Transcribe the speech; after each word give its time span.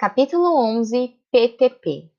Capítulo 0.00 0.56
11 0.78 1.14
PTP 1.30 2.10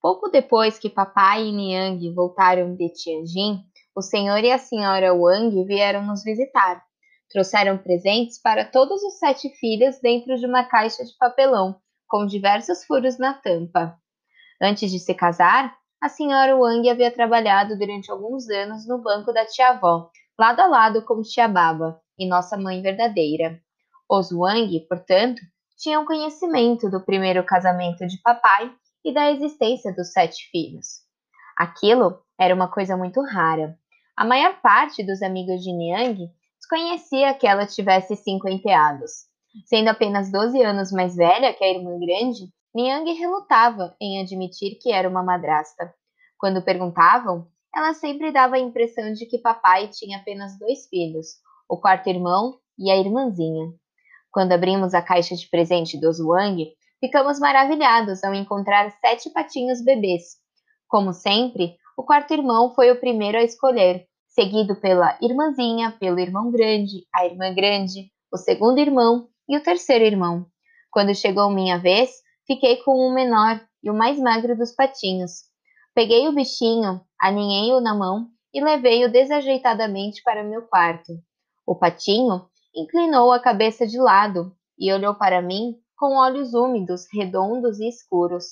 Pouco 0.00 0.28
depois 0.28 0.78
que 0.78 0.88
papai 0.88 1.46
e 1.46 1.50
Niang 1.50 2.14
voltaram 2.14 2.76
de 2.76 2.88
Tianjin, 2.90 3.58
o 3.92 4.00
senhor 4.00 4.38
e 4.44 4.52
a 4.52 4.56
senhora 4.56 5.12
Wang 5.12 5.64
vieram 5.64 6.06
nos 6.06 6.22
visitar. 6.22 6.80
Trouxeram 7.28 7.76
presentes 7.76 8.40
para 8.40 8.64
todos 8.64 9.02
os 9.02 9.18
sete 9.18 9.48
filhos 9.58 9.98
dentro 10.00 10.36
de 10.36 10.46
uma 10.46 10.62
caixa 10.62 11.02
de 11.04 11.10
papelão, 11.18 11.74
com 12.06 12.24
diversos 12.24 12.84
furos 12.84 13.18
na 13.18 13.34
tampa. 13.34 13.98
Antes 14.62 14.92
de 14.92 15.00
se 15.00 15.12
casar, 15.12 15.76
a 16.00 16.08
senhora 16.08 16.56
Wang 16.56 16.88
havia 16.88 17.10
trabalhado 17.10 17.76
durante 17.76 18.12
alguns 18.12 18.48
anos 18.48 18.86
no 18.86 19.02
banco 19.02 19.32
da 19.32 19.44
tia-avó, 19.44 20.08
lado 20.38 20.60
a 20.60 20.68
lado 20.68 21.02
com 21.02 21.20
tia 21.20 21.48
Baba 21.48 22.00
e 22.16 22.28
nossa 22.28 22.56
mãe 22.56 22.80
verdadeira. 22.80 23.60
Os 24.08 24.30
Wang, 24.30 24.78
portanto, 24.88 25.42
tinham 25.76 26.06
conhecimento 26.06 26.90
do 26.90 27.04
primeiro 27.04 27.44
casamento 27.44 28.06
de 28.06 28.20
papai 28.22 28.72
e 29.04 29.12
da 29.12 29.30
existência 29.30 29.94
dos 29.94 30.12
sete 30.12 30.48
filhos. 30.50 31.02
Aquilo 31.56 32.18
era 32.38 32.54
uma 32.54 32.68
coisa 32.68 32.96
muito 32.96 33.22
rara. 33.22 33.78
A 34.16 34.24
maior 34.24 34.60
parte 34.60 35.04
dos 35.04 35.22
amigos 35.22 35.62
de 35.62 35.72
Niang 35.72 36.28
desconhecia 36.58 37.34
que 37.34 37.46
ela 37.46 37.66
tivesse 37.66 38.16
cinco 38.16 38.48
enteados. 38.48 39.10
Sendo 39.66 39.88
apenas 39.88 40.32
12 40.32 40.62
anos 40.62 40.90
mais 40.90 41.14
velha 41.14 41.52
que 41.52 41.62
a 41.62 41.70
irmã 41.70 41.98
grande, 41.98 42.48
Niang 42.74 43.12
relutava 43.12 43.94
em 44.00 44.20
admitir 44.20 44.78
que 44.80 44.90
era 44.90 45.08
uma 45.08 45.22
madrasta. 45.22 45.94
Quando 46.38 46.64
perguntavam, 46.64 47.46
ela 47.74 47.94
sempre 47.94 48.32
dava 48.32 48.56
a 48.56 48.60
impressão 48.60 49.12
de 49.12 49.26
que 49.26 49.38
papai 49.38 49.88
tinha 49.88 50.18
apenas 50.18 50.58
dois 50.58 50.88
filhos, 50.88 51.38
o 51.68 51.76
quarto 51.76 52.08
irmão 52.08 52.58
e 52.78 52.90
a 52.90 52.96
irmãzinha. 52.96 53.72
Quando 54.34 54.50
abrimos 54.50 54.94
a 54.94 55.00
caixa 55.00 55.36
de 55.36 55.48
presente 55.48 55.96
dos 55.96 56.18
Wang, 56.18 56.66
ficamos 56.98 57.38
maravilhados 57.38 58.24
ao 58.24 58.34
encontrar 58.34 58.90
sete 59.00 59.30
patinhos 59.30 59.80
bebês. 59.80 60.38
Como 60.88 61.12
sempre, 61.12 61.76
o 61.96 62.02
quarto 62.02 62.34
irmão 62.34 62.74
foi 62.74 62.90
o 62.90 62.98
primeiro 62.98 63.38
a 63.38 63.44
escolher, 63.44 64.08
seguido 64.26 64.74
pela 64.80 65.16
irmãzinha, 65.22 65.92
pelo 66.00 66.18
irmão 66.18 66.50
grande, 66.50 67.06
a 67.14 67.24
irmã 67.24 67.54
grande, 67.54 68.10
o 68.32 68.36
segundo 68.36 68.80
irmão 68.80 69.28
e 69.48 69.56
o 69.56 69.62
terceiro 69.62 70.04
irmão. 70.04 70.46
Quando 70.90 71.14
chegou 71.14 71.48
minha 71.48 71.78
vez, 71.78 72.10
fiquei 72.44 72.78
com 72.78 72.90
o 72.90 73.14
menor 73.14 73.64
e 73.84 73.88
o 73.88 73.94
mais 73.94 74.18
magro 74.18 74.58
dos 74.58 74.74
patinhos. 74.74 75.44
Peguei 75.94 76.26
o 76.26 76.34
bichinho, 76.34 77.00
aninhei-o 77.20 77.80
na 77.80 77.94
mão 77.94 78.26
e 78.52 78.60
levei-o 78.60 79.12
desajeitadamente 79.12 80.22
para 80.24 80.42
meu 80.42 80.62
quarto. 80.62 81.12
O 81.64 81.76
patinho 81.76 82.44
inclinou 82.74 83.32
a 83.32 83.40
cabeça 83.40 83.86
de 83.86 83.98
lado 83.98 84.54
e 84.78 84.92
olhou 84.92 85.14
para 85.14 85.40
mim 85.40 85.76
com 85.96 86.16
olhos 86.16 86.54
úmidos, 86.54 87.06
redondos 87.12 87.78
e 87.78 87.88
escuros. 87.88 88.44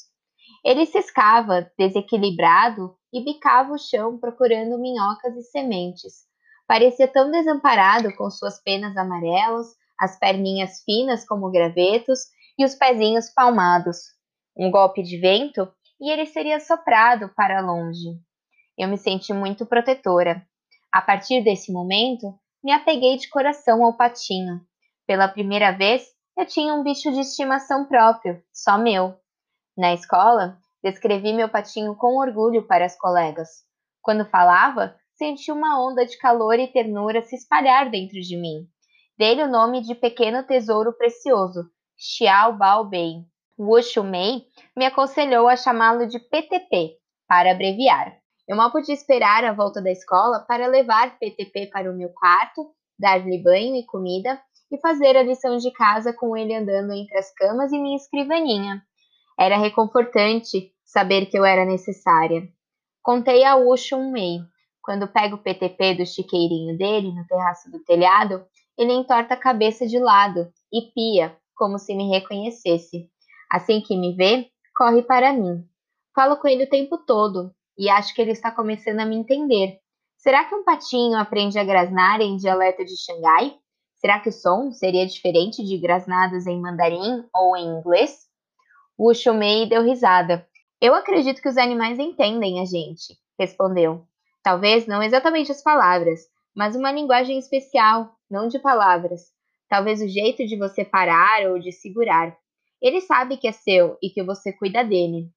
Ele 0.65 0.87
ciscava, 0.87 1.71
desequilibrado, 1.77 2.97
e 3.13 3.23
bicava 3.23 3.73
o 3.73 3.79
chão 3.79 4.19
procurando 4.19 4.79
minhocas 4.79 5.37
e 5.37 5.43
sementes. 5.43 6.25
Parecia 6.67 7.07
tão 7.07 7.31
desamparado 7.31 8.15
com 8.17 8.31
suas 8.31 8.59
penas 8.63 8.97
amarelas, 8.97 9.67
as 9.99 10.19
perninhas 10.19 10.83
finas 10.85 11.27
como 11.27 11.51
gravetos 11.51 12.21
e 12.59 12.65
os 12.65 12.75
pezinhos 12.75 13.29
palmados. 13.29 13.99
Um 14.57 14.71
golpe 14.71 15.03
de 15.03 15.19
vento 15.19 15.71
e 16.01 16.11
ele 16.11 16.27
seria 16.27 16.59
soprado 16.59 17.29
para 17.37 17.61
longe. 17.61 18.19
Eu 18.79 18.89
me 18.89 18.97
senti 18.97 19.33
muito 19.33 19.67
protetora. 19.67 20.47
A 20.91 21.03
partir 21.03 21.43
desse 21.43 21.71
momento, 21.71 22.35
me 22.63 22.73
apeguei 22.73 23.17
de 23.17 23.29
coração 23.29 23.85
ao 23.85 23.97
patinho. 23.97 24.61
Pela 25.07 25.29
primeira 25.29 25.73
vez, 25.73 26.07
eu 26.37 26.47
tinha 26.47 26.75
um 26.75 26.83
bicho 26.83 27.11
de 27.13 27.21
estimação 27.21 27.87
próprio, 27.87 28.43
só 28.53 28.79
meu. 28.79 29.15
Na 29.77 29.93
escola, 29.93 30.59
descrevi 30.83 31.33
meu 31.33 31.49
patinho 31.49 31.95
com 31.97 32.19
orgulho 32.19 32.67
para 32.67 32.85
as 32.85 32.97
colegas. 32.97 33.49
Quando 34.01 34.25
falava, 34.25 34.95
senti 35.15 35.51
uma 35.51 35.85
onda 35.85 36.07
de 36.07 36.17
calor 36.19 36.59
e 36.59 36.69
ternura 36.69 37.23
se 37.23 37.37
espalhar 37.37 37.91
dentro 37.91 38.21
de 38.21 38.37
mim. 38.37 38.67
Dei-lhe 39.19 39.43
o 39.43 39.51
nome 39.51 39.81
de 39.83 39.95
pequeno 39.95 40.43
tesouro 40.43 40.93
precioso, 40.93 41.65
Xiao 41.97 42.57
Bao 42.57 42.85
Bei. 42.85 43.25
Wu 43.59 43.79
Mei 44.05 44.47
me 44.77 44.87
aconselhou 44.87 45.47
a 45.47 45.57
chamá-lo 45.57 46.07
de 46.09 46.19
PTP, 46.19 46.97
para 47.29 47.53
abreviar. 47.53 48.22
Eu 48.49 48.57
mal 48.57 48.73
podia 48.73 48.95
esperar 48.95 49.45
a 49.45 49.53
volta 49.53 49.81
da 49.81 49.91
escola 49.91 50.41
para 50.41 50.67
levar 50.67 51.19
PTP 51.19 51.69
para 51.73 51.91
o 51.91 51.97
meu 51.97 52.09
quarto, 52.11 52.71
dar-lhe 52.99 53.43
banho 53.43 53.77
e 53.77 53.87
comida 53.87 54.41
e 54.71 54.79
fazer 54.79 55.17
a 55.17 55.23
lição 55.23 55.59
de 55.59 55.71
casa 55.73 56.13
com 56.13 56.37
ele 56.37 56.55
andando 56.55 56.93
entre 56.93 57.17
as 57.19 57.33
camas 57.35 57.73
e 57.73 57.79
minha 57.79 57.97
escrivaninha. 57.97 58.83
Era 59.39 59.57
reconfortante 59.57 60.73
saber 60.85 61.27
que 61.27 61.39
eu 61.39 61.45
era 61.45 61.65
necessária. 61.65 62.49
Contei 63.03 63.45
a 63.45 63.57
Ucho 63.57 63.97
um 63.97 64.11
Mei. 64.11 64.41
Quando 64.83 65.07
pego 65.07 65.37
o 65.37 65.39
PTP 65.39 65.95
do 65.95 66.07
chiqueirinho 66.07 66.77
dele 66.77 67.13
no 67.13 67.25
terraço 67.27 67.71
do 67.71 67.79
telhado, 67.85 68.45
ele 68.77 68.93
entorta 68.93 69.35
a 69.35 69.41
cabeça 69.41 69.87
de 69.87 69.99
lado 69.99 70.53
e 70.73 70.93
pia, 70.93 71.37
como 71.55 71.79
se 71.79 71.95
me 71.95 72.09
reconhecesse. 72.11 73.09
Assim 73.51 73.81
que 73.81 73.97
me 73.97 74.15
vê, 74.17 74.49
corre 74.75 75.03
para 75.03 75.33
mim. 75.33 75.65
Falo 76.15 76.37
com 76.37 76.49
ele 76.49 76.65
o 76.65 76.69
tempo 76.69 76.99
todo, 76.99 77.55
e 77.83 77.91
acho 77.91 78.15
que 78.15 78.23
ele 78.23 78.31
está 78.31 78.49
começando 78.49 79.01
a 79.01 79.05
me 79.05 79.17
entender. 79.17 79.81
Será 80.17 80.45
que 80.45 80.55
um 80.55 80.63
patinho 80.63 81.19
aprende 81.19 81.59
a 81.59 81.65
grasnar 81.65 82.21
em 82.21 82.37
dialeto 82.37 82.85
de 82.85 82.97
Xangai? 82.97 83.57
Será 83.97 84.21
que 84.21 84.29
o 84.29 84.33
som 84.33 84.71
seria 84.71 85.05
diferente 85.05 85.65
de 85.65 85.77
grasnadas 85.79 86.47
em 86.47 86.61
mandarim 86.61 87.25
ou 87.35 87.57
em 87.57 87.67
inglês? 87.67 88.21
O 88.97 89.13
Shumei 89.13 89.69
deu 89.69 89.83
risada. 89.83 90.47
Eu 90.81 90.95
acredito 90.95 91.43
que 91.43 91.49
os 91.49 91.57
animais 91.57 91.99
entendem 91.99 92.61
a 92.61 92.65
gente, 92.65 93.19
respondeu. 93.37 94.07
Talvez 94.45 94.87
não 94.87 95.03
exatamente 95.03 95.51
as 95.51 95.61
palavras, 95.61 96.21
mas 96.55 96.77
uma 96.77 96.93
linguagem 96.93 97.37
especial, 97.37 98.15
não 98.31 98.47
de 98.47 98.61
palavras. 98.61 99.23
Talvez 99.69 100.01
o 100.01 100.07
jeito 100.07 100.47
de 100.47 100.57
você 100.57 100.85
parar 100.85 101.51
ou 101.51 101.59
de 101.59 101.73
segurar. 101.73 102.37
Ele 102.81 103.01
sabe 103.01 103.39
que 103.39 103.49
é 103.49 103.53
seu 103.53 103.99
e 104.01 104.09
que 104.09 104.23
você 104.23 104.53
cuida 104.53 104.85
dele. 104.85 105.33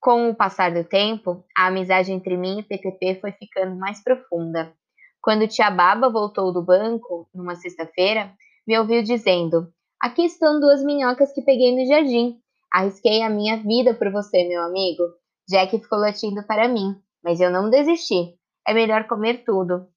Com 0.00 0.30
o 0.30 0.34
passar 0.34 0.72
do 0.72 0.84
tempo, 0.84 1.44
a 1.56 1.66
amizade 1.66 2.12
entre 2.12 2.36
mim 2.36 2.60
e 2.60 2.62
PTP 2.62 3.18
foi 3.20 3.32
ficando 3.32 3.74
mais 3.74 4.02
profunda. 4.02 4.72
Quando 5.20 5.48
tia 5.48 5.70
Baba 5.72 6.08
voltou 6.08 6.52
do 6.52 6.62
banco, 6.62 7.28
numa 7.34 7.56
sexta-feira, 7.56 8.32
me 8.64 8.78
ouviu 8.78 9.02
dizendo: 9.02 9.72
Aqui 10.00 10.24
estão 10.24 10.60
duas 10.60 10.84
minhocas 10.84 11.32
que 11.32 11.42
peguei 11.42 11.74
no 11.74 11.84
jardim. 11.84 12.38
Arrisquei 12.72 13.22
a 13.22 13.28
minha 13.28 13.56
vida 13.56 13.92
por 13.92 14.12
você, 14.12 14.46
meu 14.46 14.62
amigo. 14.62 15.02
Jack 15.48 15.76
ficou 15.80 15.98
latindo 15.98 16.46
para 16.46 16.68
mim, 16.68 16.94
mas 17.22 17.40
eu 17.40 17.50
não 17.50 17.68
desisti. 17.68 18.36
É 18.66 18.72
melhor 18.72 19.08
comer 19.08 19.42
tudo. 19.44 19.88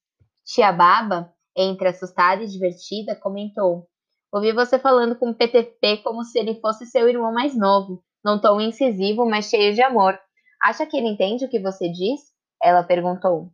Tia 0.44 0.72
Baba, 0.72 1.32
entre 1.56 1.90
assustada 1.90 2.42
e 2.42 2.48
divertida, 2.48 3.16
comentou: 3.16 3.88
Ouvi 4.34 4.52
você 4.52 4.80
falando 4.80 5.16
com 5.16 5.30
o 5.30 5.36
PTP 5.36 5.98
como 5.98 6.24
se 6.24 6.40
ele 6.40 6.60
fosse 6.60 6.88
seu 6.88 7.08
irmão 7.08 7.32
mais 7.32 7.56
novo 7.56 8.04
num 8.24 8.40
tom 8.40 8.60
incisivo, 8.60 9.26
mas 9.26 9.50
cheio 9.50 9.74
de 9.74 9.82
amor. 9.82 10.20
Acha 10.64 10.86
que 10.86 10.98
ele 10.98 11.08
entende 11.08 11.46
o 11.46 11.50
que 11.50 11.60
você 11.60 11.90
diz? 11.90 12.22
Ela 12.62 12.84
perguntou. 12.84 13.50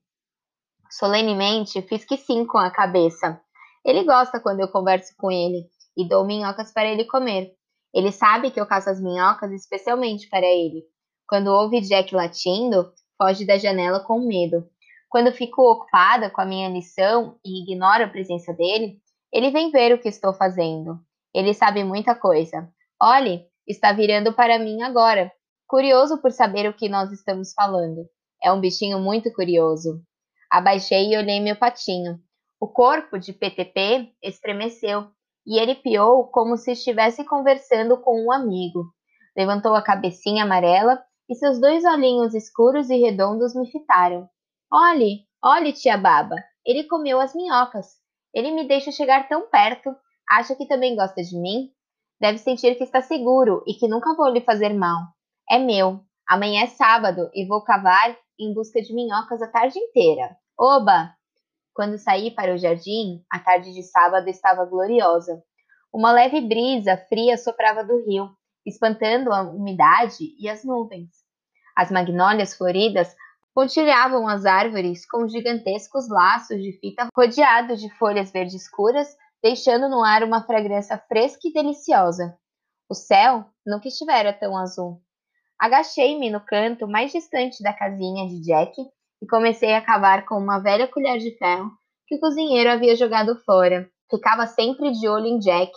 Solenemente, 0.89 1.81
fiz 1.81 2.05
que 2.05 2.17
sim 2.17 2.45
com 2.45 2.57
a 2.57 2.71
cabeça. 2.71 3.39
Ele 3.85 4.03
gosta 4.03 4.39
quando 4.39 4.59
eu 4.59 4.67
converso 4.67 5.13
com 5.17 5.31
ele 5.31 5.65
e 5.95 6.07
dou 6.07 6.25
minhocas 6.25 6.73
para 6.73 6.87
ele 6.87 7.05
comer. 7.05 7.53
Ele 7.93 8.11
sabe 8.11 8.51
que 8.51 8.59
eu 8.59 8.65
caço 8.65 8.89
as 8.89 9.01
minhocas 9.01 9.51
especialmente 9.51 10.29
para 10.29 10.45
ele. 10.45 10.83
Quando 11.27 11.47
ouve 11.47 11.81
Jack 11.81 12.13
latindo, 12.13 12.91
foge 13.17 13.45
da 13.45 13.57
janela 13.57 13.99
com 14.01 14.19
medo. 14.19 14.67
Quando 15.09 15.31
fico 15.31 15.61
ocupada 15.61 16.29
com 16.29 16.41
a 16.41 16.45
minha 16.45 16.69
lição 16.69 17.39
e 17.45 17.63
ignoro 17.63 18.03
a 18.03 18.09
presença 18.09 18.53
dele, 18.53 18.99
ele 19.31 19.51
vem 19.51 19.71
ver 19.71 19.93
o 19.93 19.99
que 19.99 20.09
estou 20.09 20.33
fazendo. 20.33 20.99
Ele 21.33 21.53
sabe 21.53 21.83
muita 21.83 22.13
coisa. 22.13 22.69
Olhe, 23.01 23.45
está 23.67 23.91
virando 23.91 24.33
para 24.33 24.57
mim 24.57 24.81
agora, 24.81 25.31
curioso 25.67 26.21
por 26.21 26.31
saber 26.31 26.69
o 26.69 26.73
que 26.73 26.87
nós 26.87 27.11
estamos 27.11 27.53
falando. 27.53 28.07
É 28.41 28.51
um 28.51 28.61
bichinho 28.61 28.99
muito 28.99 29.31
curioso. 29.33 30.01
Abaixei 30.49 31.13
e 31.13 31.17
olhei 31.17 31.39
meu 31.39 31.55
patinho. 31.55 32.19
O 32.59 32.67
corpo 32.67 33.19
de 33.19 33.33
PTP 33.33 34.13
estremeceu 34.23 35.09
e 35.45 35.59
ele 35.59 35.75
piou 35.75 36.27
como 36.27 36.57
se 36.57 36.71
estivesse 36.71 37.23
conversando 37.23 37.97
com 37.97 38.25
um 38.25 38.31
amigo. 38.31 38.85
Levantou 39.35 39.75
a 39.75 39.81
cabecinha 39.81 40.43
amarela 40.43 41.03
e 41.29 41.35
seus 41.35 41.59
dois 41.59 41.83
olhinhos 41.83 42.33
escuros 42.33 42.89
e 42.89 42.97
redondos 42.97 43.53
me 43.55 43.69
fitaram. 43.69 44.29
Olhe, 44.71 45.25
olhe, 45.43 45.73
tia 45.73 45.97
Baba, 45.97 46.35
ele 46.65 46.85
comeu 46.85 47.19
as 47.19 47.35
minhocas. 47.35 47.87
Ele 48.33 48.51
me 48.51 48.67
deixa 48.67 48.91
chegar 48.91 49.27
tão 49.27 49.49
perto. 49.49 49.95
Acha 50.29 50.55
que 50.55 50.67
também 50.67 50.95
gosta 50.95 51.23
de 51.23 51.39
mim? 51.39 51.71
Deve 52.19 52.37
sentir 52.37 52.75
que 52.75 52.83
está 52.83 53.01
seguro 53.01 53.63
e 53.67 53.73
que 53.73 53.87
nunca 53.87 54.15
vou 54.15 54.29
lhe 54.29 54.41
fazer 54.41 54.73
mal. 54.73 55.01
É 55.49 55.59
meu. 55.59 56.01
Amanhã 56.27 56.63
é 56.63 56.67
sábado 56.67 57.29
e 57.33 57.45
vou 57.45 57.63
cavar 57.63 58.17
em 58.39 58.53
busca 58.53 58.81
de 58.81 58.93
minhocas 58.93 59.41
a 59.41 59.47
tarde 59.47 59.79
inteira. 59.79 60.35
Oba! 60.59 61.13
Quando 61.73 61.97
saí 61.97 62.31
para 62.31 62.53
o 62.53 62.57
jardim, 62.57 63.23
a 63.31 63.39
tarde 63.39 63.73
de 63.73 63.83
sábado 63.83 64.27
estava 64.27 64.65
gloriosa. 64.65 65.41
Uma 65.93 66.11
leve 66.11 66.41
brisa 66.41 66.97
fria 67.07 67.37
soprava 67.37 67.83
do 67.83 68.03
rio 68.05 68.29
espantando 68.67 69.31
a 69.31 69.43
umidade 69.43 70.35
e 70.37 70.49
as 70.49 70.63
nuvens. 70.63 71.09
As 71.75 71.89
magnólias 71.89 72.53
floridas 72.53 73.15
pontilhavam 73.55 74.27
as 74.27 74.45
árvores 74.45 75.09
com 75.09 75.27
gigantescos 75.27 76.09
laços 76.09 76.61
de 76.61 76.73
fita 76.79 77.07
rodeados 77.15 77.79
de 77.79 77.89
folhas 77.97 78.31
verdes 78.31 78.55
escuras, 78.55 79.07
deixando 79.43 79.89
no 79.89 80.03
ar 80.03 80.23
uma 80.23 80.43
fragrância 80.43 80.97
fresca 81.07 81.47
e 81.47 81.53
deliciosa. 81.53 82.37
O 82.89 82.93
céu 82.93 83.45
nunca 83.65 83.87
estivera 83.87 84.33
tão 84.33 84.57
azul. 84.57 85.01
Agachei-me 85.59 86.29
no 86.29 86.39
canto 86.39 86.87
mais 86.87 87.11
distante 87.11 87.61
da 87.63 87.73
casinha 87.73 88.27
de 88.27 88.41
Jack 88.41 88.73
e 89.21 89.27
comecei 89.27 89.73
a 89.73 89.81
cavar 89.81 90.25
com 90.25 90.35
uma 90.35 90.59
velha 90.59 90.87
colher 90.87 91.17
de 91.17 91.37
ferro 91.37 91.71
que 92.07 92.15
o 92.15 92.19
cozinheiro 92.19 92.69
havia 92.69 92.95
jogado 92.95 93.35
fora. 93.43 93.89
Ficava 94.09 94.47
sempre 94.47 94.91
de 94.91 95.07
olho 95.07 95.25
em 95.25 95.39
Jack, 95.39 95.73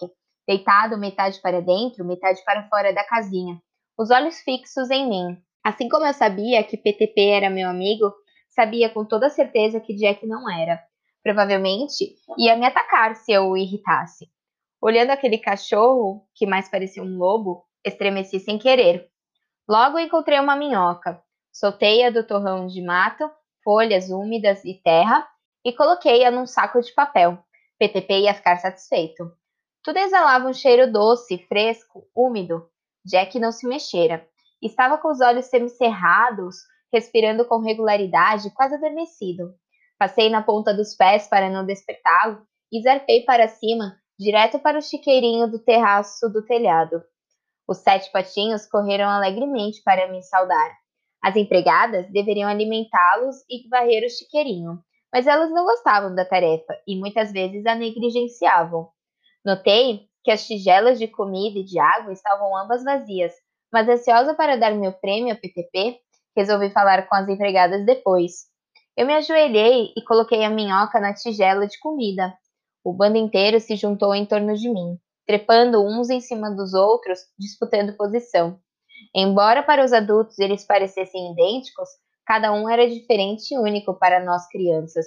deitado 0.47 0.99
metade 0.99 1.41
para 1.41 1.61
dentro, 1.61 2.05
metade 2.05 2.43
para 2.45 2.69
fora 2.69 2.93
da 2.93 3.05
casinha, 3.05 3.61
os 3.99 4.11
olhos 4.11 4.39
fixos 4.41 4.91
em 4.91 5.09
mim. 5.09 5.43
Assim 5.65 5.89
como 5.89 6.07
eu 6.07 6.15
sabia 6.15 6.63
que 6.63 6.77
PTP 6.77 7.21
era 7.31 7.51
meu 7.51 7.69
amigo, 7.69 8.13
sabia 8.49 8.89
com 8.89 9.05
toda 9.05 9.29
certeza 9.29 9.81
que 9.81 9.95
Jack 9.95 10.27
não 10.27 10.51
era. 10.51 10.81
Provavelmente 11.23 12.17
ia 12.39 12.57
me 12.57 12.67
atacar 12.67 13.17
se 13.17 13.33
eu 13.33 13.51
o 13.51 13.57
irritasse. 13.57 14.29
Olhando 14.81 15.11
aquele 15.11 15.39
cachorro, 15.39 16.27
que 16.35 16.47
mais 16.47 16.69
parecia 16.69 17.03
um 17.03 17.19
lobo, 17.19 17.65
estremeci 17.85 18.41
sem 18.41 18.59
querer. 18.59 19.09
Logo 19.69 19.99
encontrei 19.99 20.41
uma 20.41 20.57
minhoca. 20.57 21.23
Soltei-a 21.53 22.11
do 22.11 22.27
torrão 22.27 22.67
de 22.67 22.83
mato, 22.83 23.31
folhas 23.63 24.09
úmidas 24.11 24.65
e 24.65 24.75
terra 24.83 25.27
e 25.65 25.73
coloquei-a 25.73 26.31
num 26.31 26.47
saco 26.47 26.81
de 26.81 26.93
papel. 26.95 27.39
PTP 27.79 28.21
ia 28.21 28.35
ficar 28.35 28.57
satisfeito. 28.57 29.31
Tudo 29.83 29.99
exalava 29.99 30.49
um 30.49 30.53
cheiro 30.53 30.91
doce, 30.91 31.39
fresco, 31.49 32.07
úmido. 32.15 32.69
Jack 33.05 33.39
não 33.39 33.53
se 33.53 33.67
mexera. 33.67 34.27
Estava 34.63 34.99
com 34.99 35.09
os 35.09 35.21
olhos 35.21 35.47
semicerrados, 35.47 36.57
respirando 36.93 37.47
com 37.47 37.61
regularidade, 37.61 38.51
quase 38.51 38.75
adormecido. 38.75 39.55
Passei 40.01 40.31
na 40.31 40.43
ponta 40.43 40.73
dos 40.73 40.95
pés 40.95 41.29
para 41.29 41.51
não 41.51 41.67
despertá-lo 41.67 42.41
e 42.73 42.83
zarpei 42.83 43.23
para 43.23 43.47
cima, 43.49 43.97
direto 44.19 44.59
para 44.59 44.79
o 44.79 44.83
chiqueirinho 44.83 45.47
do 45.47 45.59
terraço 45.59 46.27
do 46.31 46.43
telhado. 46.43 47.03
Os 47.69 47.77
sete 47.77 48.11
patinhos 48.11 48.65
correram 48.65 49.11
alegremente 49.11 49.83
para 49.85 50.11
me 50.11 50.23
saudar. 50.23 50.71
As 51.23 51.37
empregadas 51.37 52.11
deveriam 52.11 52.49
alimentá-los 52.49 53.45
e 53.47 53.69
varrer 53.69 54.03
o 54.07 54.09
chiqueirinho, 54.09 54.83
mas 55.13 55.27
elas 55.27 55.51
não 55.51 55.65
gostavam 55.65 56.15
da 56.15 56.25
tarefa 56.25 56.75
e 56.89 56.99
muitas 56.99 57.31
vezes 57.31 57.67
a 57.67 57.75
negligenciavam. 57.75 58.89
Notei 59.45 60.09
que 60.25 60.31
as 60.31 60.47
tigelas 60.47 60.99
de 60.99 61.09
comida 61.09 61.59
e 61.59 61.65
de 61.65 61.79
água 61.79 62.11
estavam 62.11 62.57
ambas 62.57 62.83
vazias, 62.83 63.35
mas 63.71 63.87
ansiosa 63.87 64.33
para 64.33 64.57
dar 64.57 64.73
meu 64.73 64.95
prêmio 64.95 65.35
a 65.35 65.37
PTP, 65.37 66.01
resolvi 66.35 66.71
falar 66.71 67.07
com 67.07 67.17
as 67.17 67.29
empregadas 67.29 67.85
depois. 67.85 68.49
Eu 68.97 69.07
me 69.07 69.15
ajoelhei 69.15 69.93
e 69.97 70.05
coloquei 70.05 70.45
a 70.45 70.51
minhoca 70.51 71.01
na 71.01 71.15
tigela 71.15 71.67
de 71.67 71.79
comida. 71.79 72.35
O 72.85 72.93
bando 72.93 73.17
inteiro 73.17 73.61
se 73.61 73.77
juntou 73.77 74.15
em 74.15 74.27
torno 74.27 74.55
de 74.55 74.69
mim, 74.69 74.99
trepando 75.27 75.85
uns 75.85 76.11
em 76.11 76.21
cima 76.21 76.51
dos 76.51 76.75
outros, 76.75 77.19
disputando 77.39 77.97
posição. 77.97 78.59
Embora 79.15 79.63
para 79.63 79.85
os 79.85 79.93
adultos 79.93 80.39
eles 80.39 80.67
parecessem 80.67 81.33
idênticos, 81.33 81.89
Cada 82.31 82.53
um 82.53 82.69
era 82.69 82.89
diferente 82.89 83.53
e 83.53 83.59
único 83.59 83.93
para 83.93 84.25
nós 84.25 84.47
crianças. 84.47 85.05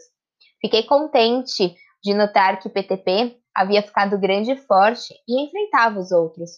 Fiquei 0.59 0.83
contente 0.83 1.73
de 2.03 2.13
notar 2.13 2.59
que 2.59 2.67
PTP 2.67 3.37
havia 3.55 3.81
ficado 3.81 4.19
grande 4.19 4.51
e 4.51 4.57
forte 4.57 5.13
e 5.25 5.41
enfrentava 5.41 6.01
os 6.01 6.11
outros. 6.11 6.51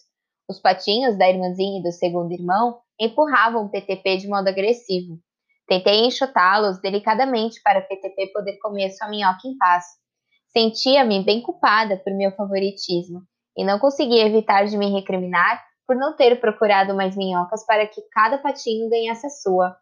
Os 0.48 0.58
patinhos 0.58 1.16
da 1.16 1.30
irmãzinha 1.30 1.78
e 1.78 1.82
do 1.84 1.92
segundo 1.92 2.32
irmão 2.32 2.80
empurravam 3.00 3.68
PTP 3.68 4.16
de 4.16 4.26
modo 4.26 4.48
agressivo. 4.48 5.20
Tentei 5.66 6.04
enxotá-los 6.06 6.80
delicadamente 6.80 7.60
para 7.62 7.82
PTP 7.82 8.32
poder 8.32 8.56
comer 8.58 8.90
sua 8.92 9.08
minhoca 9.08 9.46
em 9.46 9.56
paz. 9.56 9.84
Sentia-me 10.48 11.24
bem 11.24 11.42
culpada 11.42 11.96
por 11.96 12.14
meu 12.14 12.30
favoritismo 12.32 13.22
e 13.56 13.64
não 13.64 13.78
conseguia 13.78 14.26
evitar 14.26 14.66
de 14.66 14.76
me 14.76 14.90
recriminar 14.92 15.64
por 15.86 15.96
não 15.96 16.14
ter 16.14 16.40
procurado 16.40 16.94
mais 16.94 17.16
minhocas 17.16 17.64
para 17.66 17.86
que 17.86 18.00
cada 18.12 18.38
patinho 18.38 18.88
ganhasse 18.88 19.26
a 19.26 19.30
sua. 19.30 19.76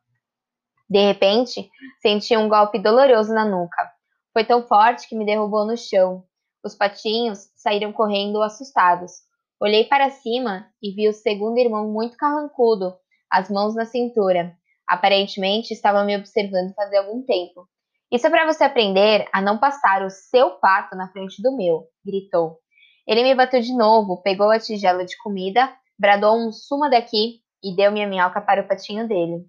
De 0.88 1.00
repente, 1.00 1.70
senti 2.00 2.37
um 2.37 2.48
golpe 2.48 2.78
doloroso 2.78 3.32
na 3.32 3.44
nuca. 3.44 3.90
Foi 4.32 4.44
tão 4.44 4.66
forte 4.66 5.08
que 5.08 5.16
me 5.16 5.25
derrubou 5.25 5.66
no 5.66 5.76
chão. 5.76 6.25
Os 6.64 6.75
patinhos 6.75 7.50
saíram 7.56 7.92
correndo 7.92 8.42
assustados. 8.42 9.12
Olhei 9.60 9.84
para 9.84 10.10
cima 10.10 10.66
e 10.82 10.92
vi 10.94 11.08
o 11.08 11.12
segundo 11.12 11.58
irmão 11.58 11.90
muito 11.90 12.16
carrancudo, 12.16 12.94
as 13.30 13.50
mãos 13.50 13.75
na 13.75 13.87
cintura. 13.87 14.56
Aparentemente 14.88 15.72
estava 15.72 16.04
me 16.04 16.16
observando 16.16 16.75
fazia 16.75 17.00
algum 17.00 17.22
tempo. 17.22 17.66
Isso 18.12 18.26
é 18.26 18.31
para 18.31 18.46
você 18.46 18.64
aprender 18.64 19.26
a 19.32 19.40
não 19.40 19.58
passar 19.58 20.04
o 20.04 20.10
seu 20.10 20.52
pato 20.58 20.96
na 20.96 21.10
frente 21.10 21.42
do 21.42 21.56
meu, 21.56 21.88
gritou. 22.04 22.58
Ele 23.06 23.22
me 23.22 23.34
bateu 23.34 23.60
de 23.60 23.75
novo, 23.76 24.22
pegou 24.22 24.50
a 24.50 24.58
tigela 24.58 25.04
de 25.04 25.16
comida, 25.19 25.75
bradou 25.98 26.36
um 26.36 26.52
suma 26.52 26.88
daqui 26.88 27.40
e 27.62 27.75
deu 27.75 27.90
minha 27.90 28.06
minhoca 28.06 28.40
para 28.40 28.62
o 28.62 28.69
patinho 28.69 29.08
dele. 29.08 29.44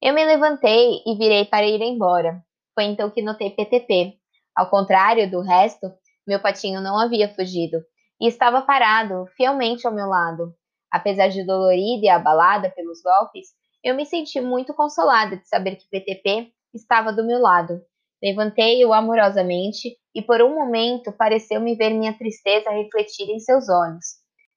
Eu 0.00 0.14
me 0.14 0.24
levantei 0.24 1.02
e 1.06 1.16
virei 1.16 1.44
para 1.44 1.66
ir 1.66 1.80
embora. 1.80 2.42
Foi 2.74 2.84
então 2.84 3.10
que 3.10 3.22
notei 3.22 3.50
PTP. 3.50 4.14
Ao 4.54 4.68
contrário 4.68 5.30
do 5.30 5.40
resto, 5.40 5.86
meu 6.26 6.40
patinho 6.40 6.80
não 6.80 6.98
havia 6.98 7.32
fugido 7.34 7.78
e 8.20 8.26
estava 8.26 8.62
parado, 8.62 9.26
fielmente 9.36 9.86
ao 9.86 9.94
meu 9.94 10.06
lado. 10.06 10.54
Apesar 10.90 11.28
de 11.28 11.44
dolorida 11.44 12.06
e 12.06 12.08
abalada 12.08 12.70
pelos 12.70 13.00
golpes, 13.02 13.48
eu 13.82 13.94
me 13.94 14.04
senti 14.04 14.40
muito 14.40 14.74
consolada 14.74 15.36
de 15.36 15.48
saber 15.48 15.76
que 15.76 15.88
PTP 15.88 16.52
estava 16.74 17.12
do 17.12 17.24
meu 17.24 17.40
lado. 17.40 17.80
Levantei-o 18.22 18.92
amorosamente 18.92 19.96
e 20.14 20.22
por 20.22 20.42
um 20.42 20.54
momento 20.54 21.12
pareceu-me 21.12 21.76
ver 21.76 21.90
minha 21.90 22.16
tristeza 22.16 22.70
refletir 22.70 23.28
em 23.30 23.38
seus 23.38 23.68
olhos. 23.68 24.04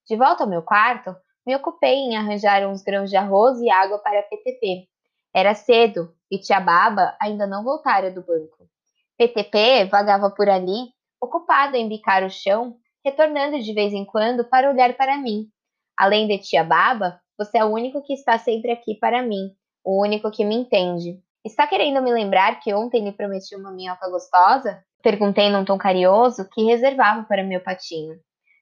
De 0.07 0.15
volta 0.15 0.43
ao 0.43 0.49
meu 0.49 0.63
quarto, 0.63 1.15
me 1.45 1.55
ocupei 1.55 1.95
em 1.95 2.17
arranjar 2.17 2.67
uns 2.67 2.81
grãos 2.83 3.09
de 3.09 3.17
arroz 3.17 3.59
e 3.59 3.69
água 3.69 3.99
para 3.99 4.23
PTP 4.23 4.87
era 5.33 5.55
cedo 5.55 6.13
e 6.29 6.37
tia 6.37 6.59
Baba 6.59 7.15
ainda 7.21 7.47
não 7.47 7.63
voltara 7.63 8.11
do 8.11 8.21
banco. 8.21 8.67
PTP 9.17 9.85
vagava 9.85 10.29
por 10.29 10.49
ali, 10.49 10.91
ocupado 11.21 11.77
em 11.77 11.87
bicar 11.87 12.23
o 12.23 12.29
chão, 12.29 12.75
retornando 13.03 13.59
de 13.59 13.73
vez 13.73 13.93
em 13.93 14.05
quando 14.05 14.43
para 14.43 14.69
olhar 14.69 14.93
para 14.95 15.17
mim. 15.17 15.47
Além 15.97 16.27
de 16.27 16.37
tia 16.37 16.63
Baba, 16.63 17.20
você 17.41 17.57
é 17.57 17.65
o 17.65 17.69
único 17.69 18.03
que 18.03 18.13
está 18.13 18.37
sempre 18.37 18.71
aqui 18.71 18.93
para 18.93 19.23
mim, 19.23 19.51
o 19.83 19.99
único 19.99 20.29
que 20.29 20.45
me 20.45 20.53
entende. 20.53 21.19
Está 21.43 21.65
querendo 21.65 21.99
me 21.99 22.13
lembrar 22.13 22.59
que 22.59 22.71
ontem 22.71 23.03
lhe 23.03 23.11
prometi 23.11 23.55
uma 23.55 23.71
minhoca 23.71 24.07
gostosa? 24.11 24.83
Perguntei 25.01 25.49
num 25.49 25.65
tom 25.65 25.75
carinhoso 25.75 26.47
que 26.53 26.63
reservava 26.63 27.23
para 27.23 27.43
meu 27.43 27.59
patinho. 27.59 28.13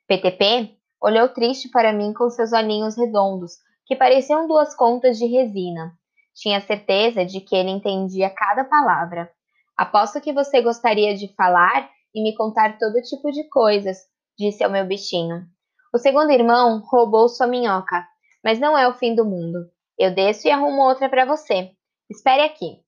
PTP 0.08 0.78
olhou 1.02 1.28
triste 1.28 1.68
para 1.70 1.92
mim 1.92 2.14
com 2.14 2.30
seus 2.30 2.54
olhinhos 2.54 2.98
redondos, 2.98 3.58
que 3.86 3.98
pareciam 3.98 4.48
duas 4.48 4.74
contas 4.74 5.18
de 5.18 5.26
resina. 5.26 5.92
Tinha 6.34 6.62
certeza 6.62 7.26
de 7.26 7.42
que 7.42 7.58
ele 7.58 7.72
entendia 7.72 8.30
cada 8.30 8.64
palavra. 8.64 9.30
Aposto 9.76 10.22
que 10.22 10.32
você 10.32 10.62
gostaria 10.62 11.14
de 11.14 11.28
falar 11.36 11.90
e 12.16 12.24
me 12.24 12.34
contar 12.34 12.78
todo 12.78 13.02
tipo 13.02 13.30
de 13.30 13.44
coisas, 13.50 13.98
disse 14.38 14.64
ao 14.64 14.72
meu 14.72 14.86
bichinho. 14.86 15.46
O 15.94 15.98
segundo 15.98 16.32
irmão 16.32 16.82
roubou 16.90 17.28
sua 17.28 17.46
minhoca, 17.46 18.08
mas 18.44 18.60
não 18.60 18.78
é 18.78 18.88
o 18.88 18.94
fim 18.94 19.16
do 19.16 19.26
mundo. 19.26 19.70
Eu 19.98 20.14
desço 20.14 20.48
e 20.48 20.52
arrumo 20.52 20.82
outra 20.82 21.10
para 21.10 21.26
você. 21.26 21.72
Espere 22.10 22.42
aqui. 22.42 22.82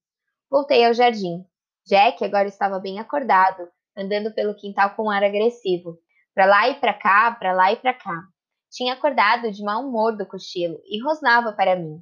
Voltei 0.49 0.85
ao 0.85 0.93
jardim. 0.93 1.45
Jack 1.87 2.23
agora 2.23 2.47
estava 2.47 2.79
bem 2.79 2.99
acordado, 2.99 3.67
andando 3.97 4.33
pelo 4.33 4.55
quintal 4.55 4.95
com 4.95 5.09
ar 5.09 5.23
agressivo. 5.23 5.97
Para 6.33 6.45
lá 6.45 6.69
e 6.69 6.79
para 6.79 6.93
cá, 6.93 7.31
para 7.31 7.53
lá 7.53 7.71
e 7.71 7.75
para 7.75 7.93
cá. 7.93 8.23
Tinha 8.71 8.93
acordado 8.93 9.51
de 9.51 9.63
mau 9.63 9.85
humor 9.85 10.15
do 10.15 10.25
cochilo 10.25 10.79
e 10.85 11.01
rosnava 11.03 11.51
para 11.51 11.75
mim 11.75 12.01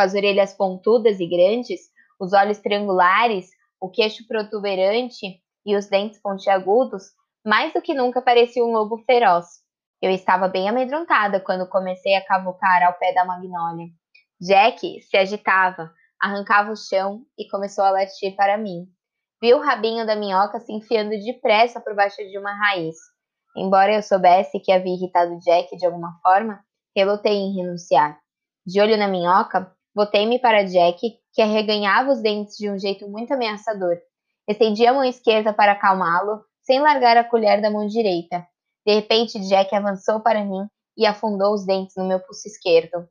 com 0.00 0.02
as 0.02 0.14
orelhas 0.14 0.54
pontudas 0.54 1.20
e 1.20 1.26
grandes, 1.26 1.90
os 2.18 2.32
olhos 2.32 2.58
triangulares, 2.58 3.50
o 3.80 3.90
queixo 3.90 4.26
protuberante 4.26 5.42
e 5.66 5.76
os 5.76 5.88
dentes 5.88 6.20
pontiagudos, 6.20 7.04
mais 7.44 7.72
do 7.74 7.82
que 7.82 7.94
nunca 7.94 8.22
parecia 8.22 8.64
um 8.64 8.72
lobo 8.72 8.98
feroz. 9.04 9.46
Eu 10.00 10.10
estava 10.10 10.48
bem 10.48 10.68
amedrontada 10.68 11.40
quando 11.40 11.68
comecei 11.68 12.14
a 12.14 12.24
cavucar 12.24 12.82
ao 12.82 12.94
pé 12.94 13.12
da 13.12 13.24
magnólia. 13.24 13.86
Jack 14.40 15.02
se 15.02 15.16
agitava, 15.16 15.90
arrancava 16.20 16.70
o 16.70 16.76
chão 16.76 17.22
e 17.38 17.48
começou 17.48 17.84
a 17.84 17.90
latir 17.90 18.34
para 18.34 18.56
mim. 18.56 18.86
Vi 19.42 19.52
o 19.52 19.60
rabinho 19.60 20.06
da 20.06 20.16
minhoca 20.16 20.60
se 20.60 20.72
enfiando 20.72 21.10
depressa 21.10 21.80
por 21.80 21.94
baixo 21.94 22.16
de 22.16 22.38
uma 22.38 22.52
raiz. 22.52 22.96
Embora 23.56 23.94
eu 23.94 24.02
soubesse 24.02 24.60
que 24.60 24.72
havia 24.72 24.94
irritado 24.94 25.38
Jack 25.40 25.76
de 25.76 25.86
alguma 25.86 26.18
forma, 26.22 26.60
relutei 26.96 27.34
em 27.34 27.54
renunciar. 27.54 28.18
De 28.66 28.80
olho 28.80 28.96
na 28.96 29.08
minhoca, 29.08 29.74
Voltei-me 29.94 30.38
para 30.38 30.62
Jack, 30.62 31.00
que 31.32 31.42
arreganhava 31.42 32.12
os 32.12 32.22
dentes 32.22 32.56
de 32.56 32.70
um 32.70 32.78
jeito 32.78 33.08
muito 33.08 33.34
ameaçador. 33.34 33.96
Estendi 34.48 34.86
a 34.86 34.92
mão 34.92 35.04
esquerda 35.04 35.52
para 35.52 35.72
acalmá-lo, 35.72 36.44
sem 36.62 36.80
largar 36.80 37.16
a 37.16 37.24
colher 37.24 37.60
da 37.60 37.70
mão 37.70 37.86
direita. 37.86 38.46
De 38.86 38.94
repente, 38.94 39.38
Jack 39.40 39.74
avançou 39.74 40.20
para 40.20 40.44
mim 40.44 40.66
e 40.96 41.06
afundou 41.06 41.54
os 41.54 41.64
dentes 41.64 41.96
no 41.96 42.06
meu 42.06 42.20
pulso 42.20 42.46
esquerdo. 42.46 43.08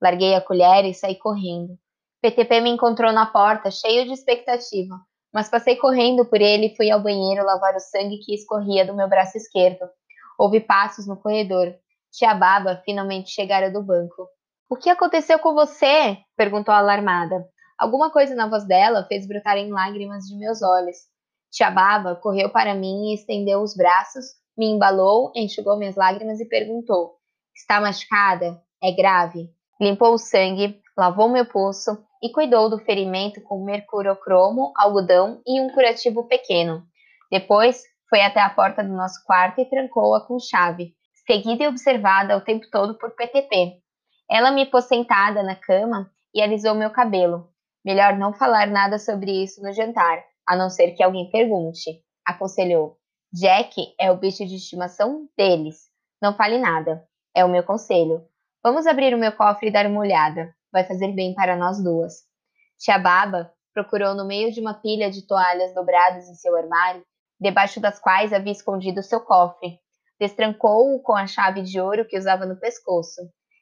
Larguei 0.00 0.34
a 0.34 0.40
colher 0.40 0.84
e 0.84 0.94
saí 0.94 1.16
correndo. 1.16 1.78
PTP 2.22 2.60
me 2.60 2.70
encontrou 2.70 3.12
na 3.12 3.26
porta, 3.26 3.70
cheio 3.70 4.04
de 4.04 4.12
expectativa, 4.12 4.96
mas 5.32 5.48
passei 5.48 5.76
correndo 5.76 6.24
por 6.24 6.40
ele 6.40 6.66
e 6.66 6.76
fui 6.76 6.90
ao 6.90 7.02
banheiro 7.02 7.44
lavar 7.44 7.74
o 7.74 7.80
sangue 7.80 8.18
que 8.18 8.34
escorria 8.34 8.84
do 8.86 8.94
meu 8.94 9.08
braço 9.08 9.36
esquerdo. 9.36 9.88
Houve 10.38 10.60
passos 10.60 11.06
no 11.06 11.16
corredor. 11.16 11.74
Tia 12.12 12.34
Baba 12.34 12.82
finalmente 12.84 13.30
chegara 13.30 13.70
do 13.70 13.82
banco. 13.82 14.28
O 14.68 14.76
que 14.76 14.90
aconteceu 14.90 15.38
com 15.38 15.54
você? 15.54 16.18
perguntou 16.36 16.74
alarmada. 16.74 17.46
Alguma 17.78 18.10
coisa 18.10 18.34
na 18.34 18.48
voz 18.48 18.66
dela 18.66 19.04
fez 19.04 19.26
brotarem 19.28 19.70
lágrimas 19.70 20.24
de 20.24 20.36
meus 20.36 20.62
olhos. 20.62 20.96
Tia 21.50 21.70
Baba 21.70 22.16
correu 22.16 22.50
para 22.50 22.74
mim 22.74 23.10
e 23.10 23.14
estendeu 23.14 23.60
os 23.60 23.76
braços, 23.76 24.24
me 24.56 24.66
embalou, 24.66 25.32
enxugou 25.34 25.76
minhas 25.76 25.96
lágrimas 25.96 26.40
e 26.40 26.48
perguntou: 26.48 27.16
Está 27.54 27.80
machucada? 27.80 28.60
É 28.82 28.92
grave? 28.92 29.50
Limpou 29.80 30.14
o 30.14 30.18
sangue, 30.18 30.80
lavou 30.96 31.28
meu 31.28 31.44
pulso 31.44 31.98
e 32.22 32.32
cuidou 32.32 32.70
do 32.70 32.78
ferimento 32.78 33.42
com 33.42 33.64
mercurocromo, 33.64 34.72
algodão 34.76 35.42
e 35.46 35.60
um 35.60 35.70
curativo 35.70 36.26
pequeno. 36.26 36.82
Depois 37.30 37.82
foi 38.08 38.22
até 38.22 38.40
a 38.40 38.50
porta 38.50 38.82
do 38.82 38.92
nosso 38.92 39.22
quarto 39.24 39.60
e 39.60 39.68
trancou-a 39.68 40.26
com 40.26 40.38
chave, 40.38 40.94
seguida 41.26 41.64
e 41.64 41.68
observada 41.68 42.36
o 42.36 42.40
tempo 42.40 42.66
todo 42.70 42.96
por 42.96 43.10
PTP. 43.10 43.74
Ela 44.30 44.50
me 44.50 44.66
pôs 44.66 44.86
sentada 44.86 45.42
na 45.42 45.54
cama 45.54 46.10
e 46.34 46.40
alisou 46.40 46.74
meu 46.74 46.90
cabelo. 46.90 47.48
Melhor 47.84 48.16
não 48.16 48.32
falar 48.32 48.66
nada 48.66 48.98
sobre 48.98 49.42
isso 49.42 49.62
no 49.62 49.72
jantar, 49.72 50.24
a 50.46 50.56
não 50.56 50.70
ser 50.70 50.92
que 50.92 51.02
alguém 51.02 51.30
pergunte, 51.30 52.02
aconselhou. 52.24 52.96
Jack 53.38 53.94
é 54.00 54.10
o 54.10 54.16
bicho 54.16 54.46
de 54.46 54.56
estimação 54.56 55.28
deles. 55.36 55.90
Não 56.22 56.34
fale 56.34 56.56
nada. 56.56 57.06
É 57.34 57.44
o 57.44 57.50
meu 57.50 57.62
conselho. 57.62 58.24
Vamos 58.64 58.86
abrir 58.86 59.12
o 59.14 59.18
meu 59.18 59.30
cofre 59.30 59.68
e 59.68 59.70
dar 59.70 59.84
uma 59.84 60.00
olhada. 60.00 60.54
Vai 60.72 60.84
fazer 60.84 61.12
bem 61.12 61.34
para 61.34 61.54
nós 61.54 61.78
duas. 61.84 62.22
Tia 62.78 62.98
Baba 62.98 63.52
procurou 63.74 64.14
no 64.14 64.26
meio 64.26 64.50
de 64.50 64.58
uma 64.58 64.72
pilha 64.72 65.10
de 65.10 65.26
toalhas 65.26 65.74
dobradas 65.74 66.26
em 66.30 66.34
seu 66.34 66.56
armário, 66.56 67.04
debaixo 67.38 67.78
das 67.78 67.98
quais 67.98 68.32
havia 68.32 68.52
escondido 68.52 69.02
seu 69.02 69.20
cofre. 69.20 69.78
Destrancou-o 70.18 71.02
com 71.02 71.14
a 71.14 71.26
chave 71.26 71.60
de 71.60 71.78
ouro 71.78 72.06
que 72.06 72.16
usava 72.16 72.46
no 72.46 72.58
pescoço. 72.58 73.20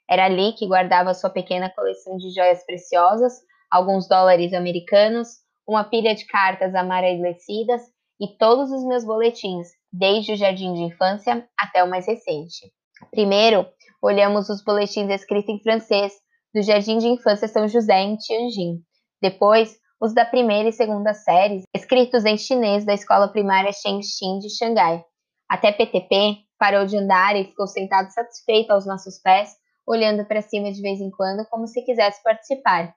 Era 0.08 0.26
ali 0.26 0.52
que 0.52 0.68
guardava 0.68 1.14
sua 1.14 1.30
pequena 1.30 1.68
coleção 1.68 2.16
de 2.16 2.32
joias 2.32 2.64
preciosas, 2.64 3.40
alguns 3.68 4.06
dólares 4.06 4.52
americanos, 4.54 5.30
uma 5.66 5.82
pilha 5.82 6.14
de 6.14 6.24
cartas 6.26 6.76
amarelecidas 6.76 7.92
e 8.20 8.36
todos 8.38 8.70
os 8.70 8.84
meus 8.84 9.04
boletins, 9.04 9.68
desde 9.92 10.32
o 10.32 10.36
jardim 10.36 10.72
de 10.74 10.82
infância 10.82 11.48
até 11.58 11.82
o 11.82 11.90
mais 11.90 12.06
recente. 12.06 12.72
Primeiro, 13.10 13.66
olhamos 14.02 14.48
os 14.48 14.62
boletins 14.62 15.10
escritos 15.10 15.48
em 15.48 15.62
francês 15.62 16.12
do 16.54 16.62
Jardim 16.62 16.98
de 16.98 17.08
Infância 17.08 17.48
São 17.48 17.66
José 17.66 18.00
em 18.00 18.16
Tianjin. 18.16 18.80
Depois, 19.20 19.76
os 20.00 20.14
da 20.14 20.24
primeira 20.24 20.68
e 20.68 20.72
segunda 20.72 21.12
séries, 21.14 21.64
escritos 21.74 22.24
em 22.24 22.36
chinês 22.36 22.84
da 22.84 22.94
escola 22.94 23.26
primária 23.26 23.72
Shengxin 23.72 24.38
de 24.38 24.54
Xangai. 24.56 25.04
Até 25.48 25.72
PTP 25.72 26.44
parou 26.58 26.86
de 26.86 26.96
andar 26.96 27.34
e 27.36 27.44
ficou 27.44 27.66
sentado 27.66 28.10
satisfeito 28.12 28.70
aos 28.70 28.86
nossos 28.86 29.18
pés, 29.18 29.50
olhando 29.86 30.24
para 30.26 30.42
cima 30.42 30.70
de 30.70 30.80
vez 30.80 31.00
em 31.00 31.10
quando 31.10 31.46
como 31.48 31.66
se 31.66 31.82
quisesse 31.82 32.22
participar. 32.22 32.94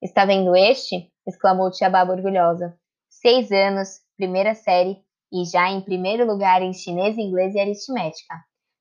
Está 0.00 0.24
vendo 0.24 0.54
este? 0.56 1.10
exclamou 1.26 1.70
Tia 1.70 1.90
Baba 1.90 2.12
orgulhosa. 2.12 2.76
Seis 3.08 3.50
anos, 3.50 4.00
primeira 4.16 4.54
série, 4.54 4.98
e 5.32 5.44
já 5.44 5.68
em 5.70 5.80
primeiro 5.80 6.26
lugar 6.26 6.62
em 6.62 6.72
chinês, 6.72 7.18
inglês 7.18 7.54
e 7.54 7.60
aritmética. 7.60 8.34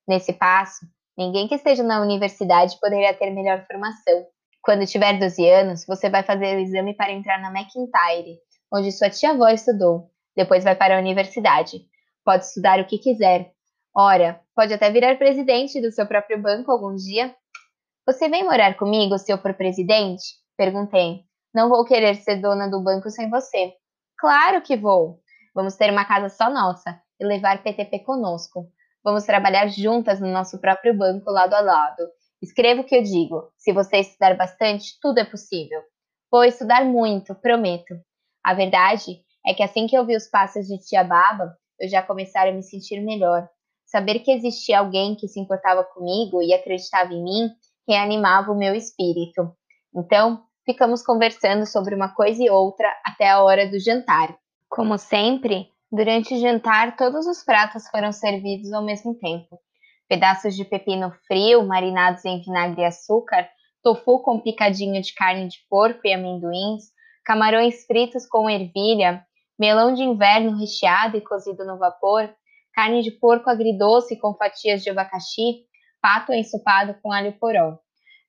Nesse 0.08 0.34
passo, 0.34 0.86
ninguém 1.18 1.48
que 1.48 1.56
esteja 1.56 1.82
na 1.82 2.02
universidade 2.02 2.80
poderia 2.80 3.14
ter 3.14 3.32
melhor 3.32 3.66
formação. 3.66 4.26
Quando 4.62 4.86
tiver 4.86 5.20
12 5.20 5.50
anos, 5.50 5.86
você 5.86 6.10
vai 6.10 6.24
fazer 6.24 6.56
o 6.56 6.60
exame 6.60 6.94
para 6.94 7.12
entrar 7.12 7.40
na 7.40 7.50
McIntyre, 7.50 8.38
onde 8.72 8.92
sua 8.92 9.10
tia-avó 9.10 9.48
estudou. 9.50 10.12
Depois 10.36 10.64
vai 10.64 10.76
para 10.76 10.96
a 10.96 11.00
universidade. 11.00 11.86
Pode 12.24 12.46
estudar 12.46 12.80
o 12.80 12.86
que 12.86 12.98
quiser. 12.98 13.52
Ora, 13.96 14.40
pode 14.56 14.74
até 14.74 14.90
virar 14.90 15.18
presidente 15.18 15.82
do 15.82 15.92
seu 15.92 16.06
próprio 16.06 16.42
banco 16.42 16.72
algum 16.72 16.96
dia. 16.96 17.36
Você 18.06 18.30
vem 18.30 18.44
morar 18.44 18.76
comigo 18.76 19.18
se 19.18 19.32
eu 19.32 19.38
for 19.38 19.54
presidente? 19.54 20.24
Perguntei. 20.58 21.24
Não 21.54 21.70
vou 21.70 21.86
querer 21.86 22.16
ser 22.16 22.38
dona 22.38 22.68
do 22.68 22.82
banco 22.82 23.10
sem 23.10 23.30
você. 23.30 23.74
Claro 24.18 24.62
que 24.62 24.76
vou. 24.76 25.23
Vamos 25.54 25.76
ter 25.76 25.92
uma 25.92 26.06
casa 26.06 26.30
só 26.30 26.50
nossa 26.50 27.00
e 27.20 27.26
levar 27.26 27.64
PTP 27.64 28.00
conosco. 28.00 28.68
Vamos 29.04 29.26
trabalhar 29.26 29.68
juntas 29.68 30.20
no 30.20 30.28
nosso 30.28 30.60
próprio 30.60 30.98
banco 30.98 31.30
lado 31.30 31.54
a 31.54 31.62
lado. 31.62 32.08
Escreva 32.42 32.82
o 32.82 32.84
que 32.84 32.96
eu 32.96 33.04
digo. 33.04 33.52
Se 33.58 33.72
você 33.72 33.98
estudar 33.98 34.36
bastante, 34.36 34.98
tudo 35.02 35.20
é 35.20 35.26
possível. 35.26 35.82
Vou 36.32 36.44
estudar 36.44 36.84
muito, 36.86 37.36
prometo. 37.36 37.96
A 38.44 38.54
verdade 38.54 39.22
é 39.46 39.54
que 39.54 39.64
assim 39.64 39.88
que 39.88 39.98
eu 39.98 40.06
vi 40.06 40.16
os 40.16 40.28
passos 40.28 40.68
de 40.68 40.78
tia 40.80 41.04
Baba, 41.04 41.56
eu 41.80 41.88
já 41.88 42.02
começara 42.02 42.50
a 42.50 42.54
me 42.54 42.64
sentir 42.64 43.02
melhor. 43.02 43.48
Saber 43.86 44.20
que 44.20 44.32
existia 44.32 44.80
alguém 44.80 45.16
que 45.16 45.28
se 45.28 45.40
importava 45.40 45.84
comigo 45.84 46.42
e 46.42 46.54
acreditava 46.54 47.14
em 47.14 47.24
mim 47.24 47.50
reanimava 47.88 48.52
o 48.52 48.58
meu 48.58 48.74
espírito. 48.74 49.56
Então, 49.96 50.44
ficamos 50.66 51.04
conversando 51.04 51.66
sobre 51.66 51.96
uma 51.96 52.14
coisa 52.14 52.42
e 52.42 52.50
outra 52.50 52.88
até 53.06 53.30
a 53.30 53.42
hora 53.42 53.70
do 53.70 53.80
jantar. 53.80 54.36
Como 54.76 54.98
sempre, 54.98 55.70
durante 55.92 56.34
o 56.34 56.40
jantar 56.40 56.98
todos 56.98 57.28
os 57.28 57.44
pratos 57.44 57.88
foram 57.90 58.12
servidos 58.12 58.74
ao 58.74 58.84
mesmo 58.84 59.14
tempo. 59.14 59.60
Pedaços 60.10 60.56
de 60.56 60.66
pepino 60.66 61.14
frio 61.28 61.64
marinados 61.64 62.26
em 62.26 62.42
vinagre 62.42 62.82
e 62.82 62.86
açúcar, 62.86 63.48
tofu 63.84 64.24
com 64.24 64.40
picadinho 64.40 65.00
de 65.00 65.14
carne 65.14 65.48
de 65.48 65.58
porco 65.70 66.00
e 66.06 66.12
amendoins, 66.12 66.86
camarões 67.24 67.86
fritos 67.86 68.26
com 68.26 68.50
ervilha, 68.50 69.24
melão 69.60 69.94
de 69.94 70.02
inverno 70.02 70.58
recheado 70.58 71.18
e 71.18 71.22
cozido 71.22 71.64
no 71.64 71.78
vapor, 71.78 72.34
carne 72.74 73.04
de 73.04 73.12
porco 73.12 73.52
agridoce 73.52 74.20
com 74.20 74.34
fatias 74.34 74.82
de 74.82 74.90
abacaxi, 74.90 75.68
pato 76.02 76.34
ensopado 76.34 76.96
com 77.00 77.12
alho 77.12 77.34
poró. 77.34 77.78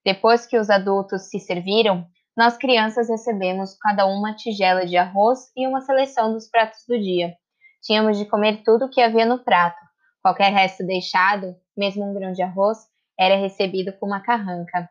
Depois 0.05 0.47
que 0.47 0.59
os 0.59 0.69
adultos 0.69 1.31
se 1.31 1.41
serviram, 1.41 2.07
nós 2.37 2.57
crianças 2.57 3.09
recebemos 3.09 3.77
cada 3.79 4.07
uma 4.07 4.35
tigela 4.35 4.85
de 4.85 4.97
arroz 4.97 5.53
e 5.57 5.67
uma 5.67 5.81
seleção 5.81 6.33
dos 6.33 6.49
pratos 6.49 6.81
do 6.89 6.99
dia. 6.99 7.35
Tínhamos 7.83 8.19
de 8.19 8.25
comer 8.25 8.63
tudo 8.65 8.87
o 8.87 8.91
que 8.91 9.01
havia 9.01 9.25
no 9.25 9.39
prato. 9.39 9.79
Qualquer 10.21 10.53
resto 10.53 10.85
deixado, 10.85 11.55
mesmo 11.77 12.03
um 12.03 12.15
grão 12.15 12.33
de 12.33 12.43
arroz, 12.43 12.79
era 13.19 13.37
recebido 13.37 13.93
com 13.93 14.07
uma 14.07 14.21
carranca. 14.21 14.89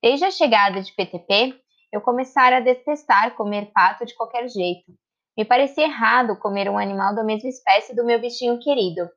Desde 0.00 0.24
a 0.24 0.30
chegada 0.30 0.80
de 0.82 0.92
PTP, 0.92 1.58
eu 1.92 2.00
começara 2.00 2.58
a 2.58 2.60
detestar 2.60 3.34
comer 3.34 3.72
pato 3.72 4.04
de 4.04 4.14
qualquer 4.14 4.48
jeito. 4.48 4.92
Me 5.36 5.44
parecia 5.44 5.84
errado 5.84 6.38
comer 6.38 6.68
um 6.68 6.78
animal 6.78 7.14
da 7.14 7.24
mesma 7.24 7.48
espécie 7.48 7.94
do 7.94 8.04
meu 8.04 8.20
bichinho 8.20 8.58
querido. 8.60 9.08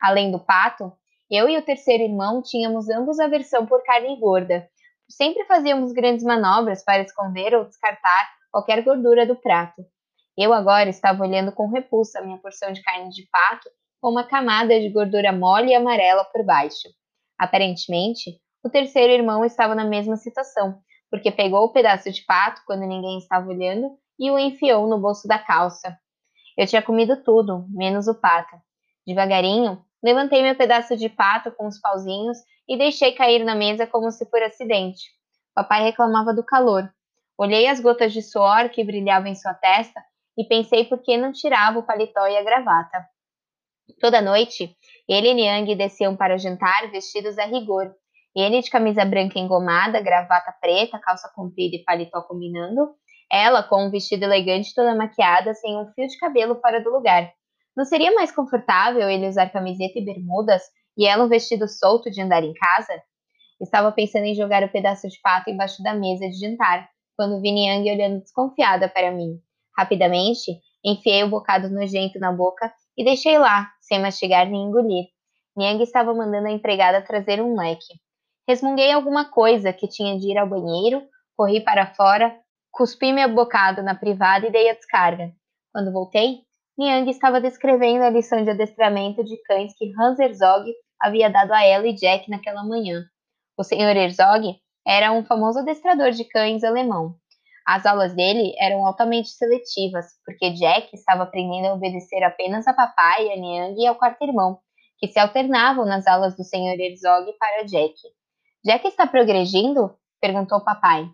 Além 0.00 0.30
do 0.30 0.38
pato, 0.38 0.90
eu 1.30 1.48
e 1.48 1.58
o 1.58 1.62
terceiro 1.62 2.04
irmão 2.04 2.40
tínhamos 2.40 2.88
ambos 2.88 3.18
aversão 3.18 3.66
por 3.66 3.82
carne 3.82 4.18
gorda, 4.18 4.66
Sempre 5.08 5.44
fazíamos 5.44 5.92
grandes 5.92 6.24
manobras 6.24 6.84
para 6.84 7.02
esconder 7.02 7.54
ou 7.54 7.64
descartar 7.64 8.28
qualquer 8.50 8.82
gordura 8.82 9.24
do 9.24 9.36
prato. 9.36 9.84
Eu 10.36 10.52
agora 10.52 10.90
estava 10.90 11.22
olhando 11.22 11.52
com 11.52 11.68
repulsa 11.68 12.18
a 12.18 12.22
minha 12.22 12.38
porção 12.38 12.72
de 12.72 12.82
carne 12.82 13.10
de 13.10 13.26
pato 13.30 13.70
com 14.00 14.10
uma 14.10 14.24
camada 14.24 14.78
de 14.78 14.90
gordura 14.90 15.32
mole 15.32 15.70
e 15.70 15.74
amarela 15.74 16.24
por 16.24 16.44
baixo. 16.44 16.88
Aparentemente, 17.38 18.38
o 18.64 18.68
terceiro 18.68 19.12
irmão 19.12 19.44
estava 19.44 19.74
na 19.74 19.84
mesma 19.84 20.16
situação, 20.16 20.80
porque 21.10 21.30
pegou 21.30 21.64
o 21.64 21.72
pedaço 21.72 22.10
de 22.10 22.24
pato 22.24 22.62
quando 22.66 22.80
ninguém 22.80 23.18
estava 23.18 23.48
olhando 23.48 23.96
e 24.18 24.30
o 24.30 24.38
enfiou 24.38 24.88
no 24.88 25.00
bolso 25.00 25.28
da 25.28 25.38
calça. 25.38 25.96
Eu 26.56 26.66
tinha 26.66 26.82
comido 26.82 27.22
tudo, 27.22 27.66
menos 27.70 28.08
o 28.08 28.14
pato. 28.14 28.56
Devagarinho, 29.06 29.84
levantei 30.06 30.40
meu 30.40 30.54
pedaço 30.54 30.96
de 30.96 31.08
pato 31.08 31.50
com 31.50 31.66
os 31.66 31.80
pauzinhos 31.80 32.38
e 32.68 32.78
deixei 32.78 33.10
cair 33.10 33.44
na 33.44 33.56
mesa 33.56 33.88
como 33.88 34.12
se 34.12 34.24
por 34.30 34.40
acidente. 34.40 35.02
Papai 35.52 35.82
reclamava 35.82 36.32
do 36.32 36.44
calor. 36.44 36.88
Olhei 37.36 37.66
as 37.66 37.80
gotas 37.80 38.12
de 38.12 38.22
suor 38.22 38.68
que 38.68 38.84
brilhavam 38.84 39.26
em 39.26 39.34
sua 39.34 39.52
testa 39.52 40.00
e 40.38 40.44
pensei 40.44 40.84
por 40.84 41.02
que 41.02 41.16
não 41.16 41.32
tirava 41.32 41.80
o 41.80 41.82
paletó 41.82 42.24
e 42.28 42.36
a 42.36 42.44
gravata. 42.44 43.04
Toda 44.00 44.22
noite, 44.22 44.76
ele 45.08 45.30
e 45.30 45.34
Niang 45.34 45.74
desciam 45.74 46.14
para 46.14 46.38
jantar 46.38 46.88
vestidos 46.92 47.36
a 47.36 47.44
rigor. 47.44 47.92
Ele 48.34 48.62
de 48.62 48.70
camisa 48.70 49.04
branca 49.04 49.40
engomada, 49.40 50.00
gravata 50.00 50.54
preta, 50.60 51.00
calça 51.00 51.28
comprida 51.34 51.74
e 51.74 51.82
paletó 51.82 52.22
combinando. 52.22 52.94
Ela 53.32 53.60
com 53.60 53.86
um 53.86 53.90
vestido 53.90 54.22
elegante 54.22 54.72
toda 54.72 54.94
maquiada, 54.94 55.52
sem 55.54 55.76
um 55.76 55.90
fio 55.94 56.06
de 56.06 56.16
cabelo 56.18 56.60
fora 56.60 56.80
do 56.80 56.90
lugar. 56.90 57.32
Não 57.76 57.84
seria 57.84 58.12
mais 58.12 58.32
confortável 58.32 59.10
ele 59.10 59.28
usar 59.28 59.50
camiseta 59.50 59.98
e 59.98 60.04
bermudas 60.04 60.62
e 60.96 61.06
ela 61.06 61.24
um 61.24 61.28
vestido 61.28 61.68
solto 61.68 62.10
de 62.10 62.22
andar 62.22 62.42
em 62.42 62.54
casa? 62.54 63.02
Estava 63.60 63.92
pensando 63.92 64.24
em 64.24 64.34
jogar 64.34 64.62
o 64.64 64.72
pedaço 64.72 65.08
de 65.08 65.20
pato 65.20 65.50
embaixo 65.50 65.82
da 65.82 65.94
mesa 65.94 66.26
de 66.28 66.38
jantar, 66.38 66.88
quando 67.16 67.40
vi 67.40 67.52
Niang 67.52 67.90
olhando 67.90 68.20
desconfiada 68.20 68.88
para 68.88 69.12
mim. 69.12 69.38
Rapidamente, 69.76 70.58
enfiei 70.82 71.22
o 71.24 71.28
bocado 71.28 71.68
nojento 71.68 72.18
na 72.18 72.32
boca 72.32 72.72
e 72.96 73.04
deixei 73.04 73.38
lá, 73.38 73.70
sem 73.80 74.00
mastigar 74.00 74.48
nem 74.48 74.64
engolir. 74.64 75.06
Niang 75.54 75.82
estava 75.82 76.14
mandando 76.14 76.48
a 76.48 76.52
empregada 76.52 77.02
trazer 77.02 77.42
um 77.42 77.58
leque. 77.58 77.94
Resmunguei 78.48 78.92
alguma 78.92 79.30
coisa 79.30 79.72
que 79.72 79.88
tinha 79.88 80.18
de 80.18 80.30
ir 80.30 80.38
ao 80.38 80.48
banheiro, 80.48 81.02
corri 81.36 81.60
para 81.60 81.94
fora, 81.94 82.34
cuspi 82.70 83.12
meu 83.12 83.34
bocado 83.34 83.82
na 83.82 83.94
privada 83.94 84.46
e 84.46 84.52
dei 84.52 84.70
a 84.70 84.74
descarga. 84.74 85.32
Quando 85.72 85.92
voltei, 85.92 86.45
Niang 86.78 87.08
estava 87.08 87.40
descrevendo 87.40 88.04
a 88.04 88.10
lição 88.10 88.44
de 88.44 88.50
adestramento 88.50 89.24
de 89.24 89.36
cães 89.44 89.72
que 89.78 89.90
Hans 89.98 90.18
Herzog 90.18 90.70
havia 91.00 91.30
dado 91.30 91.52
a 91.52 91.64
ela 91.64 91.86
e 91.86 91.94
Jack 91.94 92.30
naquela 92.30 92.62
manhã. 92.64 93.02
O 93.56 93.64
Sr. 93.64 93.96
Herzog 93.96 94.54
era 94.86 95.10
um 95.10 95.24
famoso 95.24 95.60
adestrador 95.60 96.10
de 96.10 96.24
cães 96.24 96.62
alemão. 96.62 97.16
As 97.66 97.86
aulas 97.86 98.14
dele 98.14 98.54
eram 98.60 98.86
altamente 98.86 99.30
seletivas, 99.30 100.06
porque 100.24 100.50
Jack 100.50 100.94
estava 100.94 101.22
aprendendo 101.22 101.68
a 101.68 101.74
obedecer 101.74 102.22
apenas 102.22 102.66
a 102.68 102.74
papai, 102.74 103.32
a 103.32 103.36
Niang 103.36 103.74
e 103.80 103.86
ao 103.86 103.96
quarto 103.96 104.22
irmão, 104.22 104.58
que 104.98 105.08
se 105.08 105.18
alternavam 105.18 105.86
nas 105.86 106.06
aulas 106.06 106.36
do 106.36 106.44
Sr. 106.44 106.78
Herzog 106.78 107.32
para 107.38 107.64
Jack. 107.64 107.94
Jack 108.64 108.86
está 108.86 109.06
progredindo? 109.06 109.96
perguntou 110.20 110.60
papai. 110.60 111.08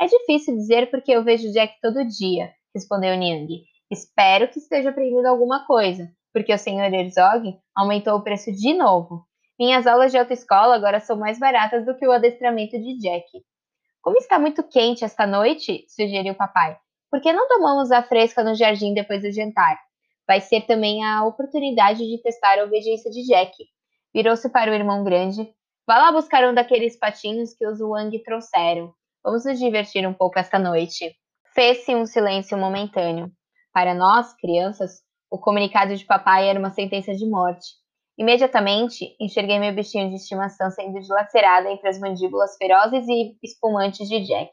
É 0.00 0.06
difícil 0.06 0.54
dizer 0.54 0.88
porque 0.90 1.10
eu 1.10 1.24
vejo 1.24 1.52
Jack 1.52 1.74
todo 1.82 2.06
dia, 2.06 2.52
respondeu 2.72 3.16
Niang. 3.16 3.48
Espero 3.90 4.48
que 4.48 4.58
esteja 4.58 4.90
aprendendo 4.90 5.26
alguma 5.26 5.66
coisa, 5.66 6.08
porque 6.32 6.54
o 6.54 6.58
Sr. 6.58 6.94
Herzog 6.94 7.58
aumentou 7.74 8.16
o 8.16 8.22
preço 8.22 8.52
de 8.52 8.72
novo. 8.72 9.26
Minhas 9.58 9.86
aulas 9.86 10.12
de 10.12 10.18
autoescola 10.18 10.76
agora 10.76 11.00
são 11.00 11.18
mais 11.18 11.38
baratas 11.38 11.84
do 11.84 11.96
que 11.96 12.06
o 12.06 12.12
adestramento 12.12 12.78
de 12.78 12.98
Jack. 12.98 13.26
Como 14.00 14.16
está 14.16 14.38
muito 14.38 14.62
quente 14.62 15.04
esta 15.04 15.26
noite, 15.26 15.84
sugeriu 15.88 16.34
papai, 16.34 16.78
por 17.10 17.20
que 17.20 17.32
não 17.32 17.48
tomamos 17.48 17.90
a 17.90 18.02
fresca 18.02 18.44
no 18.44 18.54
jardim 18.54 18.94
depois 18.94 19.22
do 19.22 19.32
jantar? 19.32 19.78
Vai 20.26 20.40
ser 20.40 20.60
também 20.62 21.04
a 21.04 21.24
oportunidade 21.24 21.98
de 21.98 22.22
testar 22.22 22.60
a 22.60 22.64
obediência 22.64 23.10
de 23.10 23.26
Jack. 23.26 23.52
Virou-se 24.14 24.48
para 24.48 24.70
o 24.70 24.74
irmão 24.74 25.02
grande. 25.02 25.52
Vá 25.84 25.98
lá 25.98 26.12
buscar 26.12 26.48
um 26.48 26.54
daqueles 26.54 26.96
patinhos 26.96 27.52
que 27.52 27.66
os 27.66 27.80
Wang 27.80 28.16
trouxeram. 28.22 28.94
Vamos 29.24 29.44
nos 29.44 29.58
divertir 29.58 30.06
um 30.06 30.14
pouco 30.14 30.38
esta 30.38 30.56
noite. 30.58 31.12
Fez-se 31.52 31.92
um 31.96 32.06
silêncio 32.06 32.56
momentâneo. 32.56 33.32
Para 33.72 33.94
nós, 33.94 34.34
crianças, 34.34 35.02
o 35.30 35.38
comunicado 35.38 35.94
de 35.94 36.04
papai 36.04 36.48
era 36.48 36.58
uma 36.58 36.70
sentença 36.70 37.14
de 37.14 37.24
morte. 37.24 37.68
Imediatamente, 38.18 39.16
enxerguei 39.20 39.58
meu 39.58 39.72
bichinho 39.72 40.10
de 40.10 40.16
estimação 40.16 40.70
sendo 40.70 41.00
dilacerado 41.00 41.68
entre 41.68 41.88
as 41.88 41.98
mandíbulas 41.98 42.56
ferozes 42.56 43.06
e 43.08 43.36
espumantes 43.42 44.08
de 44.08 44.20
Jack. 44.20 44.50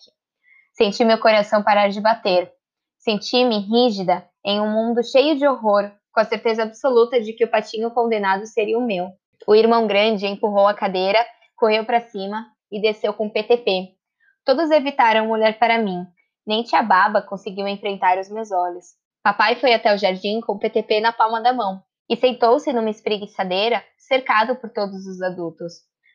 Senti 0.73 1.03
meu 1.03 1.19
coração 1.19 1.63
parar 1.63 1.89
de 1.89 1.99
bater. 1.99 2.51
Senti-me 2.99 3.59
rígida 3.59 4.23
em 4.45 4.61
um 4.61 4.71
mundo 4.71 5.03
cheio 5.03 5.35
de 5.35 5.47
horror, 5.47 5.91
com 6.13 6.19
a 6.19 6.25
certeza 6.25 6.63
absoluta 6.63 7.19
de 7.19 7.33
que 7.33 7.43
o 7.43 7.49
patinho 7.49 7.91
condenado 7.91 8.45
seria 8.45 8.77
o 8.77 8.85
meu. 8.85 9.11
O 9.47 9.55
irmão 9.55 9.87
grande 9.87 10.27
empurrou 10.27 10.67
a 10.67 10.73
cadeira, 10.73 11.25
correu 11.55 11.83
para 11.85 12.01
cima 12.01 12.45
e 12.71 12.79
desceu 12.79 13.13
com 13.13 13.29
PTP. 13.29 13.95
Todos 14.45 14.69
evitaram 14.71 15.29
olhar 15.29 15.57
para 15.57 15.77
mim. 15.77 16.05
Nem 16.45 16.63
tia 16.63 16.81
Baba 16.81 17.21
conseguiu 17.21 17.67
enfrentar 17.67 18.17
os 18.19 18.29
meus 18.29 18.51
olhos. 18.51 18.85
Papai 19.27 19.57
foi 19.57 19.73
até 19.73 19.93
o 19.93 19.97
jardim 19.97 20.39
com 20.39 20.53
o 20.53 20.57
PTP 20.57 21.01
na 21.01 21.11
palma 21.11 21.41
da 21.41 21.51
mão 21.51 21.83
e 22.09 22.15
sentou-se 22.15 22.71
numa 22.71 22.89
espreguiçadeira, 22.89 23.83
cercado 23.97 24.55
por 24.55 24.69
todos 24.69 25.05
os 25.05 25.21
adultos. 25.21 25.73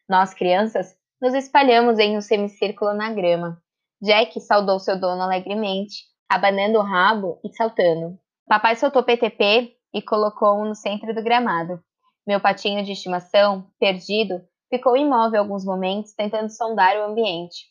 Nós, 0.08 0.32
crianças, 0.32 0.96
nos 1.20 1.34
espalhamos 1.34 1.98
em 1.98 2.16
um 2.16 2.22
semicírculo 2.22 2.94
na 2.94 3.12
grama. 3.12 3.60
Jack 4.00 4.40
saudou 4.40 4.78
seu 4.78 4.98
dono 4.98 5.20
alegremente, 5.20 6.04
abanando 6.26 6.78
o 6.78 6.82
rabo 6.82 7.38
e 7.44 7.54
saltando. 7.54 8.18
Papai 8.48 8.76
soltou 8.76 9.02
PTP 9.02 9.74
e 9.92 10.00
colocou-o 10.00 10.64
no 10.64 10.74
centro 10.74 11.14
do 11.14 11.22
gramado. 11.22 11.82
Meu 12.26 12.40
patinho 12.40 12.82
de 12.82 12.92
estimação, 12.92 13.66
perdido, 13.78 14.40
ficou 14.70 14.96
imóvel 14.96 15.42
alguns 15.42 15.66
momentos 15.66 16.14
tentando 16.14 16.48
sondar 16.48 16.96
o 16.96 17.10
ambiente. 17.10 17.66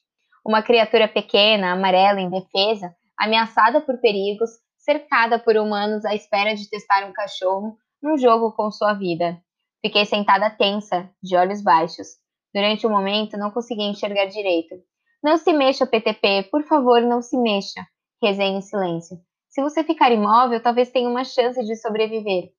Uma 0.45 0.61
criatura 0.61 1.07
pequena, 1.07 1.71
amarela, 1.71 2.21
indefesa, 2.21 2.95
ameaçada 3.17 3.81
por 3.81 3.99
perigos, 3.99 4.51
cercada 4.81 5.39
por 5.39 5.55
humanos 5.55 6.03
à 6.05 6.13
espera 6.13 6.55
de 6.55 6.69
testar 6.69 7.07
um 7.07 7.13
cachorro, 7.13 7.77
num 8.01 8.17
jogo 8.17 8.51
com 8.51 8.71
sua 8.71 8.93
vida. 8.93 9.39
Fiquei 9.79 10.05
sentada 10.05 10.49
tensa, 10.49 11.09
de 11.21 11.35
olhos 11.37 11.61
baixos. 11.61 12.07
Durante 12.53 12.85
um 12.85 12.89
momento 12.89 13.37
não 13.37 13.51
consegui 13.51 13.83
enxergar 13.83 14.25
direito. 14.25 14.75
Não 15.23 15.37
se 15.37 15.53
mexa, 15.53 15.85
PTP, 15.85 16.49
por 16.51 16.63
favor, 16.63 17.01
não 17.01 17.21
se 17.21 17.37
mexa. 17.37 17.85
Rezei 18.21 18.47
em 18.47 18.61
silêncio. 18.61 19.17
Se 19.49 19.61
você 19.61 19.83
ficar 19.83 20.11
imóvel, 20.11 20.61
talvez 20.61 20.89
tenha 20.89 21.09
uma 21.09 21.23
chance 21.23 21.63
de 21.63 21.75
sobreviver. 21.75 22.51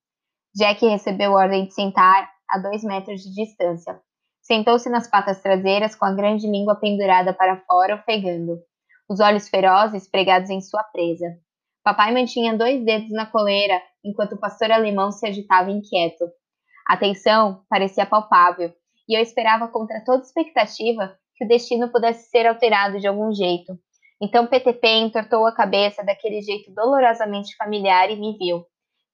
Jack 0.55 0.87
recebeu 0.87 1.33
ordem 1.33 1.67
de 1.67 1.75
sentar 1.75 2.31
a 2.49 2.59
dois 2.59 2.85
metros 2.85 3.23
de 3.23 3.35
distância. 3.35 4.01
Sentou-se 4.43 4.89
nas 4.91 5.09
patas 5.09 5.41
traseiras 5.41 5.95
com 5.95 6.05
a 6.05 6.15
grande 6.15 6.47
língua 6.47 6.77
pendurada 6.77 7.33
para 7.33 7.61
fora, 7.65 7.95
ofegando, 7.95 8.59
os 9.09 9.21
olhos 9.21 9.49
ferozes 9.49 10.09
pregados 10.09 10.51
em 10.51 10.61
sua 10.61 10.83
presa. 10.85 11.27
Papai 11.85 12.13
mantinha 12.13 12.57
dois 12.57 12.85
dedos 12.85 13.11
na 13.11 13.27
coleira 13.27 13.83
enquanto 14.05 14.35
o 14.35 14.39
pastor 14.39 14.71
alemão 14.71 15.11
se 15.11 15.27
agitava 15.27 15.71
inquieto. 15.71 16.25
A 16.87 16.97
tensão 16.97 17.65
parecia 17.69 18.07
palpável, 18.07 18.73
e 19.09 19.17
eu 19.17 19.23
esperava 19.23 19.67
contra 19.69 20.03
toda 20.05 20.23
expectativa 20.23 21.17
que 21.35 21.45
o 21.45 21.49
destino 21.49 21.91
pudesse 21.91 22.31
ser 22.31 22.47
alterado 22.47 22.99
de 22.99 23.07
algum 23.07 23.33
jeito. 23.33 23.77
Então 24.21 24.47
PTP 24.47 24.87
entortou 24.99 25.45
a 25.47 25.55
cabeça 25.55 26.05
daquele 26.05 26.41
jeito 26.41 26.73
dolorosamente 26.73 27.57
familiar 27.57 28.11
e 28.11 28.17
me 28.17 28.37
viu. 28.39 28.65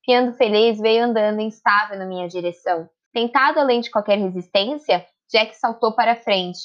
Piando 0.05 0.35
feliz 0.35 0.79
veio 0.79 1.05
andando 1.05 1.41
instável 1.41 1.99
na 1.99 2.05
minha 2.05 2.29
direção. 2.29 2.89
Tentado 3.13 3.59
além 3.59 3.81
de 3.81 3.91
qualquer 3.91 4.19
resistência, 4.19 5.07
Jack 5.31 5.57
saltou 5.57 5.95
para 5.95 6.17
frente. 6.17 6.59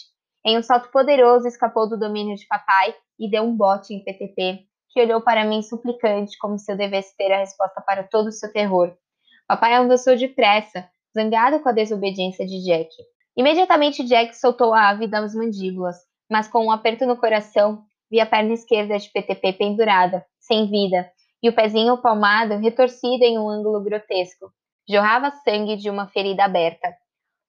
Em 0.46 0.58
um 0.58 0.64
salto 0.64 0.92
poderoso, 0.92 1.48
escapou 1.48 1.88
do 1.88 1.98
domínio 1.98 2.36
de 2.36 2.46
papai 2.46 2.94
e 3.18 3.30
deu 3.30 3.44
um 3.44 3.56
bote 3.56 3.94
em 3.94 4.04
PTP, 4.04 4.66
que 4.94 5.02
olhou 5.02 5.20
para 5.20 5.44
mim 5.44 5.64
suplicante, 5.64 6.38
como 6.38 6.60
se 6.60 6.72
eu 6.72 6.78
devesse 6.78 7.18
ter 7.18 7.32
a 7.32 7.40
resposta 7.40 7.82
para 7.82 8.04
todo 8.04 8.28
o 8.28 8.32
seu 8.32 8.54
terror. 8.54 8.96
Papai 9.48 9.74
avançou 9.74 10.16
depressa, 10.16 10.88
zangado 11.14 11.60
com 11.60 11.70
a 11.70 11.74
desobediência 11.74 12.46
de 12.46 12.64
Jack. 12.64 12.90
Imediatamente 13.36 14.04
Jack 14.04 14.38
soltou 14.38 14.74
a 14.74 14.90
ave 14.90 15.08
das 15.08 15.34
mandíbulas, 15.34 15.98
mas 16.30 16.48
com 16.48 16.68
um 16.68 16.72
aperto 16.72 17.06
no 17.08 17.18
coração, 17.18 17.84
vi 18.10 18.20
a 18.20 18.26
perna 18.26 18.54
esquerda 18.54 18.98
de 18.98 19.10
PTP 19.10 19.54
pendurada, 19.54 20.24
sem 20.40 20.70
vida, 20.70 21.10
e 21.42 21.50
o 21.50 21.54
pezinho 21.54 21.98
palmado 21.98 22.58
retorcido 22.58 23.24
em 23.24 23.40
um 23.40 23.50
ângulo 23.50 23.84
grotesco. 23.84 24.54
Jorrava 24.88 25.32
sangue 25.44 25.76
de 25.76 25.90
uma 25.90 26.08
ferida 26.08 26.44
aberta. 26.44 26.96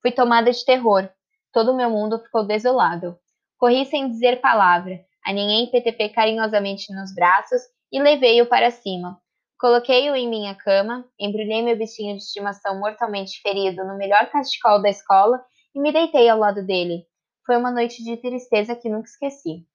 Fui 0.00 0.10
tomada 0.10 0.50
de 0.50 0.64
terror. 0.64 1.08
Todo 1.52 1.72
o 1.72 1.76
meu 1.76 1.90
mundo 1.90 2.18
ficou 2.18 2.44
desolado. 2.44 3.18
Corri 3.58 3.84
sem 3.86 4.08
dizer 4.08 4.40
palavra, 4.40 5.00
Aninhei 5.24 5.68
PTP 5.68 6.10
carinhosamente 6.10 6.92
nos 6.92 7.14
braços 7.14 7.62
e 7.90 8.00
levei-o 8.00 8.46
para 8.46 8.70
cima. 8.70 9.18
Coloquei-o 9.58 10.14
em 10.14 10.28
minha 10.28 10.54
cama, 10.54 11.08
embrulhei 11.18 11.62
meu 11.62 11.76
bichinho 11.76 12.16
de 12.16 12.22
estimação 12.22 12.78
mortalmente 12.78 13.40
ferido 13.40 13.84
no 13.84 13.96
melhor 13.96 14.28
cachecol 14.30 14.82
da 14.82 14.90
escola 14.90 15.42
e 15.74 15.80
me 15.80 15.92
deitei 15.92 16.28
ao 16.28 16.38
lado 16.38 16.64
dele. 16.66 17.06
Foi 17.46 17.56
uma 17.56 17.70
noite 17.70 18.02
de 18.02 18.16
tristeza 18.16 18.76
que 18.76 18.88
nunca 18.88 19.08
esqueci. 19.08 19.66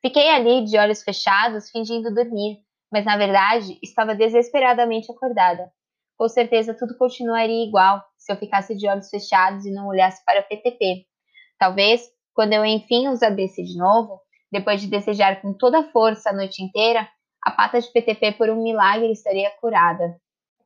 Fiquei 0.00 0.30
ali 0.30 0.64
de 0.64 0.78
olhos 0.78 1.02
fechados, 1.02 1.70
fingindo 1.70 2.14
dormir, 2.14 2.58
mas 2.92 3.04
na 3.04 3.16
verdade 3.16 3.78
estava 3.82 4.14
desesperadamente 4.14 5.10
acordada. 5.10 5.72
Com 6.16 6.28
certeza 6.28 6.74
tudo 6.74 6.96
continuaria 6.96 7.66
igual 7.66 8.04
se 8.16 8.32
eu 8.32 8.36
ficasse 8.36 8.76
de 8.76 8.88
olhos 8.88 9.08
fechados 9.08 9.64
e 9.66 9.72
não 9.72 9.88
olhasse 9.88 10.24
para 10.24 10.42
PTP. 10.42 11.06
Talvez, 11.58 12.02
quando 12.34 12.52
eu 12.52 12.64
enfim 12.64 13.08
os 13.08 13.22
abrisse 13.22 13.62
de 13.64 13.76
novo, 13.76 14.20
depois 14.54 14.80
de 14.80 14.86
desejar 14.86 15.42
com 15.42 15.52
toda 15.52 15.80
a 15.80 15.90
força 15.90 16.30
a 16.30 16.32
noite 16.32 16.62
inteira, 16.62 17.08
a 17.42 17.50
pata 17.50 17.80
de 17.80 17.90
PTP 17.90 18.32
por 18.38 18.48
um 18.48 18.62
milagre 18.62 19.10
estaria 19.10 19.50
curada. 19.60 20.16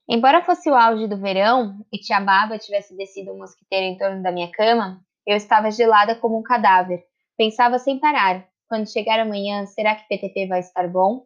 Embora 0.07 0.45
fosse 0.45 0.71
o 0.71 0.75
auge 0.75 1.07
do 1.07 1.17
verão 1.17 1.75
e 1.91 1.97
tia 1.97 2.21
Baba 2.21 2.59
tivesse 2.59 2.95
descido 2.95 3.33
um 3.33 3.39
mosquiteiro 3.39 3.87
em 3.87 3.97
torno 3.97 4.23
da 4.23 4.31
minha 4.31 4.53
cama, 4.53 5.01
eu 5.27 5.35
estava 5.35 5.71
gelada 5.71 6.15
como 6.15 6.39
um 6.39 6.43
cadáver. 6.43 7.03
Pensava 7.39 7.79
sem 7.79 7.99
parar: 7.99 8.47
quando 8.69 8.93
chegar 8.93 9.21
amanhã, 9.21 9.65
será 9.65 9.95
que 9.95 10.07
PTP 10.07 10.47
vai 10.47 10.61
estar 10.61 10.87
bom? 10.87 11.25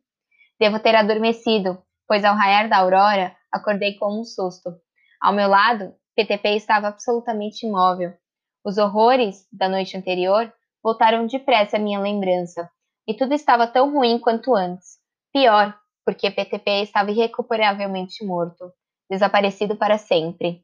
Devo 0.61 0.79
ter 0.79 0.94
adormecido, 0.94 1.83
pois 2.07 2.25
ao 2.25 2.37
raiar 2.37 2.68
da 2.68 2.79
aurora 2.79 3.35
acordei 3.51 3.94
com 3.94 4.20
um 4.20 4.25
susto. 4.25 4.70
Ao 5.20 5.33
meu 5.33 5.48
lado, 5.48 5.92
PTP 6.14 6.51
estava 6.51 6.87
absolutamente 6.87 7.66
imóvel. 7.66 8.12
Os 8.64 8.79
horrores 8.79 9.48
da 9.53 9.68
noite 9.68 9.96
anterior 9.96 10.53
voltaram 10.83 11.27
depressa 11.27 11.77
à 11.77 11.81
minha 11.81 12.01
lembrança, 12.01 12.68
e 13.07 13.14
tudo 13.14 13.35
estava 13.35 13.66
tão 13.66 13.92
ruim 13.92 14.18
quanto 14.18 14.55
antes. 14.55 14.99
Pior, 15.33 15.75
porque 16.05 16.31
PTP 16.31 16.83
estava 16.83 17.11
irrecuperavelmente 17.11 18.25
morto, 18.25 18.73
desaparecido 19.09 19.77
para 19.77 19.99
sempre. 19.99 20.62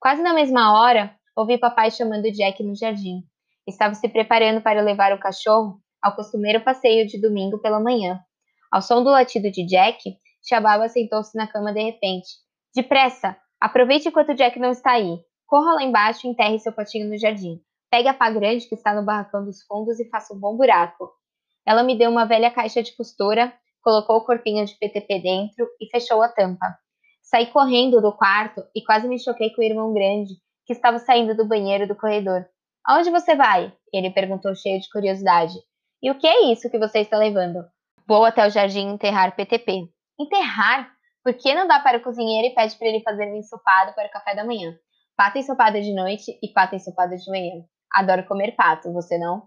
Quase 0.00 0.22
na 0.22 0.34
mesma 0.34 0.78
hora, 0.78 1.14
ouvi 1.36 1.58
papai 1.58 1.90
chamando 1.90 2.30
Jack 2.30 2.62
no 2.62 2.74
jardim. 2.74 3.22
Estava 3.66 3.94
se 3.94 4.08
preparando 4.08 4.60
para 4.60 4.82
levar 4.82 5.12
o 5.12 5.18
cachorro 5.18 5.80
ao 6.02 6.14
costumeiro 6.14 6.62
passeio 6.62 7.06
de 7.06 7.20
domingo 7.20 7.58
pela 7.58 7.80
manhã. 7.80 8.20
Ao 8.70 8.82
som 8.82 9.02
do 9.02 9.10
latido 9.10 9.50
de 9.50 9.64
Jack, 9.66 10.16
Shababa 10.46 10.88
sentou-se 10.88 11.36
na 11.36 11.46
cama 11.46 11.72
de 11.72 11.82
repente. 11.82 12.28
Depressa! 12.74 13.36
Aproveite 13.58 14.08
enquanto 14.08 14.34
Jack 14.34 14.58
não 14.58 14.70
está 14.70 14.92
aí. 14.92 15.18
Corra 15.46 15.76
lá 15.76 15.82
embaixo 15.82 16.26
e 16.26 16.30
enterre 16.30 16.58
seu 16.58 16.72
potinho 16.72 17.08
no 17.08 17.16
jardim. 17.16 17.58
Pegue 17.94 18.08
a 18.08 18.14
pá 18.14 18.28
grande 18.28 18.68
que 18.68 18.74
está 18.74 18.92
no 18.92 19.04
barracão 19.04 19.44
dos 19.44 19.62
fundos 19.62 20.00
e 20.00 20.08
faça 20.08 20.34
um 20.34 20.40
bom 20.40 20.56
buraco. 20.56 21.12
Ela 21.64 21.84
me 21.84 21.96
deu 21.96 22.10
uma 22.10 22.24
velha 22.24 22.50
caixa 22.50 22.82
de 22.82 22.90
costura, 22.96 23.54
colocou 23.80 24.16
o 24.16 24.24
corpinho 24.24 24.66
de 24.66 24.76
PTP 24.76 25.20
dentro 25.20 25.64
e 25.80 25.88
fechou 25.88 26.20
a 26.20 26.28
tampa. 26.28 26.76
Saí 27.22 27.46
correndo 27.46 28.00
do 28.00 28.10
quarto 28.12 28.64
e 28.74 28.82
quase 28.82 29.06
me 29.06 29.16
choquei 29.16 29.50
com 29.50 29.62
o 29.62 29.64
irmão 29.64 29.92
grande, 29.92 30.34
que 30.66 30.72
estava 30.72 30.98
saindo 30.98 31.36
do 31.36 31.46
banheiro 31.46 31.86
do 31.86 31.94
corredor. 31.94 32.44
Aonde 32.84 33.10
você 33.10 33.36
vai? 33.36 33.72
Ele 33.92 34.10
perguntou 34.10 34.56
cheio 34.56 34.80
de 34.80 34.90
curiosidade. 34.90 35.54
E 36.02 36.10
o 36.10 36.18
que 36.18 36.26
é 36.26 36.50
isso 36.50 36.68
que 36.68 36.80
você 36.80 36.98
está 36.98 37.16
levando? 37.16 37.64
Vou 38.08 38.24
até 38.24 38.44
o 38.44 38.50
jardim 38.50 38.88
enterrar 38.88 39.36
PTP. 39.36 39.88
Enterrar? 40.18 40.90
Por 41.22 41.32
que 41.32 41.54
não 41.54 41.68
dá 41.68 41.78
para 41.78 41.98
o 41.98 42.02
cozinheiro 42.02 42.48
e 42.48 42.54
pede 42.56 42.74
para 42.76 42.88
ele 42.88 43.04
fazer 43.04 43.26
um 43.26 43.36
ensopado 43.36 43.94
para 43.94 44.08
o 44.08 44.10
café 44.10 44.34
da 44.34 44.44
manhã? 44.44 44.76
Pato 45.16 45.38
ensopado 45.38 45.80
de 45.80 45.94
noite 45.94 46.36
e 46.42 46.48
pato 46.48 46.74
ensopado 46.74 47.14
de 47.16 47.30
manhã. 47.30 47.64
Adoro 47.94 48.26
comer 48.26 48.56
pato, 48.56 48.92
você 48.92 49.16
não? 49.16 49.44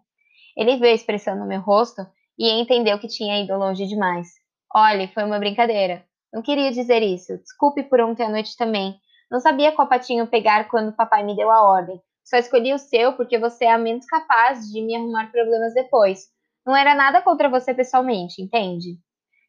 Ele 0.55 0.77
viu 0.77 0.87
a 0.87 0.93
expressão 0.93 1.35
no 1.35 1.45
meu 1.45 1.59
rosto 1.59 2.01
e 2.39 2.49
entendeu 2.49 2.97
que 2.97 3.07
tinha 3.07 3.43
ido 3.43 3.57
longe 3.57 3.85
demais. 3.85 4.27
Olhe, 4.73 5.07
foi 5.09 5.23
uma 5.23 5.37
brincadeira. 5.37 6.05
Não 6.33 6.41
queria 6.41 6.71
dizer 6.71 7.01
isso. 7.03 7.37
Desculpe 7.39 7.83
por 7.83 7.99
ontem 7.99 8.23
à 8.23 8.29
noite 8.29 8.55
também. 8.55 8.95
Não 9.29 9.39
sabia 9.39 9.71
qual 9.71 9.87
patinho 9.87 10.27
pegar 10.27 10.69
quando 10.69 10.95
papai 10.95 11.23
me 11.23 11.35
deu 11.35 11.51
a 11.51 11.61
ordem. 11.61 12.01
Só 12.23 12.37
escolhi 12.37 12.73
o 12.73 12.79
seu 12.79 13.13
porque 13.13 13.37
você 13.37 13.65
é 13.65 13.71
a 13.71 13.77
menos 13.77 14.05
capaz 14.05 14.71
de 14.71 14.81
me 14.81 14.95
arrumar 14.95 15.31
problemas 15.31 15.73
depois. 15.73 16.27
Não 16.65 16.75
era 16.75 16.95
nada 16.95 17.21
contra 17.21 17.49
você 17.49 17.73
pessoalmente, 17.73 18.41
entende? 18.41 18.97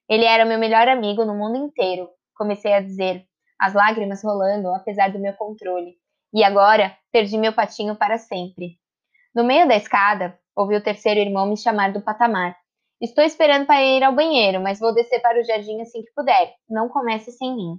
Ele 0.08 0.24
era 0.24 0.44
meu 0.44 0.58
melhor 0.58 0.88
amigo 0.88 1.24
no 1.24 1.34
mundo 1.34 1.56
inteiro, 1.56 2.08
comecei 2.34 2.72
a 2.72 2.80
dizer, 2.80 3.24
as 3.60 3.74
lágrimas 3.74 4.22
rolando 4.22 4.68
apesar 4.74 5.10
do 5.10 5.18
meu 5.18 5.34
controle. 5.34 5.96
E 6.32 6.44
agora 6.44 6.96
perdi 7.10 7.36
meu 7.36 7.52
patinho 7.52 7.96
para 7.96 8.18
sempre. 8.18 8.78
No 9.34 9.44
meio 9.44 9.68
da 9.68 9.76
escada, 9.76 10.38
ouvi 10.56 10.74
o 10.74 10.82
terceiro 10.82 11.20
irmão 11.20 11.46
me 11.46 11.56
chamar 11.56 11.92
do 11.92 12.00
patamar. 12.00 12.56
Estou 13.00 13.22
esperando 13.22 13.66
para 13.66 13.82
ir 13.82 14.02
ao 14.02 14.14
banheiro, 14.14 14.60
mas 14.60 14.80
vou 14.80 14.92
descer 14.92 15.20
para 15.20 15.40
o 15.40 15.44
jardim 15.44 15.80
assim 15.80 16.02
que 16.02 16.12
puder. 16.14 16.54
Não 16.68 16.88
comece 16.88 17.30
sem 17.30 17.54
mim. 17.54 17.78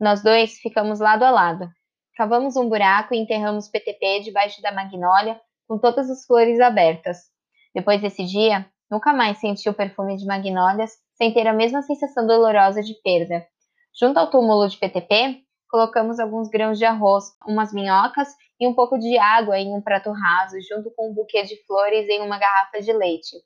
Nós 0.00 0.22
dois 0.22 0.58
ficamos 0.58 0.98
lado 0.98 1.24
a 1.24 1.30
lado. 1.30 1.68
Cavamos 2.16 2.56
um 2.56 2.68
buraco 2.68 3.14
e 3.14 3.18
enterramos 3.18 3.68
PTP 3.68 4.20
debaixo 4.20 4.60
da 4.62 4.72
magnólia, 4.72 5.40
com 5.68 5.78
todas 5.78 6.10
as 6.10 6.24
flores 6.24 6.58
abertas. 6.58 7.18
Depois 7.74 8.00
desse 8.00 8.24
dia, 8.24 8.66
nunca 8.90 9.12
mais 9.12 9.38
senti 9.38 9.68
o 9.68 9.74
perfume 9.74 10.16
de 10.16 10.26
magnólias 10.26 10.92
sem 11.14 11.32
ter 11.32 11.46
a 11.46 11.52
mesma 11.52 11.82
sensação 11.82 12.26
dolorosa 12.26 12.82
de 12.82 12.94
perda. 13.02 13.46
Junto 13.98 14.18
ao 14.18 14.30
túmulo 14.30 14.68
de 14.68 14.78
PTP, 14.78 15.42
colocamos 15.68 16.18
alguns 16.18 16.48
grãos 16.48 16.78
de 16.78 16.84
arroz, 16.84 17.26
umas 17.46 17.72
minhocas 17.72 18.28
e 18.60 18.68
um 18.68 18.74
pouco 18.74 18.98
de 18.98 19.16
água 19.16 19.58
em 19.58 19.74
um 19.74 19.80
prato 19.80 20.12
raso, 20.12 20.56
junto 20.68 20.90
com 20.90 21.10
um 21.10 21.14
buquê 21.14 21.42
de 21.42 21.56
flores 21.64 22.06
em 22.08 22.20
uma 22.20 22.38
garrafa 22.38 22.80
de 22.80 22.92
leite. 22.92 23.36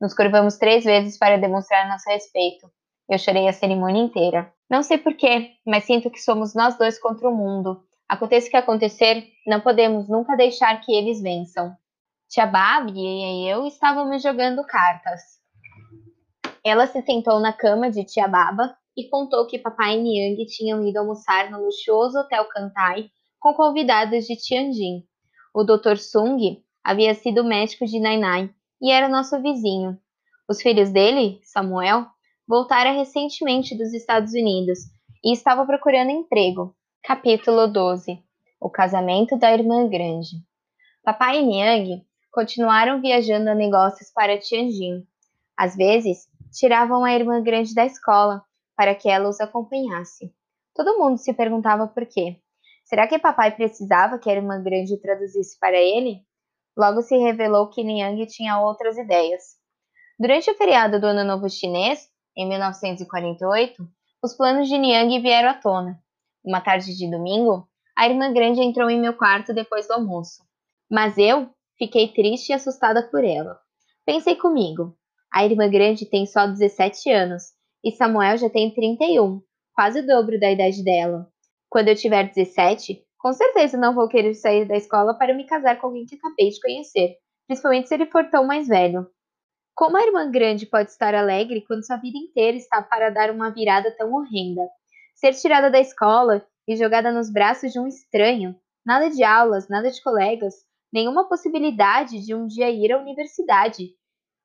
Nos 0.00 0.14
curvamos 0.14 0.56
três 0.56 0.84
vezes 0.84 1.18
para 1.18 1.36
demonstrar 1.36 1.86
nosso 1.86 2.08
respeito. 2.08 2.66
Eu 3.08 3.18
chorei 3.18 3.46
a 3.46 3.52
cerimônia 3.52 4.02
inteira. 4.02 4.50
Não 4.68 4.82
sei 4.82 4.96
porquê, 4.96 5.52
mas 5.66 5.84
sinto 5.84 6.10
que 6.10 6.18
somos 6.18 6.54
nós 6.54 6.78
dois 6.78 6.98
contra 6.98 7.28
o 7.28 7.36
mundo. 7.36 7.84
Aconteça 8.08 8.48
o 8.48 8.50
que 8.50 8.56
acontecer, 8.56 9.26
não 9.46 9.60
podemos 9.60 10.08
nunca 10.08 10.36
deixar 10.36 10.80
que 10.80 10.94
eles 10.94 11.20
vençam. 11.20 11.76
Tia 12.28 12.46
Babi 12.46 12.98
e 12.98 13.48
eu 13.48 13.66
estávamos 13.66 14.22
jogando 14.22 14.64
cartas. 14.64 15.20
Ela 16.64 16.86
se 16.86 17.02
sentou 17.02 17.38
na 17.38 17.52
cama 17.52 17.90
de 17.90 18.04
tia 18.04 18.26
Baba 18.26 18.74
e 18.96 19.08
contou 19.08 19.46
que 19.46 19.58
papai 19.58 19.94
e 19.94 20.02
Niang 20.02 20.46
tinham 20.46 20.86
ido 20.86 20.98
almoçar 20.98 21.50
no 21.50 21.62
luxuoso 21.62 22.18
Hotel 22.18 22.46
Kantai 22.46 23.10
com 23.44 23.52
convidados 23.52 24.24
de 24.24 24.36
Tianjin. 24.36 25.04
O 25.52 25.64
Dr. 25.64 25.98
Sung 25.98 26.64
havia 26.82 27.14
sido 27.14 27.44
médico 27.44 27.84
de 27.84 28.00
Nainai 28.00 28.48
e 28.80 28.90
era 28.90 29.06
nosso 29.06 29.38
vizinho. 29.42 29.98
Os 30.48 30.62
filhos 30.62 30.90
dele, 30.90 31.40
Samuel, 31.42 32.06
voltara 32.48 32.92
recentemente 32.92 33.76
dos 33.76 33.92
Estados 33.92 34.32
Unidos 34.32 34.78
e 35.22 35.30
estava 35.30 35.66
procurando 35.66 36.10
emprego. 36.10 36.74
Capítulo 37.02 37.66
12 37.66 38.18
O 38.58 38.70
casamento 38.70 39.36
da 39.36 39.52
irmã 39.52 39.86
grande. 39.90 40.36
Papai 41.02 41.40
e 41.40 41.44
Niang 41.44 42.02
continuaram 42.32 43.02
viajando 43.02 43.50
a 43.50 43.54
negócios 43.54 44.10
para 44.10 44.38
Tianjin. 44.38 45.06
Às 45.54 45.76
vezes, 45.76 46.26
tiravam 46.50 47.04
a 47.04 47.12
irmã 47.12 47.42
grande 47.42 47.74
da 47.74 47.84
escola 47.84 48.42
para 48.74 48.94
que 48.94 49.06
ela 49.06 49.28
os 49.28 49.38
acompanhasse. 49.38 50.32
Todo 50.74 50.98
mundo 50.98 51.18
se 51.18 51.34
perguntava 51.34 51.86
por 51.86 52.06
quê. 52.06 52.38
Será 52.84 53.08
que 53.08 53.18
papai 53.18 53.50
precisava 53.50 54.18
que 54.18 54.28
a 54.28 54.34
irmã 54.34 54.62
grande 54.62 55.00
traduzisse 55.00 55.58
para 55.58 55.76
ele? 55.76 56.20
Logo 56.76 57.00
se 57.02 57.16
revelou 57.16 57.70
que 57.70 57.82
Niang 57.82 58.26
tinha 58.26 58.60
outras 58.60 58.98
ideias. 58.98 59.42
Durante 60.18 60.50
o 60.50 60.54
feriado 60.54 61.00
do 61.00 61.06
Ano 61.06 61.24
Novo 61.24 61.48
Chinês, 61.48 62.08
em 62.36 62.48
1948, 62.48 63.82
os 64.22 64.36
planos 64.36 64.68
de 64.68 64.76
Niang 64.76 65.18
vieram 65.20 65.48
à 65.48 65.54
tona. 65.54 65.98
Uma 66.44 66.60
tarde 66.60 66.94
de 66.96 67.10
domingo, 67.10 67.66
a 67.96 68.06
irmã 68.06 68.32
grande 68.32 68.60
entrou 68.60 68.90
em 68.90 69.00
meu 69.00 69.14
quarto 69.14 69.54
depois 69.54 69.86
do 69.86 69.94
almoço. 69.94 70.42
Mas 70.90 71.16
eu 71.16 71.48
fiquei 71.78 72.12
triste 72.12 72.50
e 72.50 72.52
assustada 72.52 73.08
por 73.08 73.24
ela. 73.24 73.58
Pensei 74.04 74.36
comigo, 74.36 74.94
a 75.32 75.44
irmã 75.44 75.70
grande 75.70 76.04
tem 76.04 76.26
só 76.26 76.46
17 76.46 77.10
anos 77.10 77.44
e 77.82 77.90
Samuel 77.90 78.36
já 78.36 78.50
tem 78.50 78.72
31, 78.74 79.40
quase 79.74 80.00
o 80.00 80.06
dobro 80.06 80.38
da 80.38 80.50
idade 80.50 80.84
dela. 80.84 81.32
Quando 81.74 81.88
eu 81.88 81.96
tiver 81.96 82.30
17, 82.32 83.04
com 83.18 83.32
certeza 83.32 83.76
não 83.76 83.96
vou 83.96 84.06
querer 84.06 84.32
sair 84.34 84.64
da 84.64 84.76
escola 84.76 85.12
para 85.12 85.34
me 85.34 85.44
casar 85.44 85.80
com 85.80 85.88
alguém 85.88 86.06
que 86.06 86.14
acabei 86.14 86.48
de 86.50 86.60
conhecer, 86.60 87.16
principalmente 87.48 87.88
se 87.88 87.94
ele 87.94 88.06
for 88.06 88.30
tão 88.30 88.46
mais 88.46 88.68
velho. 88.68 89.10
Como 89.74 89.96
a 89.96 90.06
irmã 90.06 90.30
grande 90.30 90.66
pode 90.66 90.92
estar 90.92 91.16
alegre 91.16 91.64
quando 91.66 91.84
sua 91.84 91.96
vida 91.96 92.16
inteira 92.16 92.56
está 92.56 92.80
para 92.80 93.10
dar 93.10 93.28
uma 93.32 93.50
virada 93.50 93.90
tão 93.90 94.12
horrenda? 94.12 94.62
Ser 95.16 95.34
tirada 95.34 95.68
da 95.68 95.80
escola 95.80 96.46
e 96.68 96.76
jogada 96.76 97.10
nos 97.10 97.28
braços 97.28 97.72
de 97.72 97.80
um 97.80 97.88
estranho, 97.88 98.54
nada 98.86 99.10
de 99.10 99.24
aulas, 99.24 99.68
nada 99.68 99.90
de 99.90 100.00
colegas, 100.00 100.54
nenhuma 100.92 101.28
possibilidade 101.28 102.24
de 102.24 102.36
um 102.36 102.46
dia 102.46 102.70
ir 102.70 102.92
à 102.92 102.98
universidade, 102.98 103.88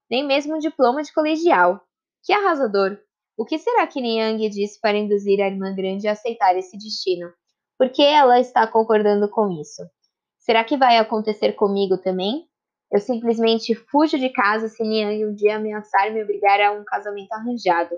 nem 0.10 0.26
mesmo 0.26 0.56
um 0.56 0.58
diploma 0.58 1.04
de 1.04 1.14
colegial. 1.14 1.80
Que 2.24 2.34
arrasador! 2.34 2.98
O 3.40 3.46
que 3.46 3.58
será 3.58 3.88
que 3.88 4.02
Niang 4.02 4.50
disse 4.50 4.78
para 4.82 4.98
induzir 4.98 5.40
a 5.40 5.48
irmã 5.48 5.74
grande 5.74 6.10
a 6.10 6.12
aceitar 6.12 6.58
esse 6.58 6.78
destino? 6.78 7.32
Por 7.78 7.90
que 7.90 8.04
ela 8.04 8.38
está 8.38 8.68
concordando 8.68 9.30
com 9.30 9.50
isso? 9.62 9.82
Será 10.38 10.62
que 10.62 10.76
vai 10.76 10.98
acontecer 10.98 11.54
comigo 11.54 11.98
também? 11.98 12.44
Eu 12.92 13.00
simplesmente 13.00 13.74
fujo 13.74 14.20
de 14.20 14.28
casa 14.28 14.68
se 14.68 14.84
Niang 14.84 15.26
um 15.26 15.34
dia 15.34 15.56
ameaçar 15.56 16.12
me 16.12 16.22
obrigar 16.22 16.60
a 16.60 16.74
um 16.74 16.84
casamento 16.84 17.32
arranjado. 17.32 17.96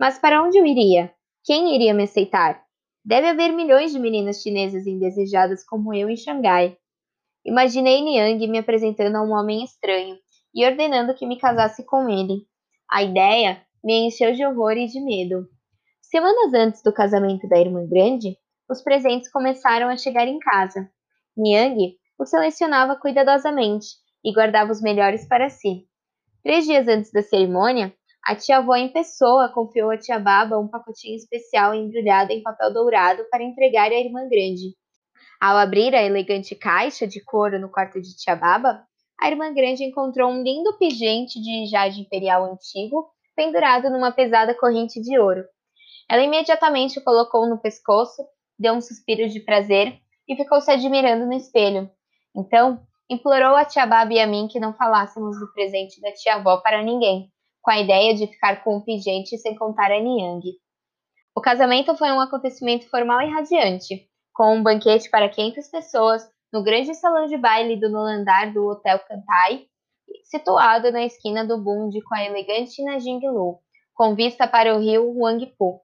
Mas 0.00 0.18
para 0.18 0.42
onde 0.42 0.58
eu 0.58 0.66
iria? 0.66 1.14
Quem 1.44 1.76
iria 1.76 1.94
me 1.94 2.02
aceitar? 2.02 2.60
Deve 3.04 3.28
haver 3.28 3.52
milhões 3.52 3.92
de 3.92 4.00
meninas 4.00 4.42
chinesas 4.42 4.84
indesejadas 4.84 5.64
como 5.64 5.94
eu 5.94 6.10
em 6.10 6.16
Xangai. 6.16 6.76
Imaginei 7.46 8.02
Niang 8.02 8.48
me 8.48 8.58
apresentando 8.58 9.14
a 9.14 9.22
um 9.22 9.30
homem 9.30 9.62
estranho 9.62 10.18
e 10.52 10.66
ordenando 10.66 11.14
que 11.14 11.24
me 11.24 11.38
casasse 11.38 11.86
com 11.86 12.08
ele. 12.08 12.48
A 12.90 13.00
ideia 13.04 13.64
me 13.82 14.06
encheu 14.06 14.32
de 14.32 14.44
horror 14.44 14.72
e 14.72 14.86
de 14.86 15.00
medo. 15.00 15.46
Semanas 16.00 16.54
antes 16.54 16.82
do 16.82 16.92
casamento 16.92 17.48
da 17.48 17.58
irmã 17.58 17.86
grande, 17.86 18.36
os 18.68 18.82
presentes 18.82 19.30
começaram 19.30 19.88
a 19.88 19.96
chegar 19.96 20.28
em 20.28 20.38
casa. 20.38 20.88
Niang 21.36 21.96
os 22.18 22.30
selecionava 22.30 22.96
cuidadosamente 22.96 23.86
e 24.24 24.32
guardava 24.32 24.70
os 24.70 24.80
melhores 24.80 25.26
para 25.26 25.48
si. 25.48 25.86
Três 26.42 26.64
dias 26.64 26.86
antes 26.86 27.10
da 27.10 27.22
cerimônia, 27.22 27.92
a 28.24 28.36
tia-avó 28.36 28.76
em 28.76 28.92
pessoa 28.92 29.48
confiou 29.48 29.90
a 29.90 29.98
tia 29.98 30.18
Baba 30.18 30.58
um 30.58 30.68
pacotinho 30.68 31.16
especial 31.16 31.74
embrulhado 31.74 32.30
em 32.30 32.42
papel 32.42 32.72
dourado 32.72 33.24
para 33.30 33.42
entregar 33.42 33.90
à 33.90 33.94
irmã 33.94 34.28
grande. 34.28 34.76
Ao 35.40 35.56
abrir 35.56 35.92
a 35.92 36.02
elegante 36.02 36.54
caixa 36.54 37.04
de 37.04 37.20
couro 37.24 37.58
no 37.58 37.68
quarto 37.68 38.00
de 38.00 38.16
tia 38.16 38.36
Baba, 38.36 38.86
a 39.20 39.28
irmã 39.28 39.52
grande 39.52 39.82
encontrou 39.82 40.30
um 40.30 40.42
lindo 40.42 40.76
pingente 40.78 41.40
de 41.40 41.66
jade 41.66 42.00
imperial 42.00 42.44
antigo 42.44 43.10
pendurado 43.34 43.90
numa 43.90 44.12
pesada 44.12 44.54
corrente 44.54 45.00
de 45.00 45.18
ouro. 45.18 45.44
Ela 46.08 46.22
imediatamente 46.22 46.98
o 46.98 47.04
colocou 47.04 47.48
no 47.48 47.60
pescoço, 47.60 48.22
deu 48.58 48.74
um 48.74 48.80
suspiro 48.80 49.28
de 49.28 49.40
prazer 49.40 49.98
e 50.28 50.36
ficou 50.36 50.60
se 50.60 50.70
admirando 50.70 51.26
no 51.26 51.32
espelho. 51.32 51.90
Então, 52.36 52.80
implorou 53.08 53.54
a 53.54 53.64
tia 53.64 53.86
Babi 53.86 54.16
e 54.16 54.20
a 54.20 54.26
mim 54.26 54.48
que 54.48 54.60
não 54.60 54.74
falássemos 54.74 55.38
do 55.38 55.52
presente 55.52 56.00
da 56.00 56.12
tia-avó 56.12 56.58
para 56.58 56.82
ninguém, 56.82 57.30
com 57.60 57.70
a 57.70 57.78
ideia 57.78 58.14
de 58.14 58.26
ficar 58.26 58.62
com 58.64 58.76
o 58.76 58.84
pingente 58.84 59.38
sem 59.38 59.54
contar 59.54 59.90
a 59.92 60.00
Niang. 60.00 60.42
O 61.34 61.40
casamento 61.40 61.96
foi 61.96 62.10
um 62.10 62.20
acontecimento 62.20 62.88
formal 62.90 63.20
e 63.22 63.30
radiante, 63.30 64.06
com 64.34 64.56
um 64.56 64.62
banquete 64.62 65.08
para 65.10 65.28
500 65.28 65.68
pessoas, 65.68 66.22
no 66.52 66.62
grande 66.62 66.94
salão 66.94 67.26
de 67.26 67.38
baile 67.38 67.76
do 67.76 67.88
nono 67.88 68.20
andar 68.20 68.52
do 68.52 68.66
Hotel 68.66 68.98
Kantai, 68.98 69.66
situado 70.24 70.90
na 70.90 71.04
esquina 71.04 71.44
do 71.44 71.58
Bund 71.58 72.00
com 72.02 72.14
a 72.14 72.24
elegante 72.24 72.82
Najinglu, 72.82 73.58
com 73.94 74.14
vista 74.14 74.46
para 74.46 74.74
o 74.74 74.80
rio 74.80 75.12
Huangpu. 75.16 75.80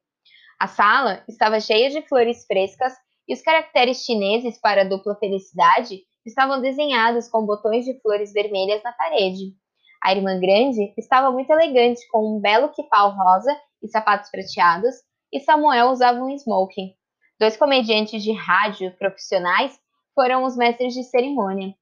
A 0.60 0.66
sala 0.66 1.22
estava 1.28 1.60
cheia 1.60 1.90
de 1.90 2.02
flores 2.08 2.44
frescas 2.46 2.92
e 3.28 3.34
os 3.34 3.42
caracteres 3.42 4.04
chineses 4.04 4.58
para 4.60 4.82
a 4.82 4.88
dupla 4.88 5.14
felicidade 5.16 6.02
estavam 6.26 6.60
desenhados 6.60 7.28
com 7.28 7.44
botões 7.44 7.84
de 7.84 7.98
flores 8.00 8.32
vermelhas 8.32 8.82
na 8.82 8.92
parede. 8.92 9.54
A 10.02 10.12
irmã 10.12 10.38
grande 10.38 10.92
estava 10.96 11.30
muito 11.30 11.50
elegante 11.50 12.06
com 12.10 12.36
um 12.36 12.40
belo 12.40 12.68
quipau 12.70 13.10
rosa 13.10 13.54
e 13.82 13.88
sapatos 13.88 14.30
prateados, 14.30 14.94
e 15.32 15.40
Samuel 15.40 15.90
usava 15.90 16.20
um 16.20 16.30
smoking. 16.30 16.94
Dois 17.38 17.56
comediantes 17.56 18.22
de 18.22 18.32
rádio 18.32 18.96
profissionais 18.96 19.78
foram 20.14 20.44
os 20.44 20.56
mestres 20.56 20.94
de 20.94 21.04
cerimônia. 21.04 21.74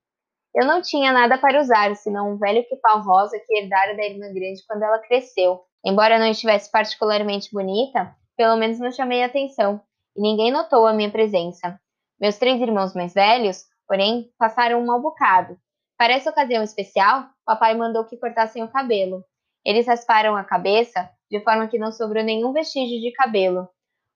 Eu 0.57 0.67
não 0.67 0.81
tinha 0.81 1.13
nada 1.13 1.37
para 1.37 1.61
usar, 1.61 1.95
senão 1.97 2.33
um 2.33 2.39
velho 2.39 2.67
quipau 2.67 3.03
rosa 3.03 3.39
que 3.39 3.59
herdara 3.59 3.95
da 3.95 4.07
irmã 4.07 4.33
grande 4.33 4.65
quando 4.67 4.83
ela 4.83 4.99
cresceu. 5.01 5.61
Embora 5.85 6.19
não 6.19 6.31
estivesse 6.31 6.71
particularmente 6.73 7.51
bonita, 7.53 8.17
pelo 8.39 8.57
menos 8.57 8.79
não 8.79 8.91
chamei 8.91 9.23
atenção, 9.23 9.79
e 10.17 10.23
ninguém 10.23 10.51
notou 10.51 10.87
a 10.87 10.95
minha 10.95 11.11
presença. 11.11 11.79
Meus 12.19 12.39
três 12.39 12.59
irmãos 12.59 12.95
mais 12.95 13.13
velhos, 13.13 13.65
porém, 13.87 14.31
passaram 14.39 14.81
um 14.81 14.87
mau 14.87 14.99
bocado. 14.99 15.59
Para 15.99 16.15
essa 16.15 16.31
ocasião 16.31 16.63
especial, 16.63 17.27
papai 17.45 17.75
mandou 17.75 18.07
que 18.07 18.17
cortassem 18.17 18.65
o 18.65 18.73
cabelo. 18.73 19.23
Eles 19.63 19.87
rasparam 19.87 20.35
a 20.37 20.43
cabeça 20.43 21.11
de 21.31 21.39
forma 21.41 21.69
que 21.69 21.79
não 21.79 21.93
sobrou 21.93 22.25
nenhum 22.25 22.55
vestígio 22.55 22.99
de 22.99 23.13
cabelo. 23.13 23.69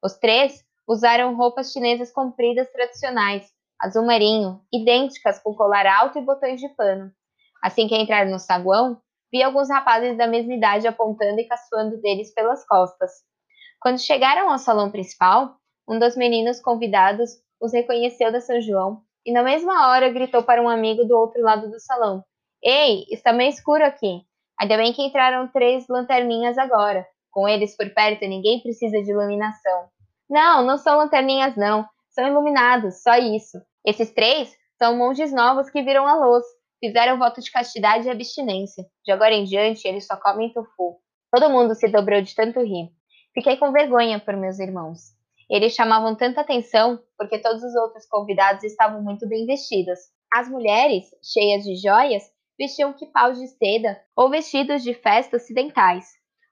Os 0.02 0.14
três 0.14 0.64
usaram 0.88 1.36
roupas 1.36 1.70
chinesas 1.70 2.10
compridas 2.10 2.70
tradicionais, 2.72 3.46
azul 3.80 4.04
marinho, 4.04 4.60
idênticas 4.72 5.38
com 5.38 5.54
colar 5.54 5.86
alto 5.86 6.18
e 6.18 6.22
botões 6.22 6.60
de 6.60 6.68
pano. 6.70 7.10
Assim 7.62 7.88
que 7.88 7.96
entraram 7.96 8.30
no 8.30 8.38
saguão, 8.38 9.00
vi 9.32 9.42
alguns 9.42 9.70
rapazes 9.70 10.16
da 10.16 10.26
mesma 10.26 10.54
idade 10.54 10.86
apontando 10.86 11.40
e 11.40 11.44
caçoando 11.44 12.00
deles 12.00 12.32
pelas 12.34 12.66
costas. 12.66 13.10
Quando 13.80 13.98
chegaram 13.98 14.50
ao 14.50 14.58
salão 14.58 14.90
principal, 14.90 15.56
um 15.88 15.98
dos 15.98 16.16
meninos 16.16 16.60
convidados 16.60 17.30
os 17.60 17.72
reconheceu 17.72 18.30
da 18.30 18.40
São 18.40 18.60
João 18.60 19.02
e 19.24 19.32
na 19.32 19.42
mesma 19.42 19.88
hora 19.88 20.08
gritou 20.10 20.42
para 20.42 20.62
um 20.62 20.68
amigo 20.68 21.04
do 21.04 21.16
outro 21.16 21.42
lado 21.42 21.70
do 21.70 21.80
salão: 21.80 22.24
Ei, 22.62 23.04
está 23.10 23.32
meio 23.32 23.50
escuro 23.50 23.84
aqui. 23.84 24.22
Ainda 24.58 24.76
bem 24.76 24.92
que 24.92 25.02
entraram 25.02 25.48
três 25.48 25.86
lanterninhas 25.88 26.58
agora. 26.58 27.06
Com 27.30 27.48
eles 27.48 27.76
por 27.76 27.88
perto, 27.94 28.26
ninguém 28.26 28.60
precisa 28.60 29.00
de 29.02 29.10
iluminação. 29.10 29.88
Não, 30.28 30.64
não 30.64 30.76
são 30.76 30.96
lanterninhas, 30.96 31.56
não. 31.56 31.86
São 32.10 32.26
iluminados, 32.26 33.02
só 33.02 33.16
isso. 33.16 33.58
Esses 33.84 34.12
três 34.12 34.54
são 34.78 34.96
monges 34.96 35.32
novos 35.32 35.70
que 35.70 35.82
viram 35.82 36.06
a 36.06 36.24
luz. 36.24 36.44
Fizeram 36.78 37.18
voto 37.18 37.40
de 37.40 37.50
castidade 37.50 38.06
e 38.06 38.10
abstinência. 38.10 38.84
De 39.04 39.12
agora 39.12 39.34
em 39.34 39.44
diante, 39.44 39.86
eles 39.86 40.06
só 40.06 40.16
comem 40.16 40.52
tofu. 40.52 40.98
Todo 41.30 41.50
mundo 41.50 41.74
se 41.74 41.88
dobrou 41.88 42.20
de 42.20 42.34
tanto 42.34 42.60
rir. 42.60 42.90
Fiquei 43.34 43.56
com 43.56 43.72
vergonha 43.72 44.18
por 44.18 44.36
meus 44.36 44.58
irmãos. 44.58 44.98
Eles 45.48 45.74
chamavam 45.74 46.14
tanta 46.14 46.40
atenção 46.40 46.98
porque 47.18 47.38
todos 47.38 47.62
os 47.62 47.74
outros 47.74 48.06
convidados 48.06 48.64
estavam 48.64 49.02
muito 49.02 49.28
bem 49.28 49.46
vestidos. 49.46 49.98
As 50.32 50.48
mulheres, 50.48 51.06
cheias 51.22 51.64
de 51.64 51.76
joias, 51.76 52.22
vestiam 52.58 52.92
quipaus 52.92 53.38
de 53.38 53.48
seda 53.48 54.00
ou 54.16 54.30
vestidos 54.30 54.82
de 54.82 54.94
festa 54.94 55.36
ocidentais. 55.36 56.06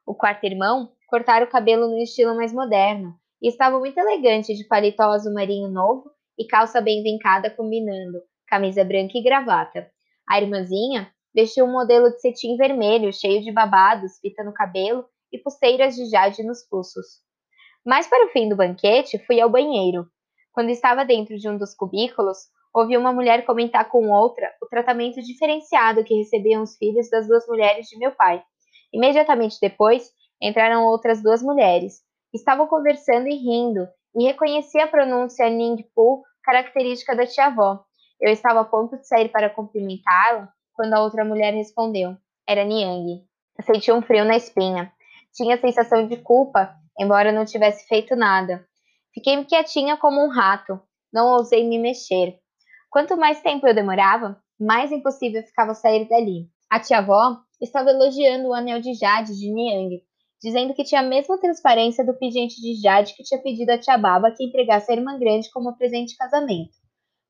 O 0.06 0.14
quarto 0.14 0.44
irmão 0.44 0.90
cortara 1.08 1.44
o 1.44 1.50
cabelo 1.50 1.88
no 1.88 1.98
estilo 1.98 2.34
mais 2.34 2.52
moderno 2.52 3.14
e 3.40 3.48
estava 3.48 3.78
muito 3.78 3.98
elegante 3.98 4.54
de 4.54 4.64
paletó 4.64 5.04
azul 5.04 5.32
marinho 5.32 5.68
novo 5.68 6.10
e 6.38 6.46
calça 6.46 6.80
bem 6.80 7.02
vincada 7.02 7.50
combinando 7.50 8.18
camisa 8.46 8.84
branca 8.84 9.16
e 9.16 9.22
gravata. 9.22 9.90
A 10.28 10.40
irmãzinha 10.40 11.10
vestiu 11.34 11.64
um 11.66 11.72
modelo 11.72 12.10
de 12.10 12.20
cetim 12.20 12.56
vermelho 12.56 13.12
cheio 13.12 13.42
de 13.42 13.52
babados, 13.52 14.18
fita 14.20 14.42
no 14.42 14.52
cabelo 14.52 15.04
e 15.32 15.38
pulseiras 15.38 15.94
de 15.94 16.06
jade 16.06 16.42
nos 16.42 16.62
pulsos. 16.62 17.06
Mais 17.84 18.06
para 18.06 18.26
o 18.26 18.30
fim 18.30 18.48
do 18.48 18.56
banquete, 18.56 19.18
fui 19.26 19.40
ao 19.40 19.50
banheiro. 19.50 20.06
Quando 20.52 20.70
estava 20.70 21.04
dentro 21.04 21.36
de 21.36 21.48
um 21.48 21.56
dos 21.56 21.74
cubículos, 21.74 22.38
ouvi 22.74 22.96
uma 22.96 23.12
mulher 23.12 23.44
comentar 23.44 23.88
com 23.88 24.10
outra 24.10 24.50
o 24.62 24.66
tratamento 24.66 25.22
diferenciado 25.22 26.04
que 26.04 26.14
recebiam 26.14 26.62
os 26.62 26.76
filhos 26.76 27.08
das 27.10 27.28
duas 27.28 27.46
mulheres 27.46 27.86
de 27.86 27.98
meu 27.98 28.12
pai. 28.12 28.42
Imediatamente 28.92 29.58
depois, 29.60 30.10
entraram 30.40 30.84
outras 30.84 31.22
duas 31.22 31.42
mulheres. 31.42 32.00
Estavam 32.32 32.66
conversando 32.66 33.28
e 33.28 33.36
rindo, 33.36 33.86
e 34.18 34.24
reconheci 34.24 34.80
a 34.80 34.88
pronúncia 34.88 35.48
Ningpu, 35.48 36.24
característica 36.42 37.14
da 37.14 37.24
tia-avó. 37.24 37.84
Eu 38.20 38.32
estava 38.32 38.60
a 38.60 38.64
ponto 38.64 38.98
de 38.98 39.06
sair 39.06 39.28
para 39.28 39.48
cumprimentá-la 39.48 40.52
quando 40.74 40.94
a 40.94 41.02
outra 41.02 41.24
mulher 41.24 41.54
respondeu. 41.54 42.16
Era 42.46 42.64
Niang. 42.64 43.24
Senti 43.62 43.92
um 43.92 44.02
frio 44.02 44.24
na 44.24 44.36
espinha. 44.36 44.92
Tinha 45.32 45.54
a 45.54 45.60
sensação 45.60 46.08
de 46.08 46.16
culpa, 46.16 46.74
embora 46.98 47.30
não 47.30 47.44
tivesse 47.44 47.86
feito 47.86 48.16
nada. 48.16 48.66
Fiquei 49.14 49.44
quietinha 49.44 49.96
como 49.96 50.20
um 50.20 50.28
rato. 50.28 50.80
Não 51.12 51.28
ousei 51.34 51.68
me 51.68 51.78
mexer. 51.78 52.40
Quanto 52.90 53.16
mais 53.16 53.40
tempo 53.40 53.68
eu 53.68 53.74
demorava, 53.74 54.36
mais 54.58 54.90
impossível 54.90 55.44
ficava 55.44 55.74
sair 55.74 56.08
dali. 56.08 56.48
A 56.68 56.80
tia-avó 56.80 57.38
estava 57.60 57.90
elogiando 57.90 58.48
o 58.48 58.54
anel 58.54 58.80
de 58.80 58.94
jade 58.94 59.38
de 59.38 59.48
Niang, 59.48 60.02
dizendo 60.42 60.74
que 60.74 60.84
tinha 60.84 61.00
a 61.00 61.04
mesma 61.04 61.38
transparência 61.38 62.04
do 62.04 62.14
pingente 62.14 62.60
de 62.60 62.80
jade 62.80 63.14
que 63.14 63.22
tinha 63.22 63.40
pedido 63.42 63.70
a 63.70 63.78
tia 63.78 63.98
Baba 63.98 64.30
que 64.30 64.44
entregasse 64.44 64.90
a 64.90 64.94
irmã 64.94 65.18
grande 65.18 65.50
como 65.50 65.76
presente 65.76 66.10
de 66.10 66.16
casamento. 66.16 66.76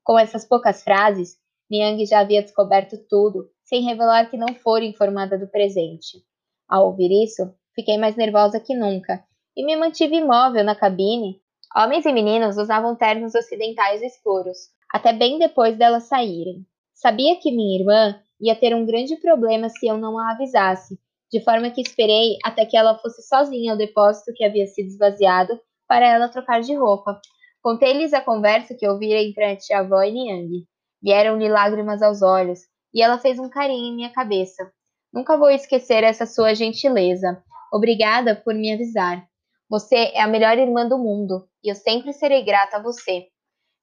Com 0.05 0.18
essas 0.18 0.47
poucas 0.47 0.83
frases, 0.83 1.37
Niang 1.71 2.05
já 2.07 2.21
havia 2.21 2.42
descoberto 2.42 2.97
tudo, 3.09 3.51
sem 3.64 3.83
revelar 3.85 4.31
que 4.31 4.37
não 4.37 4.55
fora 4.55 4.85
informada 4.85 5.38
do 5.38 5.49
presente. 5.49 6.23
Ao 6.68 6.87
ouvir 6.87 7.11
isso, 7.25 7.55
fiquei 7.75 7.99
mais 7.99 8.16
nervosa 8.16 8.61
que 8.61 8.75
nunca 8.75 9.23
e 9.59 9.64
me 9.64 9.75
mantive 9.75 10.14
imóvel 10.14 10.62
na 10.62 10.77
cabine. 10.77 11.40
Homens 11.77 12.07
e 12.07 12.12
meninos 12.12 12.57
usavam 12.57 12.94
ternos 12.94 13.35
ocidentais 13.35 14.01
escuros, 14.01 14.57
até 14.88 15.12
bem 15.12 15.37
depois 15.37 15.77
delas 15.77 16.05
saírem. 16.05 16.64
Sabia 16.94 17.37
que 17.40 17.51
minha 17.51 17.81
irmã 17.81 18.21
ia 18.40 18.55
ter 18.55 18.73
um 18.73 18.87
grande 18.87 19.16
problema 19.16 19.68
se 19.68 19.88
eu 19.88 19.99
não 19.99 20.16
a 20.16 20.31
avisasse, 20.31 20.97
de 21.31 21.43
forma 21.43 21.71
que 21.71 21.81
esperei 21.81 22.37
até 22.45 22.64
que 22.64 22.77
ela 22.77 22.99
fosse 22.99 23.23
sozinha 23.23 23.73
ao 23.73 23.79
depósito 23.79 24.33
que 24.35 24.45
havia 24.45 24.67
sido 24.67 24.87
esvaziado 24.87 25.61
para 25.87 26.07
ela 26.07 26.29
trocar 26.29 26.61
de 26.61 26.75
roupa. 26.75 27.21
Contei-lhes 27.62 28.12
a 28.12 28.21
conversa 28.21 28.75
que 28.75 28.88
ouvira 28.88 29.21
entre 29.21 29.45
a 29.45 29.57
tia-avó 29.57 30.03
e 30.03 30.12
Niang. 30.12 30.67
Vieram-lhe 31.03 31.49
lágrimas 31.49 32.03
aos 32.03 32.23
olhos, 32.23 32.61
e 32.95 33.03
ela 33.03 33.19
fez 33.19 33.38
um 33.38 33.49
carinho 33.49 33.93
em 33.93 33.97
minha 33.97 34.11
cabeça. 34.11 34.71
Nunca 35.12 35.37
vou 35.37 35.51
esquecer 35.51 36.03
essa 36.05 36.27
sua 36.27 36.55
gentileza. 36.55 37.43
Obrigada 37.73 38.35
por 38.35 38.55
me 38.55 38.73
avisar. 38.73 39.27
Você 39.69 39.97
é 40.14 40.21
a 40.21 40.27
melhor 40.27 40.59
irmã 40.59 40.88
do 40.88 40.99
mundo, 40.99 41.47
e 41.62 41.71
eu 41.71 41.75
sempre 41.75 42.12
serei 42.12 42.43
grata 42.43 42.77
a 42.77 42.83
você. 42.83 43.27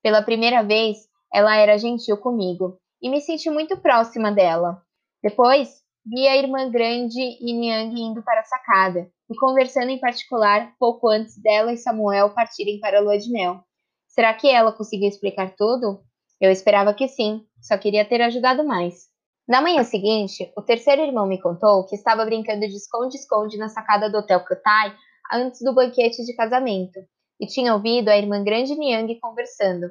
Pela 0.02 0.24
primeira 0.24 0.64
vez, 0.64 0.98
ela 1.34 1.56
era 1.56 1.78
gentil 1.78 2.18
comigo 2.18 2.80
e 3.02 3.10
me 3.10 3.22
senti 3.22 3.50
muito 3.50 3.78
próxima 3.78 4.32
dela. 4.32 4.82
Depois, 5.22 5.84
vi 6.06 6.28
a 6.28 6.38
irmã 6.38 6.70
grande 6.70 7.20
e 7.20 7.54
Niang 7.54 8.00
indo 8.00 8.22
para 8.22 8.42
a 8.42 8.44
sacada 8.44 9.10
e 9.30 9.36
conversando 9.36 9.90
em 9.90 10.00
particular 10.00 10.74
pouco 10.80 11.10
antes 11.10 11.42
dela 11.42 11.74
e 11.74 11.78
Samuel 11.78 12.30
partirem 12.30 12.80
para 12.80 13.00
a 13.00 13.02
lua 13.02 13.18
de 13.18 13.32
mel. 13.32 13.62
Será 14.08 14.34
que 14.34 14.48
ela 14.48 14.72
conseguiu 14.72 15.10
explicar 15.10 15.56
tudo? 15.56 16.02
Eu 16.40 16.52
esperava 16.52 16.94
que 16.94 17.08
sim, 17.08 17.44
só 17.60 17.78
queria 17.78 18.06
ter 18.06 18.22
ajudado 18.22 18.64
mais. 18.64 19.08
Na 19.48 19.62
manhã 19.62 19.84
seguinte, 19.84 20.52
o 20.56 20.62
terceiro 20.62 21.02
irmão 21.02 21.28
me 21.28 21.42
contou 21.42 21.86
que 21.86 21.96
estava 21.96 22.26
brincando 22.26 22.68
de 22.68 22.76
esconde-esconde 22.76 23.58
na 23.58 23.70
sacada 23.70 24.10
do 24.10 24.20
Hotel 24.20 24.44
Katai 24.44 24.96
antes 25.32 25.62
do 25.62 25.74
banquete 25.74 26.24
de 26.24 26.36
casamento 26.36 27.00
e 27.40 27.48
tinha 27.48 27.74
ouvido 27.74 28.10
a 28.10 28.18
irmã 28.18 28.44
grande 28.44 28.76
Niang 28.76 29.20
conversando. 29.20 29.88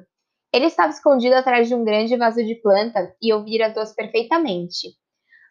Ele 0.53 0.65
estava 0.65 0.91
escondido 0.91 1.35
atrás 1.35 1.67
de 1.67 1.75
um 1.75 1.83
grande 1.83 2.15
vaso 2.15 2.43
de 2.43 2.55
planta 2.55 3.13
e 3.21 3.33
ouvira 3.33 3.67
as 3.67 3.73
duas 3.73 3.93
perfeitamente. 3.93 4.95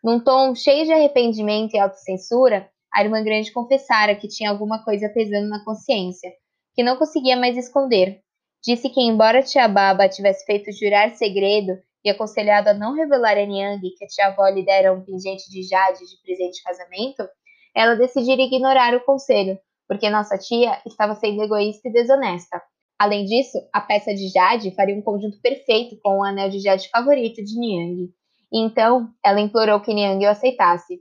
Num 0.04 0.20
tom 0.20 0.54
cheio 0.54 0.84
de 0.84 0.92
arrependimento 0.92 1.72
e 1.72 1.78
autocensura, 1.78 2.68
a 2.92 3.02
irmã 3.02 3.24
grande 3.24 3.50
confessara 3.50 4.14
que 4.14 4.28
tinha 4.28 4.50
alguma 4.50 4.84
coisa 4.84 5.08
pesando 5.08 5.48
na 5.48 5.64
consciência, 5.64 6.30
que 6.74 6.82
não 6.82 6.98
conseguia 6.98 7.38
mais 7.38 7.56
esconder. 7.56 8.20
Disse 8.62 8.90
que, 8.90 9.00
embora 9.00 9.42
tia 9.42 9.66
Baba 9.66 10.06
tivesse 10.06 10.44
feito 10.44 10.70
jurar 10.72 11.16
segredo 11.16 11.78
e 12.04 12.10
aconselhado 12.10 12.68
a 12.68 12.74
não 12.74 12.94
revelar 12.94 13.38
a 13.38 13.46
Niang 13.46 13.80
que 13.80 14.04
a 14.04 14.06
tia-avó 14.06 14.46
lhe 14.48 14.62
dera 14.62 14.92
um 14.92 15.02
pingente 15.02 15.50
de 15.50 15.62
jade 15.62 16.00
de 16.00 16.20
presente 16.22 16.58
de 16.58 16.62
casamento, 16.62 17.26
ela 17.74 17.94
decidira 17.94 18.42
ignorar 18.42 18.94
o 18.94 19.04
conselho, 19.06 19.58
porque 19.88 20.10
nossa 20.10 20.36
tia 20.36 20.82
estava 20.84 21.14
sendo 21.14 21.42
egoísta 21.42 21.88
e 21.88 21.92
desonesta. 21.92 22.60
Além 22.98 23.24
disso, 23.24 23.56
a 23.72 23.80
peça 23.80 24.14
de 24.14 24.28
Jade 24.28 24.70
faria 24.74 24.94
um 24.94 25.02
conjunto 25.02 25.40
perfeito 25.40 25.98
com 26.02 26.18
o 26.18 26.22
anel 26.22 26.50
de 26.50 26.58
Jade 26.58 26.90
favorito 26.90 27.42
de 27.42 27.58
Niang. 27.58 28.12
Então, 28.52 29.10
ela 29.24 29.40
implorou 29.40 29.80
que 29.80 29.92
Niang 29.92 30.24
o 30.24 30.30
aceitasse. 30.30 31.00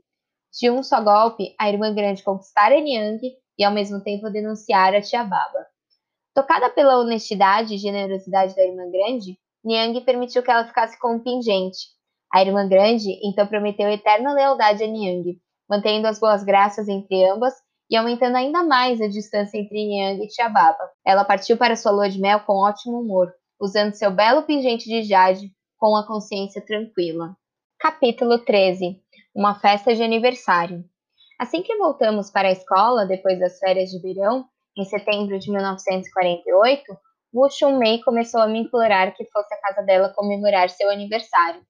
De 0.59 0.69
um 0.69 0.83
só 0.83 1.01
golpe, 1.01 1.55
a 1.59 1.69
irmã 1.69 1.93
grande 1.93 2.23
conquistara 2.23 2.79
Niang 2.79 3.19
e 3.57 3.63
ao 3.63 3.71
mesmo 3.71 4.01
tempo 4.01 4.29
denunciara 4.29 5.01
tia 5.01 5.23
Baba. 5.23 5.65
Tocada 6.33 6.69
pela 6.69 6.99
honestidade 6.99 7.75
e 7.75 7.77
generosidade 7.77 8.55
da 8.55 8.63
irmã 8.63 8.89
grande, 8.89 9.37
Niang 9.63 9.99
permitiu 10.01 10.43
que 10.43 10.51
ela 10.51 10.65
ficasse 10.65 10.99
com 10.99 11.15
um 11.15 11.19
pingente. 11.19 11.89
A 12.33 12.41
irmã 12.41 12.67
grande 12.67 13.19
então 13.23 13.45
prometeu 13.45 13.89
eterna 13.89 14.33
lealdade 14.33 14.83
a 14.83 14.87
Niang, 14.87 15.39
mantendo 15.69 16.07
as 16.07 16.19
boas 16.19 16.43
graças 16.43 16.87
entre 16.87 17.23
ambas 17.29 17.53
e 17.89 17.95
aumentando 17.95 18.37
ainda 18.37 18.63
mais 18.63 18.99
a 18.99 19.07
distância 19.07 19.57
entre 19.57 19.77
Yang 19.77 20.23
e 20.23 20.27
Tiababa. 20.27 20.89
Ela 21.05 21.23
partiu 21.23 21.57
para 21.57 21.75
sua 21.75 21.91
lua 21.91 22.09
de 22.09 22.19
mel 22.19 22.39
com 22.39 22.53
ótimo 22.53 22.99
humor, 22.99 23.31
usando 23.59 23.93
seu 23.93 24.09
belo 24.11 24.43
pingente 24.43 24.89
de 24.89 25.03
jade 25.03 25.51
com 25.83 25.97
a 25.97 26.07
consciência 26.07 26.61
tranquila. 26.61 27.35
Capítulo 27.77 28.39
13 28.39 29.01
Uma 29.35 29.59
festa 29.59 29.93
de 29.93 30.01
aniversário. 30.01 30.85
Assim 31.37 31.61
que 31.61 31.75
voltamos 31.75 32.31
para 32.31 32.47
a 32.47 32.51
escola, 32.53 33.05
depois 33.05 33.37
das 33.37 33.59
férias 33.59 33.89
de 33.89 33.99
verão, 33.99 34.45
em 34.77 34.85
setembro 34.85 35.37
de 35.37 35.51
1948, 35.51 36.83
Wu 37.33 37.77
Mei 37.77 38.01
começou 38.01 38.39
a 38.39 38.47
me 38.47 38.59
implorar 38.59 39.13
que 39.13 39.25
fosse 39.25 39.53
à 39.53 39.57
casa 39.59 39.81
dela 39.81 40.13
comemorar 40.15 40.69
seu 40.69 40.89
aniversário. 40.89 41.61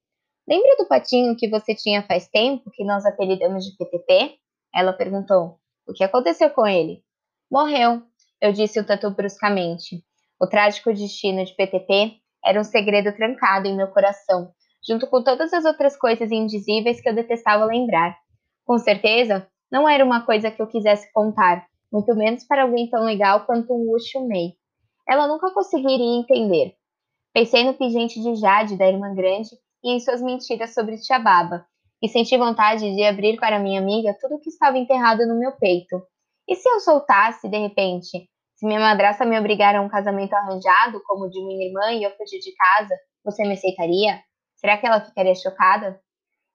Lembra 0.48 0.76
do 0.78 0.88
patinho 0.88 1.36
que 1.36 1.50
você 1.50 1.74
tinha 1.74 2.04
faz 2.04 2.28
tempo, 2.28 2.70
que 2.70 2.86
nós 2.86 3.08
apelidamos 3.08 3.66
de 3.66 3.76
PTP? 3.76 4.38
Ela 4.76 4.94
perguntou. 4.94 5.58
O 5.88 5.92
que 5.92 6.04
aconteceu 6.04 6.52
com 6.52 6.68
ele? 6.68 7.04
Morreu, 7.50 8.04
eu 8.40 8.54
disse 8.54 8.80
um 8.80 8.84
tanto 8.84 9.10
bruscamente. 9.10 10.06
O 10.40 10.46
trágico 10.46 10.94
destino 10.94 11.44
de 11.44 11.56
PTP 11.56 12.22
era 12.46 12.60
um 12.60 12.64
segredo 12.64 13.16
trancado 13.16 13.68
em 13.68 13.76
meu 13.76 13.88
coração, 13.88 14.52
junto 14.88 15.08
com 15.08 15.24
todas 15.24 15.54
as 15.54 15.66
outras 15.66 15.98
coisas 15.98 16.32
indizíveis 16.32 17.02
que 17.02 17.10
eu 17.10 17.16
detestava 17.16 17.66
lembrar. 17.66 18.18
Com 18.66 18.78
certeza, 18.78 19.48
não 19.72 19.88
era 19.88 20.04
uma 20.04 20.26
coisa 20.26 20.52
que 20.52 20.62
eu 20.62 20.68
quisesse 20.68 21.12
contar, 21.14 21.66
muito 21.92 22.16
menos 22.16 22.44
para 22.46 22.64
alguém 22.64 22.90
tão 22.90 23.04
legal 23.04 23.46
quanto 23.46 23.74
um 23.74 23.90
Wu 23.90 24.28
Mei. 24.28 24.54
Ela 25.08 25.28
nunca 25.28 25.52
conseguiria 25.52 26.20
entender. 26.20 26.76
Pensei 27.34 27.64
no 27.64 27.74
pingente 27.74 28.22
de 28.22 28.36
Jade 28.36 28.78
da 28.78 28.88
irmã 28.88 29.14
grande 29.14 29.50
e 29.84 29.92
em 29.92 30.00
suas 30.00 30.22
mentiras 30.22 30.74
sobre 30.74 30.98
Tia 30.98 31.20
Baba, 31.20 31.66
e 32.02 32.08
senti 32.08 32.38
vontade 32.38 32.96
de 32.96 33.04
abrir 33.04 33.38
para 33.38 33.60
minha 33.60 33.80
amiga 33.80 34.16
tudo 34.20 34.36
o 34.36 34.40
que 34.40 34.50
estava 34.50 34.78
enterrado 34.78 35.26
no 35.26 35.40
meu 35.40 35.54
peito. 35.54 36.02
E 36.48 36.56
se 36.56 36.70
eu 36.70 36.80
soltasse, 36.80 37.50
de 37.50 37.58
repente? 37.58 38.30
Se 38.64 38.68
minha 38.68 38.80
madraça 38.80 39.26
me 39.26 39.38
obrigar 39.38 39.76
a 39.76 39.82
um 39.82 39.90
casamento 39.90 40.32
arranjado, 40.34 41.04
como 41.06 41.26
o 41.26 41.30
de 41.30 41.38
minha 41.46 41.68
irmã, 41.68 41.92
e 41.92 42.02
eu 42.02 42.12
fugir 42.12 42.40
de 42.40 42.56
casa, 42.56 42.96
você 43.22 43.44
me 43.44 43.56
aceitaria? 43.56 44.22
Será 44.56 44.78
que 44.78 44.88
ela 44.88 45.02
ficaria 45.02 45.36
chocada? 45.36 46.00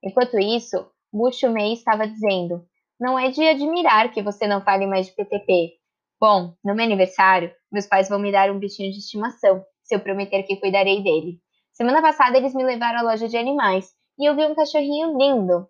Enquanto 0.03 0.39
isso, 0.39 0.91
Bucho 1.13 1.51
Mei 1.51 1.75
estava 1.75 2.09
dizendo: 2.09 2.65
não 2.99 3.19
é 3.19 3.29
de 3.29 3.47
admirar 3.47 4.11
que 4.11 4.23
você 4.23 4.47
não 4.47 4.63
fale 4.63 4.87
mais 4.87 5.09
de 5.09 5.13
PTP. 5.13 5.73
Bom, 6.19 6.55
no 6.65 6.75
meu 6.75 6.87
aniversário, 6.87 7.53
meus 7.71 7.85
pais 7.85 8.09
vão 8.09 8.19
me 8.19 8.33
dar 8.33 8.51
um 8.51 8.59
bichinho 8.59 8.91
de 8.91 9.01
estimação, 9.01 9.63
se 9.83 9.95
eu 9.95 10.01
prometer 10.01 10.45
que 10.45 10.57
cuidarei 10.57 11.03
dele. 11.03 11.39
Semana 11.75 12.01
passada 12.01 12.39
eles 12.39 12.55
me 12.55 12.65
levaram 12.65 13.01
à 13.01 13.03
loja 13.03 13.29
de 13.29 13.37
animais 13.37 13.93
e 14.19 14.25
eu 14.25 14.35
vi 14.35 14.47
um 14.47 14.55
cachorrinho 14.55 15.15
lindo. 15.19 15.69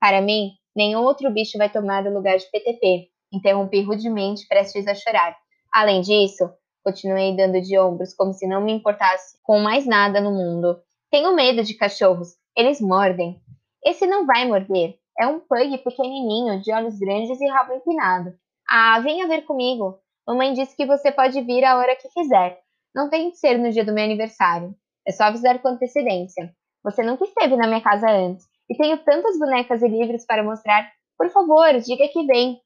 Para 0.00 0.22
mim, 0.22 0.52
nenhum 0.74 1.02
outro 1.02 1.30
bicho 1.30 1.58
vai 1.58 1.68
tomar 1.68 2.06
o 2.06 2.14
lugar 2.14 2.38
de 2.38 2.50
PTP, 2.50 3.10
interrompi 3.30 3.82
rudemente, 3.82 4.48
prestes 4.48 4.86
a 4.86 4.94
chorar. 4.94 5.43
Além 5.74 6.02
disso, 6.02 6.48
continuei 6.84 7.36
dando 7.36 7.60
de 7.60 7.76
ombros 7.76 8.14
como 8.14 8.32
se 8.32 8.46
não 8.46 8.60
me 8.60 8.70
importasse 8.70 9.36
com 9.42 9.58
mais 9.58 9.84
nada 9.84 10.20
no 10.20 10.30
mundo. 10.30 10.80
Tenho 11.10 11.34
medo 11.34 11.64
de 11.64 11.74
cachorros, 11.74 12.36
eles 12.56 12.80
mordem. 12.80 13.42
Esse 13.84 14.06
não 14.06 14.24
vai 14.24 14.46
morder, 14.46 14.94
é 15.18 15.26
um 15.26 15.40
pug 15.40 15.76
pequenininho, 15.78 16.62
de 16.62 16.72
olhos 16.72 16.96
grandes 16.96 17.40
e 17.40 17.48
rabo 17.48 17.72
empinado. 17.72 18.32
Ah, 18.70 19.00
venha 19.00 19.26
ver 19.26 19.42
comigo. 19.42 19.98
Mamãe 20.24 20.52
disse 20.52 20.76
que 20.76 20.86
você 20.86 21.10
pode 21.10 21.40
vir 21.40 21.64
a 21.64 21.76
hora 21.76 21.96
que 21.96 22.08
quiser. 22.08 22.60
Não 22.94 23.10
tem 23.10 23.32
que 23.32 23.36
ser 23.38 23.58
no 23.58 23.72
dia 23.72 23.84
do 23.84 23.92
meu 23.92 24.04
aniversário. 24.04 24.76
É 25.04 25.10
só 25.10 25.24
avisar 25.24 25.60
com 25.60 25.70
antecedência. 25.70 26.54
Você 26.84 27.02
nunca 27.02 27.24
esteve 27.24 27.56
na 27.56 27.66
minha 27.66 27.80
casa 27.80 28.08
antes. 28.08 28.46
E 28.70 28.76
tenho 28.76 28.96
tantas 28.98 29.36
bonecas 29.40 29.82
e 29.82 29.88
livros 29.88 30.24
para 30.24 30.44
mostrar. 30.44 30.88
Por 31.18 31.28
favor, 31.30 31.80
diga 31.80 32.06
que 32.06 32.24
vem. 32.26 32.60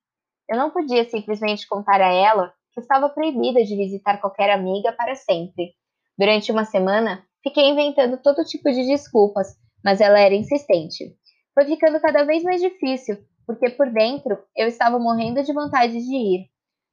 Eu 0.46 0.58
não 0.58 0.70
podia 0.70 1.08
simplesmente 1.08 1.66
contar 1.66 2.02
a 2.02 2.12
ela 2.12 2.52
que 2.72 2.81
estava 2.81 3.09
proibida 3.09 3.62
de 3.64 3.76
visitar 3.76 4.20
qualquer 4.20 4.50
amiga 4.50 4.92
para 4.92 5.14
sempre. 5.14 5.72
Durante 6.16 6.50
uma 6.52 6.64
semana, 6.64 7.24
fiquei 7.42 7.68
inventando 7.68 8.20
todo 8.22 8.44
tipo 8.44 8.70
de 8.70 8.87
desculpas, 8.87 9.57
mas 9.85 10.00
ela 10.00 10.18
era 10.18 10.35
insistente 10.35 11.16
foi 11.59 11.64
ficando 11.64 12.00
cada 12.00 12.22
vez 12.22 12.44
mais 12.44 12.61
difícil, 12.61 13.18
porque 13.44 13.68
por 13.70 13.90
dentro 13.90 14.38
eu 14.57 14.68
estava 14.68 14.96
morrendo 14.96 15.42
de 15.42 15.52
vontade 15.52 15.92
de 15.92 16.14
ir. 16.14 16.46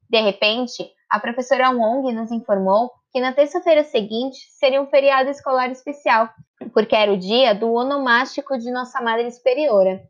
De 0.09 0.19
repente, 0.19 0.91
a 1.07 1.19
professora 1.19 1.69
Wong 1.69 2.11
nos 2.11 2.31
informou 2.31 2.91
que 3.11 3.21
na 3.21 3.31
terça-feira 3.31 3.83
seguinte 3.83 4.39
seria 4.57 4.81
um 4.81 4.87
feriado 4.87 5.29
escolar 5.29 5.69
especial, 5.69 6.31
porque 6.73 6.95
era 6.95 7.13
o 7.13 7.17
dia 7.17 7.53
do 7.53 7.71
onomástico 7.71 8.57
de 8.57 8.71
nossa 8.71 8.99
Madre 9.01 9.29
Superiora. 9.29 10.01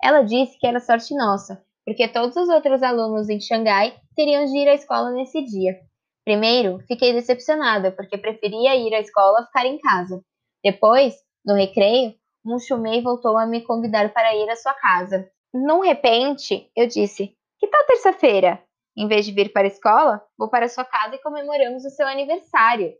Ela 0.00 0.22
disse 0.22 0.56
que 0.60 0.66
era 0.66 0.78
sorte 0.78 1.12
nossa, 1.16 1.63
porque 1.84 2.08
todos 2.08 2.36
os 2.36 2.48
outros 2.48 2.82
alunos 2.82 3.28
em 3.28 3.40
Xangai 3.40 3.96
teriam 4.16 4.44
de 4.44 4.56
ir 4.56 4.68
à 4.68 4.74
escola 4.74 5.10
nesse 5.10 5.42
dia. 5.44 5.78
Primeiro, 6.24 6.78
fiquei 6.88 7.12
decepcionada, 7.12 7.92
porque 7.92 8.16
preferia 8.16 8.74
ir 8.74 8.94
à 8.94 9.00
escola 9.00 9.40
a 9.40 9.46
ficar 9.46 9.66
em 9.66 9.78
casa. 9.78 10.22
Depois, 10.64 11.14
no 11.44 11.54
recreio, 11.54 12.14
Munchumei 12.44 13.02
voltou 13.02 13.36
a 13.36 13.46
me 13.46 13.60
convidar 13.62 14.12
para 14.12 14.34
ir 14.34 14.48
à 14.48 14.56
sua 14.56 14.72
casa. 14.74 15.30
Num 15.52 15.80
repente, 15.80 16.70
eu 16.74 16.86
disse: 16.86 17.36
Que 17.60 17.68
tal 17.68 17.86
terça-feira? 17.86 18.62
Em 18.96 19.06
vez 19.06 19.26
de 19.26 19.32
vir 19.32 19.52
para 19.52 19.66
a 19.66 19.70
escola, 19.70 20.22
vou 20.38 20.48
para 20.48 20.68
sua 20.68 20.84
casa 20.84 21.16
e 21.16 21.22
comemoramos 21.22 21.84
o 21.84 21.90
seu 21.90 22.06
aniversário. 22.06 22.94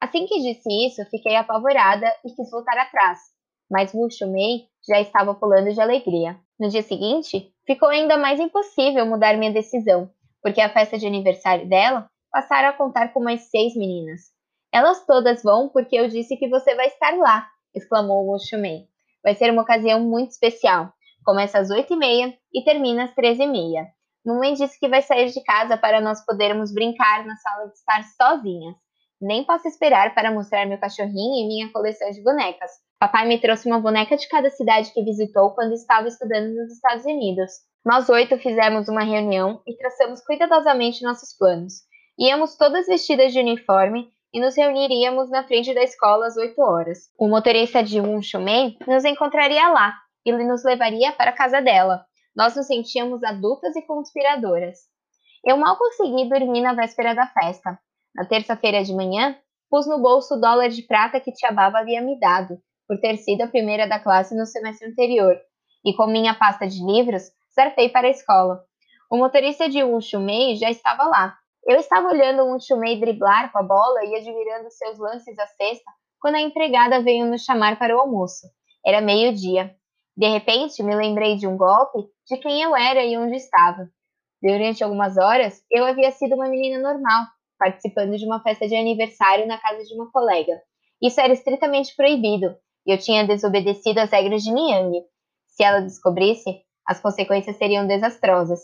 Assim 0.00 0.26
que 0.26 0.40
disse 0.40 0.68
isso, 0.86 1.08
fiquei 1.10 1.36
apavorada 1.36 2.06
e 2.24 2.34
quis 2.34 2.50
voltar 2.50 2.76
atrás, 2.76 3.18
mas 3.70 3.94
Wu 3.94 4.10
Shumei 4.10 4.66
já 4.86 5.00
estava 5.00 5.34
pulando 5.34 5.72
de 5.72 5.80
alegria. 5.80 6.38
No 6.62 6.68
dia 6.68 6.84
seguinte, 6.84 7.52
ficou 7.66 7.88
ainda 7.88 8.16
mais 8.16 8.38
impossível 8.38 9.04
mudar 9.04 9.36
minha 9.36 9.52
decisão, 9.52 10.08
porque 10.40 10.60
a 10.60 10.68
festa 10.68 10.96
de 10.96 11.04
aniversário 11.04 11.68
dela 11.68 12.08
passara 12.30 12.68
a 12.68 12.72
contar 12.72 13.12
com 13.12 13.18
mais 13.18 13.50
seis 13.50 13.74
meninas. 13.74 14.30
Elas 14.72 15.04
todas 15.04 15.42
vão 15.42 15.68
porque 15.68 15.96
eu 15.96 16.06
disse 16.06 16.36
que 16.36 16.48
você 16.48 16.76
vai 16.76 16.86
estar 16.86 17.16
lá, 17.16 17.48
exclamou 17.74 18.24
o 18.24 18.36
Oxumei. 18.36 18.86
Vai 19.24 19.34
ser 19.34 19.50
uma 19.50 19.62
ocasião 19.62 19.98
muito 19.98 20.30
especial. 20.30 20.92
Começa 21.24 21.58
às 21.58 21.68
oito 21.68 21.94
e 21.94 21.96
meia 21.96 22.32
e 22.54 22.62
termina 22.62 23.06
às 23.06 23.14
treze 23.16 23.42
e 23.42 23.46
meia. 23.48 23.88
Mamãe 24.24 24.54
disse 24.54 24.78
que 24.78 24.88
vai 24.88 25.02
sair 25.02 25.32
de 25.32 25.42
casa 25.42 25.76
para 25.76 26.00
nós 26.00 26.24
podermos 26.24 26.72
brincar 26.72 27.26
na 27.26 27.34
sala 27.38 27.66
de 27.66 27.74
estar 27.74 28.04
sozinhas. 28.04 28.76
Nem 29.22 29.44
posso 29.44 29.68
esperar 29.68 30.16
para 30.16 30.32
mostrar 30.32 30.66
meu 30.66 30.78
cachorrinho 30.78 31.44
e 31.44 31.46
minha 31.46 31.72
coleção 31.72 32.10
de 32.10 32.20
bonecas. 32.24 32.72
Papai 32.98 33.24
me 33.28 33.40
trouxe 33.40 33.68
uma 33.68 33.78
boneca 33.78 34.16
de 34.16 34.28
cada 34.28 34.50
cidade 34.50 34.92
que 34.92 35.04
visitou 35.04 35.52
quando 35.52 35.74
estava 35.74 36.08
estudando 36.08 36.52
nos 36.52 36.72
Estados 36.72 37.04
Unidos. 37.04 37.52
Nós 37.84 38.08
oito 38.08 38.36
fizemos 38.38 38.88
uma 38.88 39.04
reunião 39.04 39.62
e 39.64 39.76
traçamos 39.76 40.20
cuidadosamente 40.24 41.04
nossos 41.04 41.36
planos. 41.38 41.74
Íamos 42.18 42.56
todas 42.56 42.88
vestidas 42.88 43.32
de 43.32 43.38
uniforme 43.38 44.08
e 44.34 44.40
nos 44.40 44.56
reuniríamos 44.56 45.30
na 45.30 45.44
frente 45.44 45.72
da 45.72 45.84
escola 45.84 46.26
às 46.26 46.36
8 46.36 46.60
horas. 46.60 47.08
O 47.16 47.28
motorista 47.28 47.80
de 47.80 48.00
um 48.00 48.20
Shumei 48.20 48.76
nos 48.88 49.04
encontraria 49.04 49.68
lá 49.68 49.94
e 50.26 50.32
nos 50.32 50.64
levaria 50.64 51.12
para 51.12 51.30
a 51.30 51.36
casa 51.36 51.60
dela. 51.60 52.04
Nós 52.34 52.56
nos 52.56 52.66
sentíamos 52.66 53.22
adultas 53.22 53.76
e 53.76 53.82
conspiradoras. 53.82 54.80
Eu 55.44 55.56
mal 55.56 55.76
consegui 55.76 56.28
dormir 56.28 56.62
na 56.62 56.72
véspera 56.72 57.14
da 57.14 57.28
festa. 57.28 57.78
Na 58.14 58.24
terça-feira 58.26 58.82
de 58.82 58.94
manhã, 58.94 59.36
pus 59.70 59.86
no 59.86 60.00
bolso 60.00 60.34
o 60.34 60.40
dólar 60.40 60.68
de 60.68 60.82
prata 60.82 61.20
que 61.20 61.32
Tia 61.32 61.50
Baba 61.50 61.80
havia 61.80 62.02
me 62.02 62.18
dado, 62.18 62.58
por 62.86 63.00
ter 63.00 63.16
sido 63.16 63.42
a 63.42 63.48
primeira 63.48 63.88
da 63.88 63.98
classe 63.98 64.36
no 64.36 64.44
semestre 64.44 64.88
anterior, 64.88 65.36
e 65.84 65.94
com 65.94 66.06
minha 66.06 66.34
pasta 66.34 66.66
de 66.66 66.84
livros, 66.84 67.22
zarpei 67.54 67.88
para 67.88 68.06
a 68.06 68.10
escola. 68.10 68.60
O 69.10 69.16
motorista 69.16 69.68
de 69.68 69.82
um 69.82 70.00
Shumei 70.00 70.56
já 70.56 70.70
estava 70.70 71.04
lá, 71.04 71.36
eu 71.66 71.78
estava 71.78 72.08
olhando 72.08 72.42
um 72.44 72.58
Chumei 72.58 72.98
driblar 72.98 73.52
com 73.52 73.58
a 73.58 73.62
bola 73.62 74.04
e 74.04 74.16
admirando 74.16 74.68
seus 74.70 74.98
lances 74.98 75.38
à 75.38 75.46
cesta 75.46 75.90
quando 76.20 76.34
a 76.34 76.40
empregada 76.40 77.00
veio 77.00 77.24
nos 77.26 77.44
chamar 77.44 77.78
para 77.78 77.96
o 77.96 78.00
almoço. 78.00 78.48
Era 78.84 79.00
meio-dia. 79.00 79.74
De 80.16 80.28
repente, 80.28 80.82
me 80.82 80.94
lembrei 80.94 81.36
de 81.36 81.46
um 81.46 81.56
golpe, 81.56 81.98
de 82.28 82.36
quem 82.38 82.62
eu 82.62 82.76
era 82.76 83.04
e 83.04 83.16
onde 83.16 83.36
estava. 83.36 83.88
Durante 84.42 84.82
algumas 84.82 85.16
horas, 85.16 85.62
eu 85.70 85.84
havia 85.84 86.10
sido 86.10 86.34
uma 86.34 86.48
menina 86.48 86.80
normal, 86.80 87.26
participando 87.62 88.16
de 88.16 88.26
uma 88.26 88.42
festa 88.42 88.66
de 88.66 88.74
aniversário 88.74 89.46
na 89.46 89.58
casa 89.58 89.84
de 89.84 89.94
uma 89.94 90.10
colega. 90.10 90.60
Isso 91.00 91.20
era 91.20 91.32
estritamente 91.32 91.94
proibido, 91.94 92.56
e 92.86 92.92
eu 92.92 92.98
tinha 92.98 93.26
desobedecido 93.26 94.00
às 94.00 94.10
regras 94.10 94.42
de 94.42 94.52
Niang. 94.52 94.92
Se 95.46 95.62
ela 95.62 95.80
descobrisse, 95.80 96.62
as 96.88 97.00
consequências 97.00 97.56
seriam 97.56 97.86
desastrosas. 97.86 98.60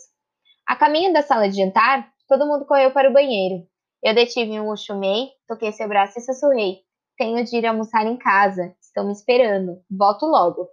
A 0.67 0.75
caminho 0.75 1.13
da 1.13 1.21
sala 1.21 1.47
de 1.47 1.55
jantar, 1.55 2.11
Todo 2.29 2.45
mundo 2.45 2.63
correu 2.63 2.91
para 2.91 3.09
o 3.09 3.13
banheiro. 3.13 3.65
Eu 4.03 4.13
detive 4.13 4.59
um 4.59 4.71
Uxumei, 4.71 5.29
toquei 5.47 5.71
seu 5.71 5.87
braço 5.87 6.19
e 6.19 6.21
sussurrei. 6.21 6.81
Tenho 7.17 7.43
de 7.43 7.57
ir 7.57 7.65
almoçar 7.65 8.05
em 8.05 8.15
casa. 8.17 8.71
Estão 8.79 9.07
me 9.07 9.11
esperando. 9.11 9.81
Volto 9.89 10.27
logo. 10.27 10.69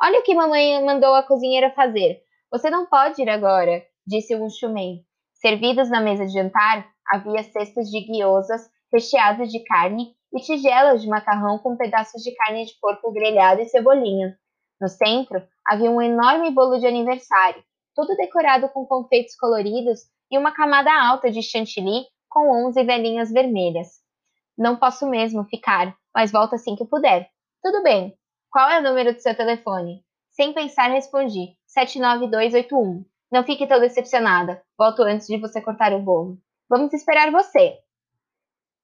Olha 0.00 0.20
o 0.20 0.22
que 0.22 0.36
mamãe 0.36 0.80
mandou 0.84 1.12
a 1.12 1.24
cozinheira 1.24 1.72
fazer. 1.72 2.20
Você 2.52 2.70
não 2.70 2.86
pode 2.86 3.20
ir 3.20 3.28
agora, 3.28 3.82
disse 4.06 4.36
o 4.36 4.44
Uxumei. 4.44 5.00
Servidos 5.34 5.90
na 5.90 6.00
mesa 6.00 6.26
de 6.26 6.32
jantar, 6.32 6.88
havia 7.10 7.42
cestos 7.42 7.90
de 7.90 8.00
guiosas 8.00 8.70
recheados 8.92 9.50
de 9.50 9.60
carne 9.64 10.14
e 10.32 10.40
tigelas 10.40 11.02
de 11.02 11.08
macarrão 11.08 11.58
com 11.58 11.76
pedaços 11.76 12.22
de 12.22 12.34
carne 12.34 12.64
de 12.64 12.72
porco 12.80 13.12
grelhado 13.12 13.60
e 13.60 13.66
cebolinha. 13.66 14.36
No 14.80 14.88
centro, 14.88 15.42
havia 15.66 15.90
um 15.90 16.00
enorme 16.00 16.50
bolo 16.50 16.78
de 16.78 16.86
aniversário, 16.86 17.62
todo 17.94 18.16
decorado 18.16 18.68
com 18.68 18.86
confeitos 18.86 19.36
coloridos 19.36 20.00
e 20.30 20.38
uma 20.38 20.52
camada 20.52 20.90
alta 20.92 21.30
de 21.30 21.42
chantilly 21.42 22.04
com 22.28 22.66
onze 22.66 22.82
velhinhas 22.84 23.30
vermelhas. 23.30 23.88
Não 24.56 24.76
posso 24.76 25.08
mesmo 25.08 25.44
ficar, 25.44 25.96
mas 26.14 26.30
volto 26.30 26.54
assim 26.54 26.76
que 26.76 26.84
puder. 26.84 27.28
Tudo 27.62 27.82
bem. 27.82 28.14
Qual 28.50 28.68
é 28.70 28.78
o 28.78 28.82
número 28.82 29.14
do 29.14 29.20
seu 29.20 29.34
telefone? 29.36 30.04
Sem 30.30 30.52
pensar, 30.52 30.88
respondi: 30.88 31.56
79281. 31.66 33.04
Não 33.32 33.44
fique 33.44 33.66
tão 33.66 33.80
decepcionada. 33.80 34.62
Volto 34.78 35.02
antes 35.02 35.26
de 35.26 35.38
você 35.38 35.60
cortar 35.60 35.92
o 35.92 36.00
bolo. 36.00 36.38
Vamos 36.70 36.92
esperar 36.92 37.32
você. 37.32 37.80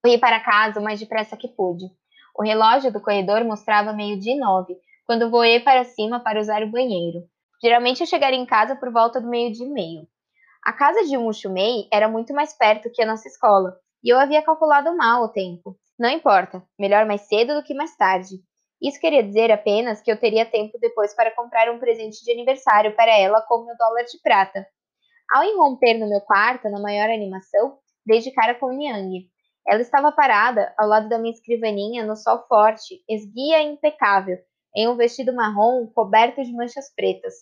Fui 0.05 0.19
para 0.19 0.41
casa 0.41 0.81
o 0.81 0.83
mais 0.83 0.99
depressa 0.99 1.37
que 1.37 1.47
pude. 1.47 1.85
O 2.37 2.43
relógio 2.43 2.93
do 2.93 3.01
corredor 3.01 3.45
mostrava 3.45 3.93
meio-dia 3.93 4.35
e 4.35 4.39
nove, 4.41 4.77
quando 5.07 5.31
voei 5.31 5.61
para 5.61 5.85
cima 5.85 6.19
para 6.19 6.41
usar 6.41 6.65
o 6.65 6.71
banheiro. 6.71 7.21
Geralmente 7.63 8.01
eu 8.01 8.07
chegaria 8.09 8.41
em 8.41 8.45
casa 8.45 8.75
por 8.75 8.93
volta 8.93 9.21
do 9.21 9.29
meio-dia 9.29 9.65
e 9.65 9.71
meio. 9.71 10.09
A 10.65 10.73
casa 10.73 11.05
de 11.05 11.17
Mushumei 11.17 11.87
era 11.93 12.09
muito 12.09 12.35
mais 12.35 12.53
perto 12.53 12.91
que 12.93 13.01
a 13.01 13.07
nossa 13.07 13.29
escola, 13.29 13.79
e 14.03 14.13
eu 14.13 14.19
havia 14.19 14.43
calculado 14.43 14.97
mal 14.97 15.23
o 15.23 15.29
tempo. 15.29 15.79
Não 15.97 16.11
importa, 16.11 16.65
melhor 16.77 17.07
mais 17.07 17.29
cedo 17.29 17.55
do 17.55 17.63
que 17.63 17.73
mais 17.73 17.97
tarde. 17.97 18.35
Isso 18.83 18.99
queria 18.99 19.23
dizer 19.23 19.53
apenas 19.53 20.03
que 20.03 20.11
eu 20.11 20.19
teria 20.19 20.45
tempo 20.45 20.77
depois 20.81 21.15
para 21.15 21.31
comprar 21.31 21.71
um 21.71 21.79
presente 21.79 22.25
de 22.25 22.33
aniversário 22.33 22.97
para 22.97 23.17
ela 23.17 23.41
com 23.43 23.65
meu 23.65 23.77
dólar 23.77 24.03
de 24.03 24.21
prata. 24.21 24.67
Ao 25.31 25.43
irromper 25.43 25.99
no 25.99 26.09
meu 26.09 26.21
quarto, 26.21 26.69
na 26.69 26.81
maior 26.81 27.11
animação, 27.11 27.79
dei 28.05 28.21
de 28.21 28.31
cara 28.31 28.55
com 28.55 28.73
Niang. 28.73 29.29
Ela 29.67 29.81
estava 29.81 30.13
parada 30.13 30.73
ao 30.79 30.87
lado 30.89 31.09
da 31.09 31.19
minha 31.19 31.35
escrivaninha 31.35 32.07
no 32.07 32.15
sol 32.15 32.45
forte, 32.49 33.03
esguia 33.09 33.61
e 33.61 33.67
impecável, 33.67 34.39
em 34.77 34.89
um 34.89 34.97
vestido 34.97 35.35
marrom 35.35 35.87
coberto 35.89 36.43
de 36.43 36.53
manchas 36.53 36.95
pretas. 36.95 37.35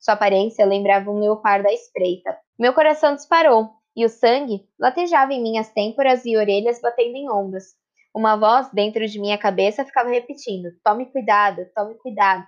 Sua 0.00 0.14
aparência 0.14 0.66
lembrava 0.66 1.10
um 1.10 1.20
leopardo 1.20 1.64
da 1.64 1.72
espreita. 1.72 2.36
Meu 2.58 2.72
coração 2.72 3.14
disparou, 3.14 3.70
e 3.94 4.04
o 4.04 4.08
sangue 4.08 4.64
latejava 4.78 5.32
em 5.32 5.42
minhas 5.42 5.70
têmporas 5.70 6.24
e 6.24 6.36
orelhas 6.36 6.80
batendo 6.80 7.16
em 7.16 7.30
ondas. 7.30 7.76
Uma 8.14 8.36
voz 8.36 8.70
dentro 8.72 9.06
de 9.06 9.20
minha 9.20 9.38
cabeça 9.38 9.84
ficava 9.84 10.08
repetindo: 10.08 10.70
Tome 10.82 11.06
cuidado, 11.06 11.66
tome 11.74 11.94
cuidado. 11.96 12.44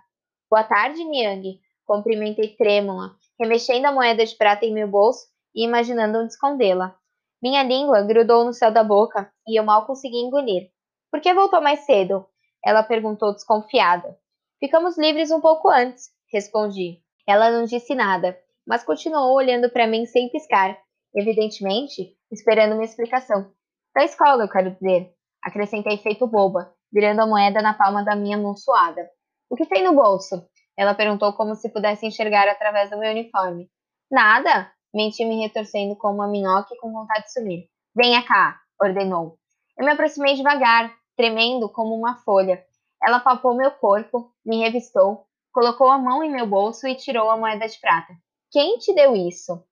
Boa 0.50 0.64
tarde, 0.64 1.04
Niang. 1.04 1.60
Cumprimentei 1.84 2.56
trêmula, 2.56 3.16
remexendo 3.40 3.86
a 3.86 3.92
moeda 3.92 4.24
de 4.24 4.36
prata 4.36 4.66
em 4.66 4.74
meu 4.74 4.86
bolso 4.86 5.26
e 5.54 5.64
imaginando 5.64 6.18
onde 6.18 6.32
escondê-la. 6.32 6.94
Minha 7.42 7.62
língua 7.62 8.02
grudou 8.02 8.44
no 8.44 8.52
céu 8.52 8.70
da 8.70 8.84
boca 8.84 9.32
e 9.48 9.58
eu 9.58 9.64
mal 9.64 9.86
consegui 9.86 10.18
engolir. 10.18 10.68
Por 11.10 11.20
que 11.20 11.32
voltou 11.32 11.62
mais 11.62 11.80
cedo? 11.80 12.26
Ela 12.62 12.82
perguntou 12.82 13.32
desconfiada. 13.32 14.14
Ficamos 14.60 14.98
livres 14.98 15.30
um 15.30 15.40
pouco 15.40 15.70
antes, 15.70 16.10
respondi. 16.30 17.00
Ela 17.26 17.50
não 17.50 17.64
disse 17.64 17.94
nada, 17.94 18.38
mas 18.66 18.84
continuou 18.84 19.34
olhando 19.34 19.70
para 19.70 19.86
mim 19.86 20.04
sem 20.04 20.28
piscar, 20.28 20.78
evidentemente 21.14 22.14
esperando 22.30 22.74
uma 22.74 22.84
explicação. 22.84 23.50
Da 23.94 24.04
escola, 24.04 24.44
eu 24.44 24.48
quero 24.48 24.72
dizer. 24.72 25.14
Acrescentei 25.42 25.96
feito 25.96 26.26
boba, 26.26 26.74
virando 26.92 27.22
a 27.22 27.26
moeda 27.26 27.62
na 27.62 27.72
palma 27.72 28.04
da 28.04 28.14
minha 28.14 28.36
mão 28.36 28.54
suada. 28.54 29.08
O 29.48 29.56
que 29.56 29.64
tem 29.64 29.82
no 29.82 29.94
bolso? 29.94 30.46
Ela 30.80 30.94
perguntou 30.94 31.34
como 31.34 31.54
se 31.54 31.68
pudesse 31.68 32.06
enxergar 32.06 32.48
através 32.48 32.88
do 32.88 32.96
meu 32.96 33.10
uniforme. 33.10 33.68
Nada, 34.10 34.72
menti 34.94 35.26
me 35.26 35.38
retorcendo 35.38 35.94
como 35.94 36.14
uma 36.14 36.26
minhoca 36.26 36.74
com 36.80 36.90
vontade 36.90 37.24
de 37.24 37.32
sumir. 37.34 37.68
Venha 37.94 38.24
cá, 38.26 38.58
ordenou. 38.80 39.36
Eu 39.78 39.84
me 39.84 39.92
aproximei 39.92 40.36
devagar, 40.36 40.90
tremendo 41.14 41.68
como 41.68 41.94
uma 41.94 42.16
folha. 42.16 42.64
Ela 43.06 43.20
palpou 43.20 43.54
meu 43.54 43.70
corpo, 43.72 44.32
me 44.42 44.60
revistou, 44.60 45.26
colocou 45.52 45.86
a 45.90 45.98
mão 45.98 46.24
em 46.24 46.32
meu 46.32 46.46
bolso 46.46 46.88
e 46.88 46.94
tirou 46.94 47.28
a 47.28 47.36
moeda 47.36 47.68
de 47.68 47.78
prata. 47.78 48.14
Quem 48.50 48.78
te 48.78 48.94
deu 48.94 49.14
isso? 49.14 49.62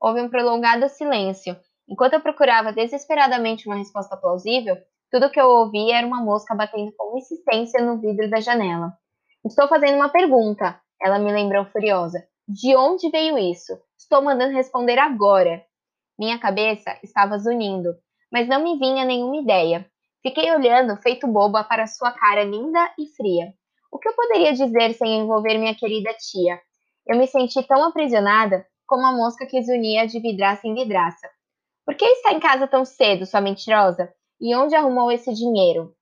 Houve 0.00 0.20
um 0.20 0.28
prolongado 0.28 0.88
silêncio. 0.88 1.56
Enquanto 1.88 2.14
eu 2.14 2.20
procurava 2.20 2.72
desesperadamente 2.72 3.68
uma 3.68 3.76
resposta 3.76 4.16
plausível, 4.16 4.76
tudo 5.12 5.30
que 5.30 5.40
eu 5.40 5.48
ouvi 5.48 5.92
era 5.92 6.04
uma 6.04 6.24
mosca 6.24 6.56
batendo 6.56 6.92
com 6.96 7.16
insistência 7.16 7.80
no 7.80 8.00
vidro 8.00 8.28
da 8.28 8.40
janela. 8.40 8.92
Estou 9.46 9.68
fazendo 9.68 9.94
uma 9.94 10.08
pergunta, 10.08 10.80
ela 11.00 11.20
me 11.20 11.32
lembrou 11.32 11.64
furiosa. 11.66 12.26
De 12.48 12.74
onde 12.76 13.08
veio 13.10 13.38
isso? 13.38 13.78
Estou 13.96 14.20
mandando 14.20 14.52
responder 14.52 14.98
agora. 14.98 15.64
Minha 16.18 16.36
cabeça 16.36 16.98
estava 17.00 17.38
zunindo, 17.38 17.94
mas 18.30 18.48
não 18.48 18.60
me 18.60 18.76
vinha 18.76 19.04
nenhuma 19.04 19.36
ideia. 19.36 19.88
Fiquei 20.20 20.50
olhando, 20.50 20.96
feito 20.96 21.28
boba, 21.28 21.62
para 21.62 21.86
sua 21.86 22.10
cara 22.10 22.42
linda 22.42 22.92
e 22.98 23.06
fria. 23.06 23.54
O 23.92 24.00
que 24.00 24.08
eu 24.08 24.14
poderia 24.14 24.52
dizer 24.52 24.94
sem 24.94 25.20
envolver 25.20 25.56
minha 25.58 25.76
querida 25.76 26.12
tia? 26.14 26.60
Eu 27.06 27.16
me 27.16 27.28
senti 27.28 27.62
tão 27.62 27.84
aprisionada 27.84 28.66
como 28.84 29.06
a 29.06 29.12
mosca 29.12 29.46
que 29.46 29.62
zunia 29.62 30.08
de 30.08 30.18
vidraça 30.18 30.66
em 30.66 30.74
vidraça. 30.74 31.30
Por 31.84 31.94
que 31.94 32.04
está 32.04 32.32
em 32.32 32.40
casa 32.40 32.66
tão 32.66 32.84
cedo, 32.84 33.24
sua 33.24 33.40
mentirosa? 33.40 34.12
E 34.40 34.56
onde 34.56 34.74
arrumou 34.74 35.12
esse 35.12 35.32
dinheiro? 35.32 35.94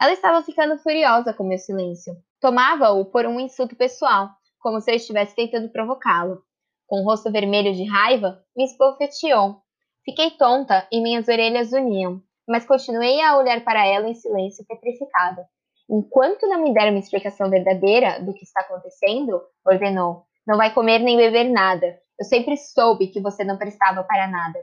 Ela 0.00 0.12
estava 0.12 0.42
ficando 0.42 0.78
furiosa 0.78 1.34
com 1.34 1.42
meu 1.42 1.58
silêncio. 1.58 2.14
Tomava-o 2.44 3.06
por 3.06 3.24
um 3.24 3.40
insulto 3.40 3.74
pessoal, 3.74 4.28
como 4.60 4.78
se 4.78 4.90
eu 4.90 4.96
estivesse 4.96 5.34
tentando 5.34 5.72
provocá-lo. 5.72 6.42
Com 6.86 7.00
o 7.00 7.02
rosto 7.02 7.32
vermelho 7.32 7.72
de 7.72 7.88
raiva, 7.88 8.38
me 8.54 8.64
esbofeteou. 8.64 9.62
Fiquei 10.04 10.30
tonta 10.32 10.86
e 10.92 11.00
minhas 11.00 11.26
orelhas 11.26 11.72
uniam, 11.72 12.20
mas 12.46 12.66
continuei 12.66 13.18
a 13.22 13.38
olhar 13.38 13.64
para 13.64 13.86
ela 13.86 14.06
em 14.06 14.14
silêncio 14.14 14.62
petrificada. 14.68 15.46
Enquanto 15.88 16.46
não 16.46 16.62
me 16.62 16.74
der 16.74 16.90
uma 16.90 16.98
explicação 16.98 17.48
verdadeira 17.48 18.22
do 18.22 18.34
que 18.34 18.44
está 18.44 18.60
acontecendo, 18.60 19.40
ordenou, 19.66 20.24
não 20.46 20.58
vai 20.58 20.70
comer 20.70 20.98
nem 20.98 21.16
beber 21.16 21.44
nada. 21.44 21.98
Eu 22.20 22.26
sempre 22.26 22.58
soube 22.58 23.06
que 23.06 23.22
você 23.22 23.42
não 23.42 23.56
prestava 23.56 24.04
para 24.04 24.28
nada. 24.28 24.58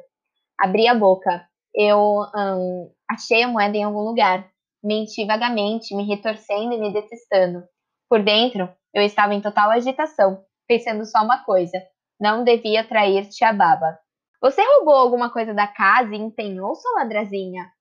Abri 0.60 0.88
a 0.88 0.94
boca. 0.94 1.48
Eu 1.74 1.98
hum, 1.98 2.92
achei 3.10 3.42
a 3.42 3.48
moeda 3.48 3.76
em 3.76 3.84
algum 3.84 4.02
lugar. 4.02 4.48
Menti 4.84 5.26
vagamente, 5.26 5.96
me 5.96 6.04
retorcendo 6.08 6.74
e 6.74 6.80
me 6.80 6.94
detestando. 6.94 7.71
Por 8.12 8.22
dentro, 8.22 8.68
eu 8.94 9.02
estava 9.04 9.34
em 9.34 9.40
total 9.40 9.72
agitação, 9.72 10.44
pensando 10.68 11.06
só 11.06 11.24
uma 11.24 11.46
coisa: 11.46 11.82
não 12.20 12.44
devia 12.44 12.84
trair 12.84 13.30
Tia 13.30 13.54
Baba. 13.54 13.98
Você 14.42 14.62
roubou 14.62 14.96
alguma 14.96 15.30
coisa 15.30 15.54
da 15.54 15.66
casa 15.66 16.14
e 16.14 16.20
empenhou 16.20 16.76
sua 16.76 17.04
ladrazinha? 17.04 17.72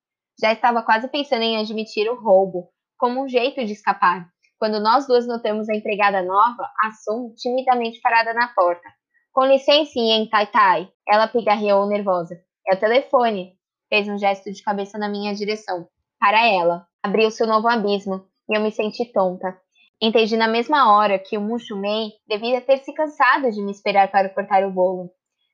Já 0.41 0.53
estava 0.53 0.85
quase 0.85 1.09
pensando 1.09 1.43
em 1.43 1.59
admitir 1.59 2.09
o 2.09 2.15
roubo, 2.15 2.69
como 2.97 3.25
um 3.25 3.29
jeito 3.29 3.65
de 3.65 3.73
escapar, 3.73 4.29
quando 4.57 4.79
nós 4.79 5.05
duas 5.05 5.27
notamos 5.27 5.69
a 5.69 5.75
empregada 5.75 6.23
nova, 6.23 6.63
a 6.81 6.93
Sun, 6.93 7.35
timidamente 7.37 8.01
parada 8.01 8.33
na 8.33 8.47
porta. 8.55 8.89
Com 9.33 9.47
licencinha, 9.47 10.31
Tai 10.31 10.47
Tai, 10.47 10.89
ela 11.09 11.27
pigarreou 11.27 11.89
nervosa. 11.89 12.41
É 12.69 12.77
o 12.77 12.79
telefone. 12.79 13.59
Fez 13.89 14.09
um 14.09 14.17
gesto 14.17 14.53
de 14.53 14.63
cabeça 14.63 14.97
na 14.97 15.09
minha 15.09 15.35
direção. 15.35 15.89
Para 16.21 16.47
ela. 16.47 16.87
Abriu 17.03 17.33
seu 17.33 17.49
novo 17.49 17.67
abismo 17.67 18.25
e 18.49 18.57
eu 18.57 18.61
me 18.61 18.71
senti 18.71 19.11
tonta. 19.13 19.59
Entendi 20.01 20.37
na 20.37 20.49
mesma 20.49 20.93
hora 20.93 21.19
que 21.19 21.37
o 21.37 21.41
Mushumei 21.41 22.13
devia 22.27 22.61
ter 22.61 22.79
se 22.79 22.93
cansado 22.95 23.51
de 23.51 23.63
me 23.63 23.71
esperar 23.71 24.11
para 24.11 24.31
cortar 24.31 24.65
o 24.65 24.71
bolo. 24.71 25.11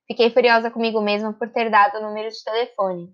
Fiquei 0.07 0.31
furiosa 0.31 0.71
comigo 0.71 1.01
mesma 1.01 1.33
por 1.33 1.51
ter 1.51 1.69
dado 1.71 1.99
o 1.99 2.03
número 2.03 2.29
de 2.31 2.45
telefone. 2.45 3.13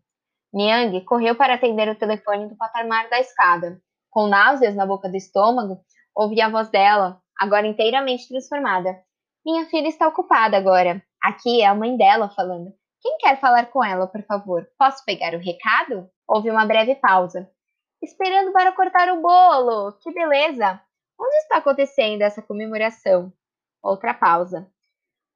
Niang 0.52 1.00
correu 1.04 1.34
para 1.34 1.54
atender 1.54 1.88
o 1.88 1.94
telefone 1.94 2.48
do 2.48 2.56
patamar 2.56 3.08
da 3.08 3.18
escada 3.18 3.80
com 4.12 4.28
náuseas 4.28 4.76
na 4.76 4.84
boca 4.84 5.08
do 5.08 5.16
estômago, 5.16 5.80
ouvi 6.14 6.40
a 6.42 6.50
voz 6.50 6.68
dela, 6.68 7.18
agora 7.40 7.66
inteiramente 7.66 8.28
transformada. 8.28 9.00
Minha 9.44 9.64
filha 9.66 9.88
está 9.88 10.06
ocupada 10.06 10.56
agora. 10.56 11.02
Aqui 11.20 11.62
é 11.62 11.66
a 11.66 11.74
mãe 11.74 11.96
dela 11.96 12.28
falando. 12.28 12.72
Quem 13.00 13.16
quer 13.16 13.40
falar 13.40 13.66
com 13.70 13.82
ela, 13.82 14.06
por 14.06 14.22
favor? 14.24 14.68
Posso 14.78 15.02
pegar 15.04 15.34
o 15.34 15.38
recado? 15.38 16.08
Houve 16.28 16.50
uma 16.50 16.66
breve 16.66 16.94
pausa. 16.96 17.50
Esperando 18.02 18.52
para 18.52 18.72
cortar 18.72 19.08
o 19.10 19.22
bolo! 19.22 19.92
Que 20.02 20.12
beleza! 20.12 20.78
Onde 21.22 21.36
está 21.36 21.58
acontecendo 21.58 22.22
essa 22.22 22.42
comemoração? 22.42 23.32
Outra 23.80 24.12
pausa. 24.12 24.68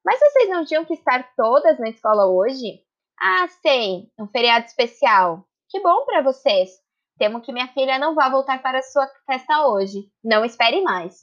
Mas 0.05 0.18
vocês 0.18 0.49
não 0.49 0.64
tinham 0.64 0.84
que 0.84 0.95
estar 0.95 1.32
todas 1.37 1.78
na 1.78 1.89
escola 1.89 2.26
hoje? 2.26 2.80
Ah, 3.20 3.47
sei, 3.62 4.11
um 4.18 4.26
feriado 4.26 4.66
especial. 4.66 5.45
Que 5.68 5.80
bom 5.80 6.05
para 6.05 6.22
vocês. 6.22 6.70
Temo 7.16 7.41
que 7.41 7.53
minha 7.53 7.68
filha 7.68 8.01
não 8.01 8.16
vá 8.16 8.28
voltar 8.28 8.61
para 8.61 8.82
sua 8.82 9.07
festa 9.26 9.68
hoje. 9.68 10.11
Não 10.24 10.45
espere 10.45 10.82
mais. 10.82 11.20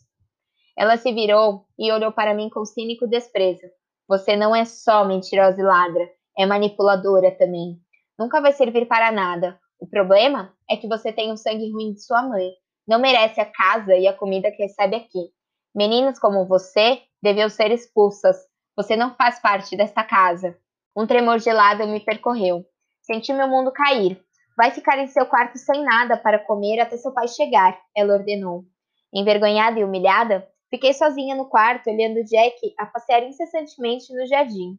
Ela 0.78 0.96
se 0.96 1.12
virou 1.12 1.66
e 1.78 1.92
olhou 1.92 2.14
para 2.14 2.34
mim 2.34 2.50
com 2.50 2.64
cínico 2.64 3.06
desprezo. 3.06 3.68
Você 4.08 4.38
não 4.38 4.56
é 4.56 4.64
só 4.64 5.04
mentirosa 5.04 5.60
e 5.60 5.64
ladra, 5.64 6.10
é 6.38 6.46
manipuladora 6.46 7.32
também. 7.32 7.82
Nunca 8.18 8.40
vai 8.40 8.54
servir 8.54 8.88
para 8.88 9.12
nada. 9.12 9.60
O 9.78 9.88
problema 9.88 10.56
é 10.70 10.78
que 10.78 10.88
você 10.88 11.12
tem 11.12 11.34
o 11.34 11.38
sangue 11.38 11.70
ruim 11.70 11.92
de 11.92 12.02
sua 12.02 12.24
mãe. 12.24 12.50
Não 12.88 13.00
merece 13.00 13.40
a 13.40 13.46
casa 13.46 13.96
e 13.96 14.08
a 14.08 14.14
comida 14.14 14.52
que 14.52 14.64
recebe 14.64 14.96
aqui. 14.96 15.30
Meninas 15.74 16.20
como 16.20 16.46
você 16.46 17.02
deviam 17.22 17.50
ser 17.50 17.72
expulsas. 17.72 18.38
Você 18.76 18.96
não 18.96 19.16
faz 19.16 19.40
parte 19.40 19.76
desta 19.78 20.04
casa. 20.04 20.58
Um 20.96 21.08
tremor 21.08 21.40
gelado 21.40 21.88
me 21.88 22.00
percorreu. 22.00 22.66
Senti 23.02 23.34
meu 23.34 23.48
mundo 23.48 23.72
cair. 23.72 24.22
Vai 24.56 24.72
ficar 24.72 25.00
em 25.00 25.08
seu 25.08 25.26
quarto 25.26 25.58
sem 25.58 25.84
nada 25.84 26.16
para 26.16 26.38
comer 26.38 26.80
até 26.80 26.96
seu 26.98 27.12
pai 27.12 27.28
chegar, 27.28 27.80
ela 27.96 28.14
ordenou. 28.14 28.66
Envergonhada 29.12 29.80
e 29.80 29.84
humilhada, 29.84 30.48
fiquei 30.70 30.94
sozinha 30.94 31.36
no 31.36 31.50
quarto 31.50 31.90
olhando 31.90 32.24
Jack 32.24 32.74
a 32.78 32.86
passear 32.86 33.24
incessantemente 33.24 34.14
no 34.14 34.28
jardim. 34.28 34.78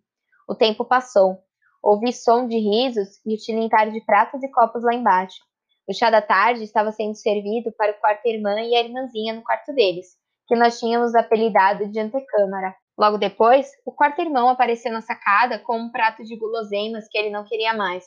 O 0.48 0.54
tempo 0.54 0.84
passou. 0.84 1.38
Ouvi 1.82 2.12
som 2.12 2.46
de 2.46 2.56
risos 2.56 3.20
e 3.26 3.34
o 3.34 3.38
tilintar 3.38 3.90
de 3.90 4.00
pratos 4.04 4.42
e 4.42 4.48
copos 4.48 4.82
lá 4.82 4.94
embaixo. 4.94 5.42
O 5.86 5.92
chá 5.92 6.08
da 6.08 6.22
tarde 6.22 6.64
estava 6.64 6.92
sendo 6.92 7.14
servido 7.14 7.70
para 7.76 7.92
o 7.92 8.00
quarto 8.00 8.26
irmã 8.26 8.58
e 8.60 8.74
a 8.74 8.82
irmãzinha 8.82 9.34
no 9.34 9.42
quarto 9.42 9.72
deles, 9.74 10.06
que 10.46 10.56
nós 10.56 10.80
tínhamos 10.80 11.14
apelidado 11.14 11.86
de 11.90 12.00
antecâmara. 12.00 12.74
Logo 12.96 13.18
depois, 13.18 13.70
o 13.84 13.92
quarto 13.92 14.20
irmão 14.20 14.48
apareceu 14.48 14.90
na 14.92 15.02
sacada 15.02 15.58
com 15.58 15.76
um 15.76 15.90
prato 15.90 16.24
de 16.24 16.36
guloseimas 16.38 17.06
que 17.10 17.18
ele 17.18 17.28
não 17.28 17.44
queria 17.44 17.74
mais. 17.74 18.04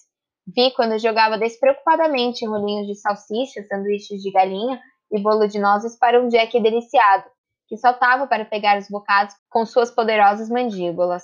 Vi 0.47 0.71
quando 0.71 0.97
jogava 0.97 1.38
despreocupadamente 1.38 2.47
rolinhos 2.47 2.88
de 2.88 2.95
salsicha, 2.95 3.61
sanduíches 3.63 4.21
de 4.21 4.32
galinha 4.32 4.82
e 5.11 5.21
bolo 5.21 5.47
de 5.47 5.59
nozes 5.59 5.97
para 5.99 6.19
um 6.19 6.30
Jack 6.30 6.59
deliciado, 6.59 7.25
que 7.67 7.78
saltava 7.78 8.25
para 8.28 8.45
pegar 8.45 8.80
os 8.80 8.88
bocados 8.88 9.36
com 9.49 9.65
suas 9.65 9.91
poderosas 9.91 10.49
mandíbulas. 10.49 11.23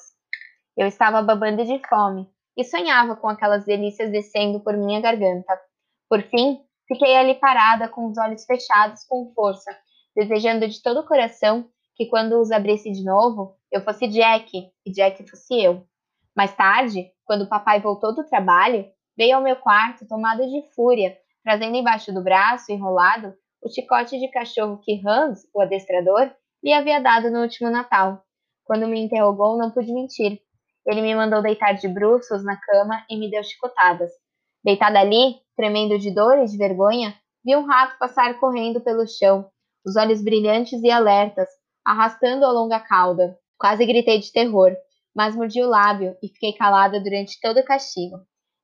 Eu 0.78 0.88
estava 0.88 1.22
babando 1.22 1.66
de 1.66 1.82
fome 1.88 2.28
e 2.58 2.64
sonhava 2.64 3.16
com 3.16 3.30
aquelas 3.30 3.66
delícias 3.66 4.12
descendo 4.12 4.60
por 4.60 4.76
minha 4.76 5.01
garganta. 5.01 5.58
Por 6.14 6.22
fim, 6.22 6.59
fiquei 6.88 7.16
ali 7.16 7.34
parada 7.34 7.89
com 7.89 8.05
os 8.05 8.16
olhos 8.20 8.45
fechados 8.45 9.03
com 9.09 9.34
força, 9.34 9.76
desejando 10.16 10.68
de 10.68 10.80
todo 10.80 10.99
o 10.99 11.07
coração 11.07 11.68
que 11.95 12.05
quando 12.05 12.39
os 12.39 12.51
abrisse 12.51 12.91
de 12.91 13.03
novo, 13.03 13.55
eu 13.72 13.82
fosse 13.82 14.07
Jack 14.07 14.51
e 14.86 14.91
Jack 14.91 15.28
fosse 15.28 15.59
eu. 15.59 15.88
Mais 16.38 16.55
tarde, 16.55 17.09
quando 17.26 17.45
o 17.45 17.49
papai 17.49 17.82
voltou 17.82 18.14
do 18.14 18.24
trabalho, 18.26 18.86
veio 19.18 19.38
ao 19.38 19.41
meu 19.41 19.55
quarto 19.55 20.07
tomado 20.07 20.47
de 20.47 20.61
fúria, 20.76 21.18
trazendo 21.43 21.78
embaixo 21.78 22.14
do 22.14 22.24
braço, 22.24 22.72
enrolado, 22.72 23.34
o 23.59 23.68
chicote 23.68 24.20
de 24.20 24.28
cachorro 24.28 24.80
que 24.84 25.01
Hans, 25.03 25.49
o 25.51 25.64
adestrador, 25.64 26.32
lhe 26.64 26.74
havia 26.74 27.01
dado 27.01 27.32
no 27.32 27.41
último 27.41 27.72
Natal. 27.72 28.24
Quando 28.64 28.88
me 28.88 29.01
interrogou, 29.01 29.57
não 29.57 29.72
pude 29.72 29.91
mentir. 29.91 30.39
Ele 30.86 31.01
me 31.01 31.16
mandou 31.16 31.41
deitar 31.41 31.74
de 31.74 31.88
bruços 31.88 32.43
na 32.43 32.55
cama 32.55 33.03
e 33.09 33.18
me 33.18 33.32
deu 33.32 33.43
chicotadas. 33.43 34.11
Deitada 34.64 34.99
ali, 34.99 35.38
tremendo 35.55 35.97
de 35.99 36.14
dor 36.14 36.38
e 36.39 36.45
de 36.45 36.57
vergonha, 36.57 37.16
vi 37.43 37.55
um 37.55 37.66
rato 37.66 37.97
passar 37.99 38.39
correndo 38.39 38.82
pelo 38.82 39.07
chão, 39.07 39.49
os 39.86 39.95
olhos 39.95 40.22
brilhantes 40.24 40.82
e 40.82 40.89
alertas, 40.89 41.49
arrastando 41.86 42.45
a 42.45 42.51
longa 42.51 42.80
cauda. 42.80 43.38
Quase 43.57 43.86
gritei 43.86 44.20
de 44.20 44.32
terror, 44.32 44.76
mas 45.16 45.36
mordi 45.36 45.61
o 45.61 45.68
lábio 45.68 46.16
e 46.22 46.28
fiquei 46.28 46.53
calada 46.53 46.99
durante 46.99 47.39
todo 47.41 47.59
o 47.59 47.66
castigo. 47.66 48.18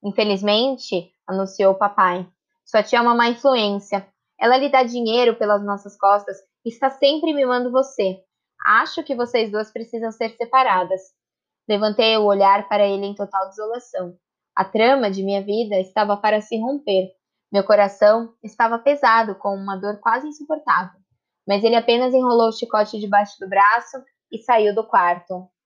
Infelizmente, 0.03 1.11
anunciou 1.27 1.73
o 1.73 1.77
papai, 1.77 2.25
sua 2.69 2.83
tia 2.83 2.99
é 2.99 3.01
uma 3.01 3.15
má 3.15 3.27
influência. 3.29 4.07
Ela 4.39 4.55
lhe 4.55 4.69
dá 4.69 4.83
dinheiro 4.83 5.35
pelas 5.35 5.65
nossas 5.65 5.97
costas 5.97 6.37
e 6.63 6.69
está 6.69 6.91
sempre 6.91 7.33
mimando 7.33 7.71
você. 7.71 8.23
Acho 8.63 9.03
que 9.03 9.15
vocês 9.15 9.51
duas 9.51 9.71
precisam 9.71 10.11
ser 10.11 10.35
separadas. 10.37 11.01
Levantei 11.67 12.15
o 12.17 12.25
olhar 12.25 12.69
para 12.69 12.87
ele 12.87 13.07
em 13.07 13.15
total 13.15 13.49
desolação. 13.49 14.15
A 14.60 14.66
trama 14.66 15.10
de 15.10 15.24
minha 15.24 15.41
vida 15.41 15.80
estava 15.80 16.18
para 16.18 16.41
se 16.41 16.60
romper. 16.60 17.14
Meu 17.49 17.64
coração 17.64 18.34
estava 18.43 18.78
pesado, 18.78 19.36
com 19.36 19.55
uma 19.55 19.78
dor 19.78 20.01
quase 20.01 20.28
insuportável. 20.28 20.99
Mas 21.47 21.64
ele 21.64 21.78
apenas 21.78 22.14
enrolou 22.14 22.49
o 22.49 22.51
chicote 22.51 22.99
debaixo 22.99 23.39
do 23.39 23.47
braço 23.47 24.03
e 24.30 24.38
saiu 24.39 24.76
do 24.76 24.86
quarto. 24.86 25.49